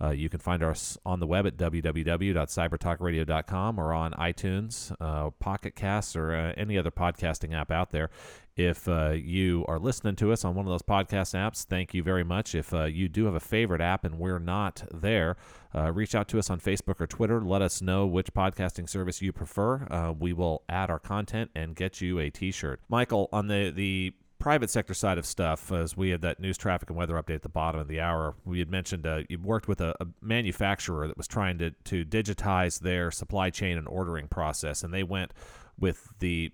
Uh, 0.00 0.10
you 0.10 0.28
can 0.28 0.38
find 0.40 0.60
us 0.62 0.96
on 1.04 1.18
the 1.20 1.26
web 1.26 1.46
at 1.46 1.56
www.cybertalkradio.com 1.56 3.78
or 3.78 3.92
on 3.92 4.12
iTunes, 4.12 4.94
uh, 5.00 5.30
Pocket 5.30 5.76
Casts, 5.76 6.16
or 6.16 6.34
uh, 6.34 6.52
any 6.56 6.76
other 6.78 6.90
podcasting 6.90 7.54
app 7.54 7.70
out 7.70 7.90
there. 7.90 8.10
If 8.56 8.88
uh, 8.88 9.10
you 9.10 9.64
are 9.66 9.80
listening 9.80 10.14
to 10.16 10.30
us 10.30 10.44
on 10.44 10.54
one 10.54 10.66
of 10.66 10.70
those 10.70 10.82
podcast 10.82 11.34
apps, 11.34 11.64
thank 11.64 11.92
you 11.92 12.04
very 12.04 12.22
much. 12.22 12.54
If 12.54 12.72
uh, 12.72 12.84
you 12.84 13.08
do 13.08 13.24
have 13.24 13.34
a 13.34 13.40
favorite 13.40 13.80
app 13.80 14.04
and 14.04 14.16
we're 14.16 14.38
not 14.38 14.84
there, 14.92 15.36
uh, 15.74 15.90
reach 15.90 16.14
out 16.14 16.28
to 16.28 16.38
us 16.38 16.50
on 16.50 16.60
Facebook 16.60 17.00
or 17.00 17.08
Twitter. 17.08 17.40
Let 17.40 17.62
us 17.62 17.82
know 17.82 18.06
which 18.06 18.32
podcasting 18.32 18.88
service 18.88 19.20
you 19.20 19.32
prefer. 19.32 20.14
we 20.20 20.32
will 20.32 20.62
add 20.68 20.88
our 20.88 21.00
content 21.00 21.50
and 21.56 21.74
get 21.74 22.00
you 22.00 22.20
a 22.20 22.30
t 22.30 22.52
shirt. 22.52 22.80
Michael, 22.88 23.28
on 23.32 23.48
the, 23.48 23.72
the 23.74 24.14
private 24.38 24.70
sector 24.70 24.94
side 24.94 25.18
of 25.18 25.26
stuff, 25.26 25.72
as 25.72 25.96
we 25.96 26.10
had 26.10 26.22
that 26.22 26.40
news 26.40 26.58
traffic 26.58 26.90
and 26.90 26.98
weather 26.98 27.14
update 27.14 27.36
at 27.36 27.42
the 27.42 27.48
bottom 27.48 27.80
of 27.80 27.88
the 27.88 28.00
hour, 28.00 28.34
we 28.44 28.58
had 28.58 28.70
mentioned 28.70 29.06
uh, 29.06 29.22
you 29.28 29.38
worked 29.38 29.68
with 29.68 29.80
a, 29.80 29.94
a, 30.00 30.06
manufacturer 30.20 31.06
that 31.06 31.16
was 31.16 31.26
trying 31.26 31.58
to, 31.58 31.70
to 31.84 32.04
digitize 32.04 32.80
their 32.80 33.10
supply 33.10 33.50
chain 33.50 33.78
and 33.78 33.88
ordering 33.88 34.28
process, 34.28 34.82
and 34.82 34.92
they 34.92 35.02
went 35.02 35.32
with 35.78 36.08
the 36.20 36.52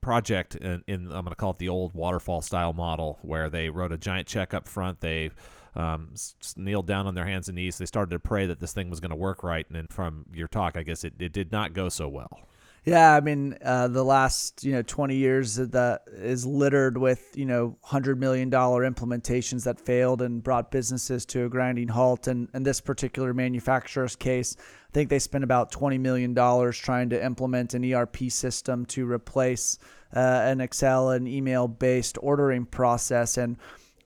project 0.00 0.56
in, 0.56 0.82
in 0.86 1.06
I'm 1.06 1.24
going 1.24 1.26
to 1.26 1.34
call 1.36 1.50
it 1.50 1.58
the 1.58 1.68
old 1.68 1.94
waterfall 1.94 2.42
style 2.42 2.72
model, 2.72 3.18
where 3.22 3.48
they 3.48 3.70
wrote 3.70 3.92
a 3.92 3.98
giant 3.98 4.26
check 4.26 4.54
up 4.54 4.66
front. 4.66 5.00
They 5.00 5.30
um, 5.74 6.14
kneeled 6.56 6.86
down 6.86 7.06
on 7.06 7.14
their 7.14 7.26
hands 7.26 7.48
and 7.48 7.56
knees. 7.56 7.78
They 7.78 7.86
started 7.86 8.10
to 8.10 8.18
pray 8.18 8.46
that 8.46 8.60
this 8.60 8.72
thing 8.72 8.90
was 8.90 9.00
going 9.00 9.10
to 9.10 9.16
work 9.16 9.44
right. 9.44 9.66
And 9.68 9.76
then 9.76 9.86
from 9.88 10.26
your 10.32 10.48
talk, 10.48 10.76
I 10.76 10.82
guess 10.82 11.04
it, 11.04 11.14
it 11.18 11.32
did 11.32 11.52
not 11.52 11.74
go 11.74 11.88
so 11.88 12.08
well. 12.08 12.48
Yeah, 12.86 13.16
I 13.16 13.20
mean, 13.20 13.58
uh, 13.64 13.88
the 13.88 14.04
last 14.04 14.62
you 14.62 14.70
know 14.70 14.82
20 14.82 15.16
years 15.16 15.56
that 15.56 16.02
is 16.06 16.46
littered 16.46 16.96
with 16.96 17.32
you 17.34 17.44
know 17.44 17.76
hundred 17.82 18.20
million 18.20 18.48
dollar 18.48 18.88
implementations 18.88 19.64
that 19.64 19.80
failed 19.80 20.22
and 20.22 20.40
brought 20.40 20.70
businesses 20.70 21.26
to 21.26 21.46
a 21.46 21.48
grinding 21.48 21.88
halt. 21.88 22.28
And 22.28 22.48
in 22.54 22.62
this 22.62 22.80
particular 22.80 23.34
manufacturer's 23.34 24.14
case, 24.14 24.56
I 24.60 24.92
think 24.92 25.10
they 25.10 25.18
spent 25.18 25.42
about 25.42 25.72
20 25.72 25.98
million 25.98 26.32
dollars 26.32 26.78
trying 26.78 27.10
to 27.10 27.22
implement 27.22 27.74
an 27.74 27.92
ERP 27.92 28.30
system 28.30 28.86
to 28.86 29.10
replace 29.10 29.80
uh, 30.14 30.20
an 30.20 30.60
Excel 30.60 31.10
and 31.10 31.26
email 31.26 31.66
based 31.66 32.16
ordering 32.22 32.66
process 32.66 33.36
and. 33.36 33.56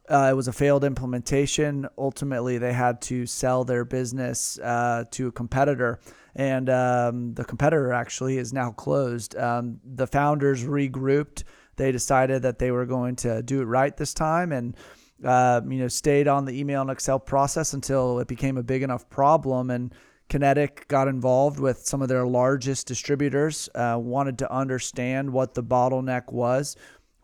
Uh, 0.09 0.28
it 0.28 0.35
was 0.35 0.49
a 0.49 0.53
failed 0.53 0.83
implementation. 0.83 1.87
Ultimately, 1.97 2.59
they 2.59 2.72
had 2.72 3.01
to 3.03 3.26
sell 3.26 3.62
their 3.62 3.85
business 3.85 4.59
uh, 4.59 5.05
to 5.12 5.28
a 5.28 5.31
competitor 5.31 6.01
and 6.35 6.68
um, 6.70 7.35
the 7.35 7.45
competitor 7.45 7.93
actually 7.93 8.39
is 8.39 8.53
now 8.53 8.70
closed. 8.70 9.37
Um, 9.37 9.81
the 9.85 10.07
founders 10.07 10.64
regrouped. 10.64 11.45
They 11.76 11.93
decided 11.93 12.43
that 12.43 12.59
they 12.59 12.70
were 12.70 12.87
going 12.87 13.16
to 13.16 13.43
do 13.43 13.61
it 13.61 13.64
right 13.64 13.97
this 13.97 14.14
time, 14.14 14.53
and 14.53 14.76
uh, 15.24 15.61
you 15.68 15.78
know 15.78 15.89
stayed 15.89 16.28
on 16.28 16.45
the 16.45 16.59
email 16.59 16.83
and 16.83 16.91
Excel 16.91 17.18
process 17.18 17.74
until 17.74 18.18
it 18.20 18.28
became 18.28 18.57
a 18.57 18.62
big 18.62 18.83
enough 18.83 19.09
problem. 19.09 19.70
And 19.70 19.95
Kinetech 20.28 20.87
got 20.87 21.09
involved 21.09 21.59
with 21.59 21.78
some 21.78 22.03
of 22.03 22.09
their 22.09 22.26
largest 22.26 22.87
distributors, 22.87 23.68
uh, 23.74 23.99
wanted 23.99 24.39
to 24.39 24.53
understand 24.53 25.33
what 25.33 25.55
the 25.55 25.62
bottleneck 25.62 26.33
was, 26.33 26.76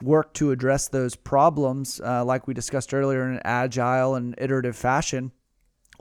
work 0.03 0.35
to 0.35 0.51
address 0.51 0.89
those 0.89 1.15
problems, 1.15 2.01
uh, 2.01 2.25
like 2.25 2.47
we 2.47 2.55
discussed 2.55 2.93
earlier, 2.93 3.27
in 3.27 3.35
an 3.35 3.43
agile 3.45 4.17
and 4.17 4.35
iterative 4.39 4.77
fashion. 4.77 5.31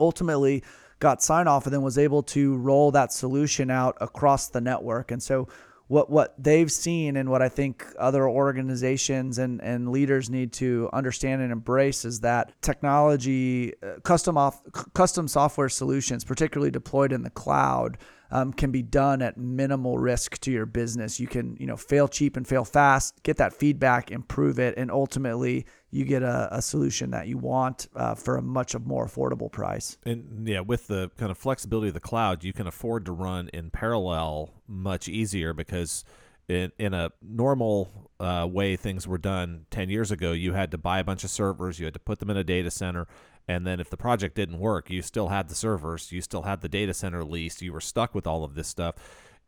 Ultimately, 0.00 0.64
got 0.98 1.22
sign 1.22 1.46
off 1.46 1.66
and 1.66 1.74
then 1.74 1.82
was 1.82 1.98
able 1.98 2.22
to 2.22 2.56
roll 2.56 2.90
that 2.92 3.12
solution 3.12 3.70
out 3.70 3.96
across 4.00 4.48
the 4.48 4.60
network. 4.60 5.10
And 5.10 5.22
so 5.22 5.48
what 5.88 6.10
what 6.10 6.34
they've 6.36 6.70
seen 6.70 7.16
and 7.16 7.30
what 7.30 7.42
I 7.42 7.48
think 7.48 7.86
other 7.98 8.28
organizations 8.28 9.38
and, 9.38 9.60
and 9.62 9.90
leaders 9.90 10.28
need 10.28 10.52
to 10.54 10.90
understand 10.92 11.42
and 11.42 11.52
embrace 11.52 12.04
is 12.04 12.20
that 12.20 12.60
technology, 12.60 13.72
uh, 13.82 14.00
custom 14.02 14.36
off, 14.36 14.60
custom 14.94 15.28
software 15.28 15.68
solutions, 15.68 16.24
particularly 16.24 16.70
deployed 16.70 17.12
in 17.12 17.22
the 17.22 17.30
cloud, 17.30 17.98
um, 18.30 18.52
can 18.52 18.70
be 18.70 18.82
done 18.82 19.22
at 19.22 19.36
minimal 19.36 19.98
risk 19.98 20.38
to 20.38 20.50
your 20.50 20.66
business. 20.66 21.20
You 21.20 21.26
can 21.26 21.56
you 21.58 21.66
know 21.66 21.76
fail 21.76 22.08
cheap 22.08 22.36
and 22.36 22.46
fail 22.46 22.64
fast, 22.64 23.22
get 23.22 23.36
that 23.38 23.52
feedback, 23.52 24.10
improve 24.10 24.58
it, 24.58 24.74
and 24.76 24.90
ultimately 24.90 25.66
you 25.90 26.04
get 26.04 26.22
a, 26.22 26.48
a 26.50 26.60
solution 26.60 27.10
that 27.12 27.26
you 27.26 27.38
want 27.38 27.88
uh, 27.96 28.14
for 28.14 28.36
a 28.36 28.42
much 28.42 28.76
more 28.80 29.06
affordable 29.06 29.50
price. 29.50 29.96
And 30.04 30.46
yeah, 30.46 30.60
with 30.60 30.88
the 30.88 31.10
kind 31.16 31.30
of 31.30 31.38
flexibility 31.38 31.88
of 31.88 31.94
the 31.94 32.00
cloud, 32.00 32.44
you 32.44 32.52
can 32.52 32.66
afford 32.66 33.06
to 33.06 33.12
run 33.12 33.48
in 33.52 33.70
parallel 33.70 34.50
much 34.68 35.08
easier 35.08 35.52
because 35.52 36.04
in, 36.48 36.72
in 36.78 36.94
a 36.94 37.10
normal 37.22 38.05
uh, 38.18 38.46
way 38.50 38.76
things 38.76 39.06
were 39.06 39.18
done 39.18 39.66
10 39.70 39.90
years 39.90 40.10
ago, 40.10 40.32
you 40.32 40.52
had 40.52 40.70
to 40.70 40.78
buy 40.78 40.98
a 40.98 41.04
bunch 41.04 41.24
of 41.24 41.30
servers, 41.30 41.78
you 41.78 41.84
had 41.84 41.94
to 41.94 42.00
put 42.00 42.18
them 42.18 42.30
in 42.30 42.36
a 42.36 42.44
data 42.44 42.70
center. 42.70 43.06
And 43.48 43.66
then 43.66 43.78
if 43.78 43.90
the 43.90 43.96
project 43.96 44.34
didn't 44.34 44.58
work, 44.58 44.90
you 44.90 45.02
still 45.02 45.28
had 45.28 45.48
the 45.48 45.54
servers, 45.54 46.10
you 46.10 46.20
still 46.20 46.42
had 46.42 46.62
the 46.62 46.68
data 46.68 46.94
center 46.94 47.24
leased, 47.24 47.62
you 47.62 47.72
were 47.72 47.80
stuck 47.80 48.14
with 48.14 48.26
all 48.26 48.44
of 48.44 48.54
this 48.54 48.68
stuff. 48.68 48.96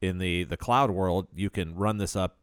In 0.01 0.19
the, 0.19 0.45
the 0.45 0.57
cloud 0.57 0.91
world, 0.91 1.27
you 1.35 1.51
can 1.51 1.75
run 1.75 1.99
this 1.99 2.15
up 2.15 2.37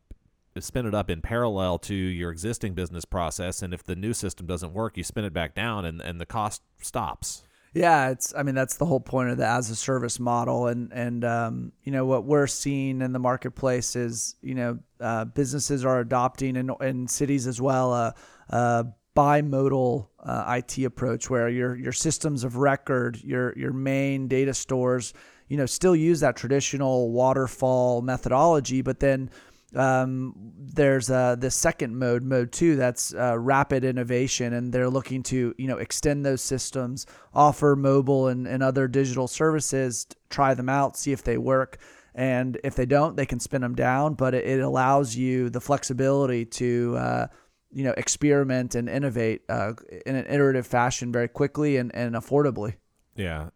spin 0.58 0.86
it 0.86 0.96
up 0.96 1.10
in 1.10 1.22
parallel 1.22 1.78
to 1.78 1.94
your 1.94 2.32
existing 2.32 2.74
business 2.74 3.04
process 3.04 3.62
and 3.62 3.74
if 3.74 3.84
the 3.84 3.94
new 3.94 4.14
system 4.14 4.46
doesn't 4.46 4.72
work 4.72 4.96
you 4.96 5.04
spin 5.04 5.26
it 5.26 5.34
back 5.34 5.54
down 5.54 5.84
and, 5.84 6.00
and 6.00 6.22
the 6.22 6.26
cost 6.26 6.62
stops 6.80 7.44
yeah 7.76 8.10
it's 8.10 8.34
i 8.36 8.42
mean 8.42 8.56
that's 8.56 8.78
the 8.78 8.86
whole 8.86 9.02
point 9.02 9.30
of 9.30 9.38
the 9.38 9.46
as 9.46 9.70
a 9.70 9.76
service 9.76 10.20
model 10.20 10.68
and 10.68 10.92
and 10.94 11.24
um, 11.26 11.72
you 11.84 11.92
know 11.92 12.06
what 12.06 12.24
we're 12.24 12.48
seeing 12.48 13.02
in 13.02 13.12
the 13.12 13.20
marketplace 13.20 13.96
is 13.96 14.36
you 14.42 14.56
know 14.56 14.80
uh, 15.02 15.26
businesses 15.26 15.84
are 15.86 16.00
adopting 16.00 16.56
and 16.58 16.72
in 16.82 17.08
cities 17.08 17.46
as 17.46 17.62
well 17.62 17.94
a, 17.94 18.16
a 18.50 18.86
bimodal 19.16 20.08
uh, 20.24 20.58
IT 20.58 20.84
approach 20.86 21.30
where 21.30 21.50
your 21.50 21.76
your 21.76 21.92
systems 21.92 22.44
of 22.46 22.56
record 22.56 23.22
your 23.24 23.54
your 23.58 23.74
main 23.74 24.28
data 24.28 24.54
stores 24.54 25.14
you 25.50 25.58
know 25.58 25.66
still 25.66 25.96
use 25.96 26.22
that 26.22 26.38
traditional 26.38 27.12
waterfall 27.12 28.02
methodology 28.02 28.82
but 28.82 29.02
then 29.02 29.30
um, 29.74 30.34
there's 30.58 31.10
uh, 31.10 31.36
the 31.36 31.52
second 31.52 31.98
mode, 31.98 32.24
mode 32.24 32.52
two, 32.52 32.76
that's 32.76 33.14
uh, 33.14 33.38
rapid 33.38 33.84
innovation, 33.84 34.54
and 34.54 34.72
they're 34.72 34.90
looking 34.90 35.24
to 35.24 35.54
you 35.58 35.68
know 35.68 35.78
extend 35.78 36.26
those 36.26 36.42
systems, 36.42 37.06
offer 37.34 37.76
mobile 37.76 38.28
and, 38.28 38.48
and 38.48 38.62
other 38.62 38.88
digital 38.88 39.28
services, 39.28 40.08
try 40.30 40.54
them 40.54 40.70
out, 40.70 40.98
see 40.98 41.12
if 41.12 41.24
they 41.24 41.38
work, 41.38 41.78
and 42.14 42.58
if 42.64 42.76
they 42.76 42.86
don't, 42.86 43.18
they 43.18 43.26
can 43.26 43.40
spin 43.40 43.62
them 43.62 43.76
down. 43.76 44.14
But 44.14 44.34
it, 44.34 44.46
it 44.46 44.60
allows 44.60 45.16
you 45.16 45.50
the 45.50 45.62
flexibility 45.62 46.46
to 46.46 46.96
uh, 46.98 47.28
you 47.72 47.84
know 47.84 47.94
experiment 47.98 48.76
and 48.76 48.88
innovate 48.88 49.42
uh, 49.50 49.74
in 50.06 50.16
an 50.16 50.26
iterative 50.28 50.68
fashion 50.68 51.12
very 51.12 51.28
quickly 51.28 51.78
and, 51.78 51.94
and 51.96 52.16
affordably. 52.16 52.76
Yeah, 53.16 53.50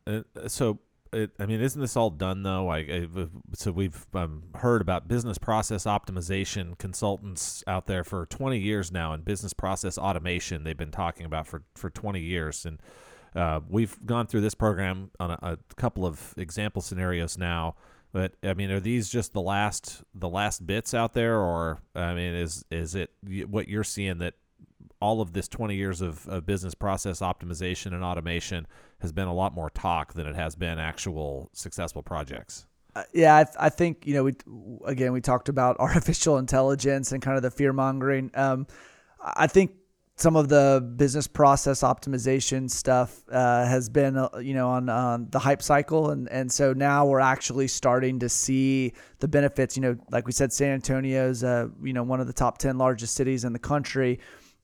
so 0.47 0.79
it, 1.11 1.31
I 1.39 1.45
mean, 1.45 1.61
isn't 1.61 1.79
this 1.79 1.95
all 1.95 2.09
done 2.09 2.43
though? 2.43 2.69
I, 2.69 2.77
I 2.77 3.07
so 3.53 3.71
we've 3.71 4.05
um, 4.13 4.43
heard 4.55 4.81
about 4.81 5.07
business 5.07 5.37
process 5.37 5.85
optimization 5.85 6.77
consultants 6.77 7.63
out 7.67 7.85
there 7.87 8.03
for 8.03 8.25
20 8.27 8.59
years 8.59 8.91
now, 8.91 9.13
and 9.13 9.25
business 9.25 9.53
process 9.53 9.97
automation 9.97 10.63
they've 10.63 10.77
been 10.77 10.91
talking 10.91 11.25
about 11.25 11.47
for 11.47 11.63
for 11.75 11.89
20 11.89 12.19
years, 12.19 12.65
and 12.65 12.79
uh, 13.35 13.59
we've 13.69 13.97
gone 14.05 14.27
through 14.27 14.41
this 14.41 14.55
program 14.55 15.11
on 15.19 15.31
a, 15.31 15.39
a, 15.41 15.57
couple 15.75 16.05
of 16.05 16.33
example 16.37 16.81
scenarios 16.81 17.37
now. 17.37 17.75
But 18.11 18.33
I 18.43 18.53
mean, 18.53 18.71
are 18.71 18.79
these 18.79 19.09
just 19.09 19.33
the 19.33 19.41
last 19.41 20.03
the 20.13 20.29
last 20.29 20.65
bits 20.65 20.93
out 20.93 21.13
there, 21.13 21.39
or 21.39 21.79
I 21.95 22.13
mean, 22.13 22.33
is 22.33 22.63
is 22.71 22.95
it 22.95 23.11
what 23.47 23.67
you're 23.67 23.83
seeing 23.83 24.19
that 24.19 24.35
all 25.01 25.21
of 25.21 25.33
this 25.33 25.47
20 25.47 25.75
years 25.75 26.01
of, 26.01 26.27
of 26.27 26.45
business 26.45 26.75
process 26.75 27.21
optimization 27.21 27.87
and 27.87 28.03
automation 28.03 28.67
has 28.99 29.11
been 29.11 29.27
a 29.27 29.33
lot 29.33 29.53
more 29.53 29.69
talk 29.69 30.13
than 30.13 30.27
it 30.27 30.35
has 30.35 30.55
been 30.55 30.77
actual 30.77 31.49
successful 31.53 32.03
projects? 32.03 32.65
Uh, 32.95 33.03
yeah, 33.13 33.37
I, 33.37 33.43
th- 33.43 33.55
I, 33.59 33.69
think 33.69 34.05
you 34.07 34.15
know 34.15 34.23
we 34.23 34.35
again 34.85 35.13
we 35.13 35.21
talked 35.21 35.47
about 35.47 35.77
artificial 35.79 36.37
intelligence 36.37 37.11
and 37.11 37.21
kind 37.21 37.37
of 37.37 37.43
the 37.43 37.51
fear 37.51 37.71
mongering. 37.71 38.31
Um, 38.33 38.67
I 39.21 39.47
think 39.47 39.71
some 40.19 40.35
of 40.35 40.49
the 40.49 40.85
business 40.97 41.27
process 41.27 41.81
optimization 41.81 42.69
stuff 42.69 43.21
uh, 43.31 43.65
has 43.65 43.87
been 43.87 44.17
uh, 44.17 44.29
you 44.41 44.53
know 44.53 44.69
on, 44.69 45.27
the 45.29 45.39
hype 45.39 45.61
cycle 45.61 46.09
and 46.09 46.27
and 46.29 46.51
so 46.51 46.73
now 46.73 47.05
we're 47.05 47.21
actually 47.21 47.67
starting 47.67 48.19
to 48.19 48.27
see 48.27 48.91
the 49.19 49.27
benefits 49.27 49.77
you 49.77 49.81
know 49.81 49.95
like 50.11 50.25
we 50.25 50.31
said 50.31 50.51
San 50.51 50.71
Antonio 50.71 51.29
is 51.29 51.43
uh, 51.43 51.69
you 51.81 51.93
know 51.93 52.03
one 52.03 52.19
of 52.19 52.27
the 52.27 52.33
top 52.33 52.57
10 52.57 52.77
largest 52.77 53.13
cities 53.13 53.45
in 53.45 53.53
the 53.53 53.59
country 53.59 54.19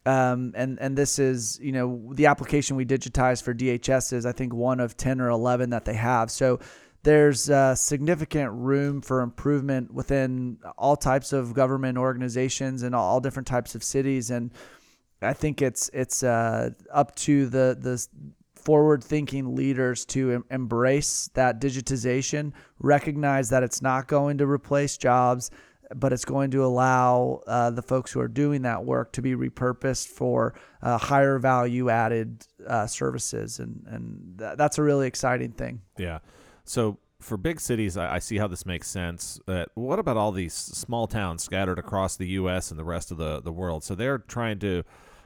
um, 0.05 0.53
and 0.55 0.77
and 0.79 0.97
this 0.97 1.19
is 1.19 1.59
you 1.61 1.71
know 1.71 2.11
the 2.13 2.27
application 2.27 2.75
we 2.75 2.85
digitized 2.85 3.43
for 3.43 3.53
DHS 3.53 4.13
is 4.13 4.25
I 4.25 4.31
think 4.31 4.53
one 4.53 4.79
of 4.79 4.95
10 4.97 5.19
or 5.19 5.29
11 5.29 5.71
that 5.71 5.85
they 5.85 5.95
have. 5.95 6.29
So 6.29 6.59
there's 7.03 7.49
uh, 7.49 7.75
significant 7.75 8.51
room 8.51 9.01
for 9.01 9.21
improvement 9.21 9.93
within 9.93 10.57
all 10.77 10.95
types 10.95 11.33
of 11.33 11.53
government 11.53 11.99
organizations 11.99 12.81
and 12.81 12.95
all, 12.95 13.05
all 13.05 13.19
different 13.19 13.47
types 13.47 13.75
of 13.75 13.83
cities. 13.83 14.31
And 14.31 14.51
I 15.21 15.33
think 15.33 15.61
it's 15.61 15.89
it's 15.93 16.23
uh, 16.23 16.71
up 16.91 17.15
to 17.17 17.45
the 17.47 17.77
the 17.79 18.07
forward 18.55 19.03
thinking 19.03 19.55
leaders 19.55 20.05
to 20.05 20.31
em- 20.31 20.45
embrace 20.49 21.29
that 21.35 21.61
digitization, 21.61 22.51
recognize 22.79 23.49
that 23.49 23.63
it's 23.63 23.81
not 23.81 24.07
going 24.07 24.39
to 24.39 24.47
replace 24.47 24.97
jobs, 24.97 25.51
but 25.93 26.13
it's 26.13 26.25
going 26.25 26.51
to 26.51 26.63
allow 26.63 27.41
uh, 27.47 27.69
the 27.69 27.81
folks 27.81 28.11
who 28.11 28.19
are 28.19 28.27
doing 28.27 28.63
that 28.63 28.85
work 28.85 29.11
to 29.13 29.21
be 29.21 29.35
repurposed 29.35 30.07
for 30.07 30.53
uh, 30.81 30.97
higher 30.97 31.37
value 31.37 31.89
added 31.89 32.45
uh, 32.67 32.87
services, 32.87 33.59
and 33.59 33.83
and 33.87 34.35
th- 34.39 34.57
that's 34.57 34.77
a 34.77 34.83
really 34.83 35.07
exciting 35.07 35.51
thing. 35.51 35.81
Yeah. 35.97 36.19
So 36.63 36.97
for 37.19 37.37
big 37.37 37.59
cities, 37.59 37.97
I, 37.97 38.15
I 38.15 38.19
see 38.19 38.37
how 38.37 38.47
this 38.47 38.65
makes 38.65 38.87
sense. 38.87 39.39
what 39.75 39.99
about 39.99 40.17
all 40.17 40.31
these 40.31 40.53
small 40.53 41.07
towns 41.07 41.43
scattered 41.43 41.79
across 41.79 42.17
the 42.17 42.27
U.S. 42.29 42.71
and 42.71 42.79
the 42.79 42.85
rest 42.85 43.11
of 43.11 43.17
the 43.17 43.41
the 43.41 43.51
world? 43.51 43.83
So 43.83 43.95
they're 43.95 44.19
trying 44.19 44.59
to 44.59 44.83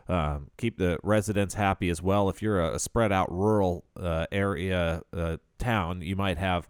um, 0.10 0.49
keep 0.57 0.78
the 0.78 0.97
residents 1.03 1.53
happy 1.53 1.89
as 1.89 2.01
well. 2.01 2.30
If 2.30 2.41
you're 2.41 2.60
a, 2.60 2.76
a 2.76 2.80
spread 2.80 3.12
out 3.12 3.32
rural 3.32 3.86
uh, 3.95 4.26
area 4.32 5.03
uh, 5.14 5.38
town, 5.60 6.01
you 6.01 6.16
might 6.16 6.39
have 6.39 6.68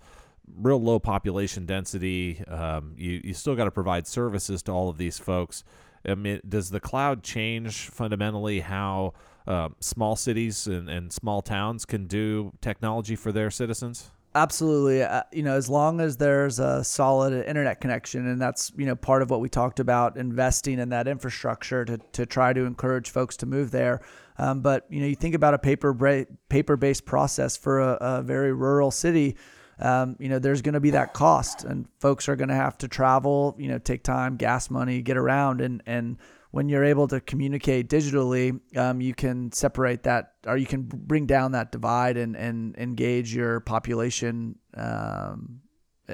real 0.58 0.82
low 0.82 1.00
population 1.00 1.66
density. 1.66 2.44
Um, 2.48 2.94
you 2.98 3.22
you 3.24 3.34
still 3.34 3.56
got 3.56 3.66
to 3.66 3.72
provide 3.72 4.08
services 4.08 4.62
to 4.64 4.72
all 4.72 4.90
of 4.90 4.98
these 4.98 5.20
folks. 5.20 5.64
I 6.08 6.16
mean, 6.16 6.40
does 6.48 6.70
the 6.70 6.80
cloud 6.80 7.24
change 7.24 7.90
fundamentally 7.90 8.62
how 8.62 9.14
uh, 9.48 9.70
small 9.80 10.16
cities 10.16 10.68
and, 10.68 10.90
and 10.90 11.12
small 11.12 11.42
towns 11.42 11.86
can 11.86 12.08
do 12.08 12.54
technology 12.62 13.16
for 13.16 13.32
their 13.32 13.52
citizens? 13.52 14.12
Absolutely. 14.36 15.02
Uh, 15.02 15.24
you 15.34 15.42
know, 15.42 15.56
as 15.56 15.70
long 15.70 16.00
as 16.00 16.18
there's 16.18 16.60
a 16.60 16.84
solid 16.84 17.34
internet 17.34 17.82
connection, 17.82 18.28
and 18.28 18.40
that's, 18.40 18.72
you 18.78 18.86
know, 18.86 18.96
part 18.96 19.24
of 19.24 19.32
what 19.32 19.42
we 19.42 19.50
talked 19.50 19.80
about 19.80 20.18
investing 20.18 20.78
in 20.78 20.90
that 20.90 21.08
infrastructure 21.08 21.84
to, 21.84 21.98
to 22.14 22.26
try 22.28 22.54
to 22.54 22.62
encourage 22.66 23.10
folks 23.10 23.36
to 23.38 23.48
move 23.48 23.72
there. 23.72 24.02
Um, 24.38 24.62
but, 24.62 24.86
you 24.90 25.02
know, 25.02 25.08
you 25.08 25.16
think 25.16 25.34
about 25.34 25.56
a 25.56 25.58
paper 25.58 25.94
bra- 25.94 26.26
paper 26.48 26.78
based 26.78 27.06
process 27.06 27.58
for 27.58 27.80
a, 27.80 27.98
a 28.00 28.22
very 28.22 28.54
rural 28.54 28.92
city. 28.92 29.36
Um, 29.80 30.16
you 30.20 30.30
know, 30.30 30.40
there's 30.40 30.62
going 30.62 30.74
to 30.74 30.80
be 30.80 30.92
that 30.92 31.14
cost, 31.14 31.64
and 31.64 31.88
folks 32.00 32.28
are 32.28 32.36
going 32.36 32.50
to 32.50 32.56
have 32.56 32.78
to 32.80 32.88
travel, 32.88 33.56
you 33.58 33.70
know, 33.70 33.80
take 33.80 34.04
time, 34.04 34.36
gas 34.36 34.70
money, 34.70 35.02
get 35.02 35.18
around, 35.18 35.62
and 35.62 35.82
and 35.86 36.18
when 36.52 36.68
you're 36.68 36.84
able 36.84 37.08
to 37.08 37.20
communicate 37.22 37.90
digitally, 37.90 38.60
um, 38.76 39.02
you 39.02 39.14
can 39.14 39.52
separate 39.52 40.04
that 40.04 40.34
or 40.48 40.58
you 40.58 40.66
can 40.66 40.84
bring 40.84 41.26
down 41.26 41.52
that 41.52 41.72
divide 41.72 42.18
and, 42.18 42.36
and 42.36 42.76
engage 42.78 43.36
your 43.36 43.60
population 43.60 44.58
um, 44.76 45.62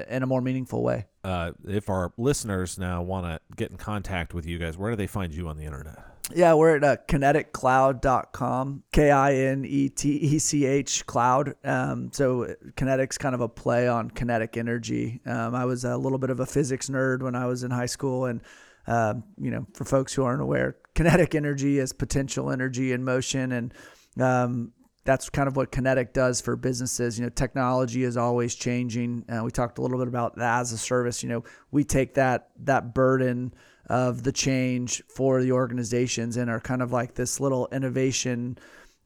in 0.08 0.22
a 0.22 0.26
more 0.26 0.42
meaningful 0.42 0.82
way. 0.82 1.06
Uh, 1.24 1.52
if 1.66 1.88
our 1.88 2.12
listeners 2.18 2.78
now 2.78 3.02
want 3.02 3.24
to 3.24 3.40
get 3.56 3.70
in 3.70 3.78
contact 3.78 4.34
with 4.34 4.46
you 4.46 4.58
guys, 4.58 4.76
where 4.76 4.90
do 4.90 4.96
they 4.96 5.06
find 5.06 5.32
you 5.32 5.48
on 5.48 5.56
the 5.56 5.64
internet? 5.64 5.98
Yeah, 6.34 6.54
we're 6.54 6.76
at 6.76 6.84
uh, 6.84 6.96
kinetechcloud.com, 7.06 8.82
K 8.92 9.10
I 9.10 9.34
N 9.34 9.64
E 9.64 9.88
T 9.88 10.10
E 10.10 10.38
C 10.38 10.66
H 10.66 11.06
cloud. 11.06 11.54
Um, 11.62 12.10
so 12.12 12.52
Kinetech's 12.76 13.16
kind 13.16 13.34
of 13.34 13.40
a 13.40 13.48
play 13.48 13.86
on 13.86 14.10
kinetic 14.10 14.56
energy. 14.56 15.20
Um, 15.24 15.54
I 15.54 15.64
was 15.64 15.84
a 15.84 15.96
little 15.96 16.18
bit 16.18 16.30
of 16.30 16.40
a 16.40 16.46
physics 16.46 16.88
nerd 16.88 17.22
when 17.22 17.36
I 17.36 17.46
was 17.46 17.62
in 17.62 17.70
high 17.70 17.86
school 17.86 18.24
and 18.24 18.40
um, 18.88 19.24
you 19.38 19.50
know, 19.50 19.66
for 19.74 19.84
folks 19.84 20.14
who 20.14 20.24
aren't 20.24 20.42
aware, 20.42 20.76
kinetic 20.94 21.34
energy 21.34 21.78
is 21.78 21.92
potential 21.92 22.50
energy 22.50 22.92
in 22.92 23.04
motion, 23.04 23.52
and 23.52 23.74
um, 24.20 24.72
that's 25.04 25.28
kind 25.28 25.48
of 25.48 25.56
what 25.56 25.72
Kinetech 25.72 26.12
does 26.12 26.40
for 26.40 26.56
businesses. 26.56 27.18
You 27.18 27.24
know, 27.24 27.30
technology 27.30 28.04
is 28.04 28.16
always 28.16 28.54
changing. 28.54 29.24
Uh, 29.28 29.42
we 29.44 29.50
talked 29.50 29.78
a 29.78 29.82
little 29.82 29.98
bit 29.98 30.08
about 30.08 30.36
that 30.36 30.60
as 30.60 30.72
a 30.72 30.78
service. 30.78 31.22
You 31.22 31.28
know, 31.30 31.44
we 31.70 31.84
take 31.84 32.14
that 32.14 32.50
that 32.64 32.94
burden 32.94 33.54
of 33.88 34.22
the 34.22 34.32
change 34.32 35.02
for 35.08 35.42
the 35.42 35.52
organizations 35.52 36.36
and 36.36 36.50
are 36.50 36.60
kind 36.60 36.82
of 36.82 36.92
like 36.92 37.14
this 37.14 37.40
little 37.40 37.68
innovation 37.70 38.58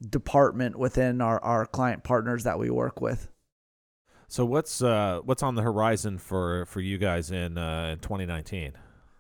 department 0.09 0.77
within 0.77 1.21
our, 1.21 1.43
our 1.43 1.67
client 1.67 2.03
partners 2.05 2.45
that 2.45 2.59
we 2.59 2.71
work 2.71 3.01
with. 3.01 3.29
So 4.29 4.45
what's 4.45 4.81
uh, 4.81 5.21
what's 5.25 5.43
on 5.43 5.57
the 5.57 5.63
horizon 5.63 6.19
for 6.19 6.65
for 6.67 6.81
you 6.81 6.99
guys 6.99 7.33
in 7.33 7.59
uh, 7.59 7.91
in 7.95 7.99
2019? 7.99 8.75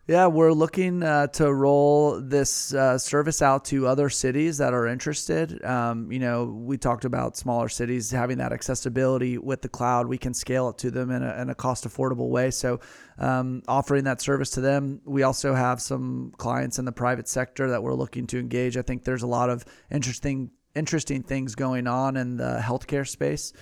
Yeah, 0.07 0.27
we're 0.27 0.53
looking 0.53 1.03
uh, 1.05 1.29
to 1.29 1.53
roll 1.53 2.21
this 2.21 2.75
uh, 2.75 2.99
service 2.99 3.43
out 3.43 3.67
to 3.67 3.87
other 3.87 4.09
cities 4.09 4.59
that 4.59 4.75
are 4.75 4.89
interested. 4.89 5.65
Um, 5.65 6.11
you 6.11 6.19
know, 6.19 6.47
we 6.47 6.79
talked 6.79 7.05
about 7.05 7.37
smaller 7.37 7.69
cities 7.69 8.11
having 8.11 8.39
that 8.39 8.53
accessibility 8.53 9.39
with 9.39 9.63
the 9.63 9.69
cloud. 9.69 10.09
We 10.09 10.19
can 10.19 10.35
scale 10.35 10.71
it 10.71 10.79
to 10.79 10.91
them 10.91 11.11
in 11.11 11.23
a, 11.23 11.41
in 11.41 11.51
a 11.51 11.55
cost 11.55 11.87
affordable 11.87 12.29
way. 12.29 12.51
So, 12.51 12.81
um, 13.19 13.63
offering 13.69 14.05
that 14.05 14.21
service 14.21 14.51
to 14.51 14.61
them. 14.61 15.01
We 15.05 15.23
also 15.23 15.55
have 15.55 15.81
some 15.81 16.33
clients 16.39 16.79
in 16.79 16.87
the 16.87 16.93
private 16.93 17.29
sector 17.29 17.71
that 17.71 17.83
we're 17.83 17.95
looking 17.95 18.27
to 18.29 18.39
engage. 18.39 18.77
I 18.77 18.83
think 18.83 19.05
there's 19.05 19.23
a 19.23 19.29
lot 19.29 19.51
of 19.51 19.65
interesting 19.91 20.51
interesting 20.75 21.23
things 21.23 21.55
going 21.55 21.87
on 21.87 22.17
in 22.17 22.37
the 22.37 22.61
healthcare 22.65 23.07
space. 23.07 23.53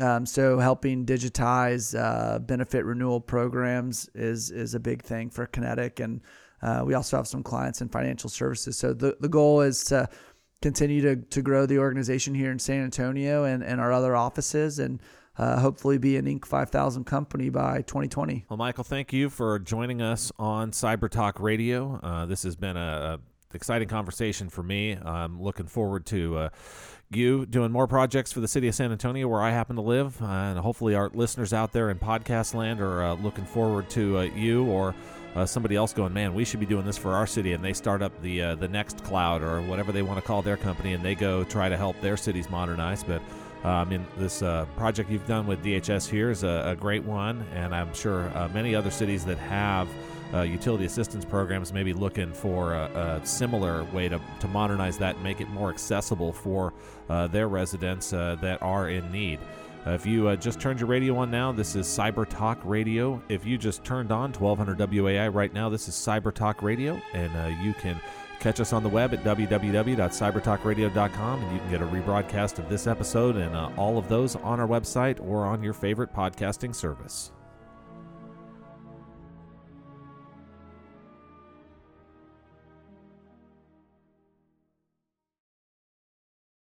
Um, 0.00 0.26
so 0.26 0.58
helping 0.58 1.06
digitize 1.06 1.98
uh, 1.98 2.38
benefit 2.40 2.84
renewal 2.84 3.20
programs 3.20 4.08
is 4.14 4.50
is 4.50 4.74
a 4.74 4.80
big 4.80 5.02
thing 5.02 5.30
for 5.30 5.46
Kinetech, 5.46 6.00
and 6.00 6.20
uh, 6.62 6.82
we 6.84 6.94
also 6.94 7.16
have 7.16 7.26
some 7.26 7.42
clients 7.42 7.80
in 7.80 7.88
financial 7.88 8.28
services. 8.28 8.76
So 8.76 8.92
the, 8.92 9.16
the 9.20 9.28
goal 9.28 9.60
is 9.60 9.84
to 9.84 10.08
continue 10.60 11.00
to, 11.02 11.16
to 11.16 11.42
grow 11.42 11.66
the 11.66 11.78
organization 11.78 12.34
here 12.34 12.50
in 12.50 12.58
San 12.58 12.82
Antonio 12.82 13.44
and, 13.44 13.62
and 13.62 13.80
our 13.80 13.92
other 13.92 14.16
offices, 14.16 14.78
and 14.78 15.00
uh, 15.38 15.60
hopefully 15.60 15.98
be 15.98 16.16
an 16.16 16.26
Inc. 16.26 16.44
5000 16.44 17.04
company 17.04 17.48
by 17.48 17.78
2020. 17.82 18.46
Well, 18.48 18.56
Michael, 18.56 18.84
thank 18.84 19.12
you 19.12 19.30
for 19.30 19.58
joining 19.58 20.02
us 20.02 20.32
on 20.38 20.72
Cyber 20.72 21.08
Talk 21.08 21.38
Radio. 21.38 22.00
Uh, 22.02 22.26
this 22.26 22.42
has 22.42 22.56
been 22.56 22.76
a, 22.76 23.20
a 23.20 23.54
exciting 23.54 23.88
conversation 23.88 24.48
for 24.48 24.62
me. 24.62 24.96
I'm 24.96 25.40
looking 25.40 25.66
forward 25.66 26.06
to 26.06 26.36
uh, 26.36 26.48
you 27.10 27.46
doing 27.46 27.72
more 27.72 27.86
projects 27.86 28.32
for 28.32 28.40
the 28.40 28.48
city 28.48 28.68
of 28.68 28.74
San 28.74 28.92
Antonio, 28.92 29.28
where 29.28 29.40
I 29.40 29.50
happen 29.50 29.76
to 29.76 29.82
live, 29.82 30.20
uh, 30.20 30.26
and 30.26 30.58
hopefully 30.58 30.94
our 30.94 31.10
listeners 31.14 31.52
out 31.52 31.72
there 31.72 31.90
in 31.90 31.98
podcast 31.98 32.54
land 32.54 32.80
are 32.80 33.02
uh, 33.02 33.14
looking 33.14 33.46
forward 33.46 33.88
to 33.90 34.18
uh, 34.18 34.22
you 34.22 34.66
or 34.66 34.94
uh, 35.34 35.46
somebody 35.46 35.76
else 35.76 35.92
going, 35.92 36.12
man, 36.12 36.34
we 36.34 36.44
should 36.44 36.60
be 36.60 36.66
doing 36.66 36.84
this 36.84 36.98
for 36.98 37.12
our 37.14 37.26
city, 37.26 37.52
and 37.52 37.64
they 37.64 37.72
start 37.72 38.02
up 38.02 38.12
the 38.22 38.42
uh, 38.42 38.54
the 38.56 38.68
next 38.68 39.02
cloud 39.04 39.42
or 39.42 39.62
whatever 39.62 39.92
they 39.92 40.02
want 40.02 40.18
to 40.18 40.26
call 40.26 40.42
their 40.42 40.56
company, 40.56 40.92
and 40.92 41.04
they 41.04 41.14
go 41.14 41.44
try 41.44 41.68
to 41.68 41.76
help 41.76 41.98
their 42.00 42.16
cities 42.16 42.50
modernize. 42.50 43.02
But 43.02 43.22
uh, 43.64 43.68
I 43.68 43.84
mean, 43.84 44.06
this 44.18 44.40
project 44.76 45.10
you've 45.10 45.26
done 45.26 45.46
with 45.46 45.62
DHS 45.64 46.08
here 46.08 46.30
is 46.30 46.42
a, 46.44 46.62
a 46.66 46.76
great 46.76 47.04
one, 47.04 47.46
and 47.54 47.74
I'm 47.74 47.92
sure 47.94 48.30
many 48.52 48.74
other 48.74 48.90
cities 48.90 49.24
that 49.24 49.38
have 49.38 49.88
uh, 50.34 50.42
utility 50.42 50.84
assistance 50.84 51.24
programs 51.24 51.72
maybe 51.72 51.92
looking 51.92 52.32
for 52.32 52.74
a, 52.74 53.20
a, 53.22 53.26
similar 53.26 53.84
way 53.84 54.08
to, 54.08 54.20
to 54.40 54.48
modernize 54.48 54.98
that 54.98 55.14
and 55.14 55.24
make 55.24 55.40
it 55.40 55.48
more 55.48 55.70
accessible 55.70 56.32
for 56.32 56.74
uh, 57.08 57.28
their 57.28 57.48
residents 57.48 58.12
uh, 58.12 58.36
that 58.40 58.60
are 58.62 58.90
in 58.90 59.10
need. 59.10 59.38
Uh, 59.86 59.92
if 59.92 60.04
you 60.04 60.28
uh, 60.28 60.36
just 60.36 60.60
turned 60.60 60.78
your 60.80 60.88
radio 60.88 61.16
on 61.16 61.30
now, 61.30 61.50
this 61.52 61.74
is 61.74 61.86
Cyber 61.86 62.28
Talk 62.28 62.60
Radio. 62.64 63.22
If 63.28 63.46
you 63.46 63.56
just 63.56 63.82
turned 63.84 64.12
on 64.12 64.32
1200 64.32 64.90
WOAI 64.90 65.32
right 65.32 65.54
now, 65.54 65.70
this 65.70 65.88
is 65.88 65.94
Cyber 65.94 66.34
Talk 66.34 66.62
Radio, 66.62 67.00
and 67.14 67.34
uh, 67.36 67.50
you 67.62 67.72
can 67.74 68.00
catch 68.40 68.60
us 68.60 68.72
on 68.72 68.82
the 68.82 68.88
web 68.88 69.14
at 69.14 69.22
www.cybertalkradio.com, 69.24 71.42
and 71.42 71.52
you 71.52 71.58
can 71.60 71.70
get 71.70 71.80
a 71.80 71.86
rebroadcast 71.86 72.58
of 72.58 72.68
this 72.68 72.86
episode 72.86 73.36
and 73.36 73.56
all 73.78 73.96
of 73.98 74.08
those 74.08 74.36
on 74.36 74.60
our 74.60 74.68
website 74.68 75.18
or 75.20 75.46
on 75.46 75.62
your 75.62 75.72
favorite 75.72 76.12
podcasting 76.12 76.74
service. 76.74 77.30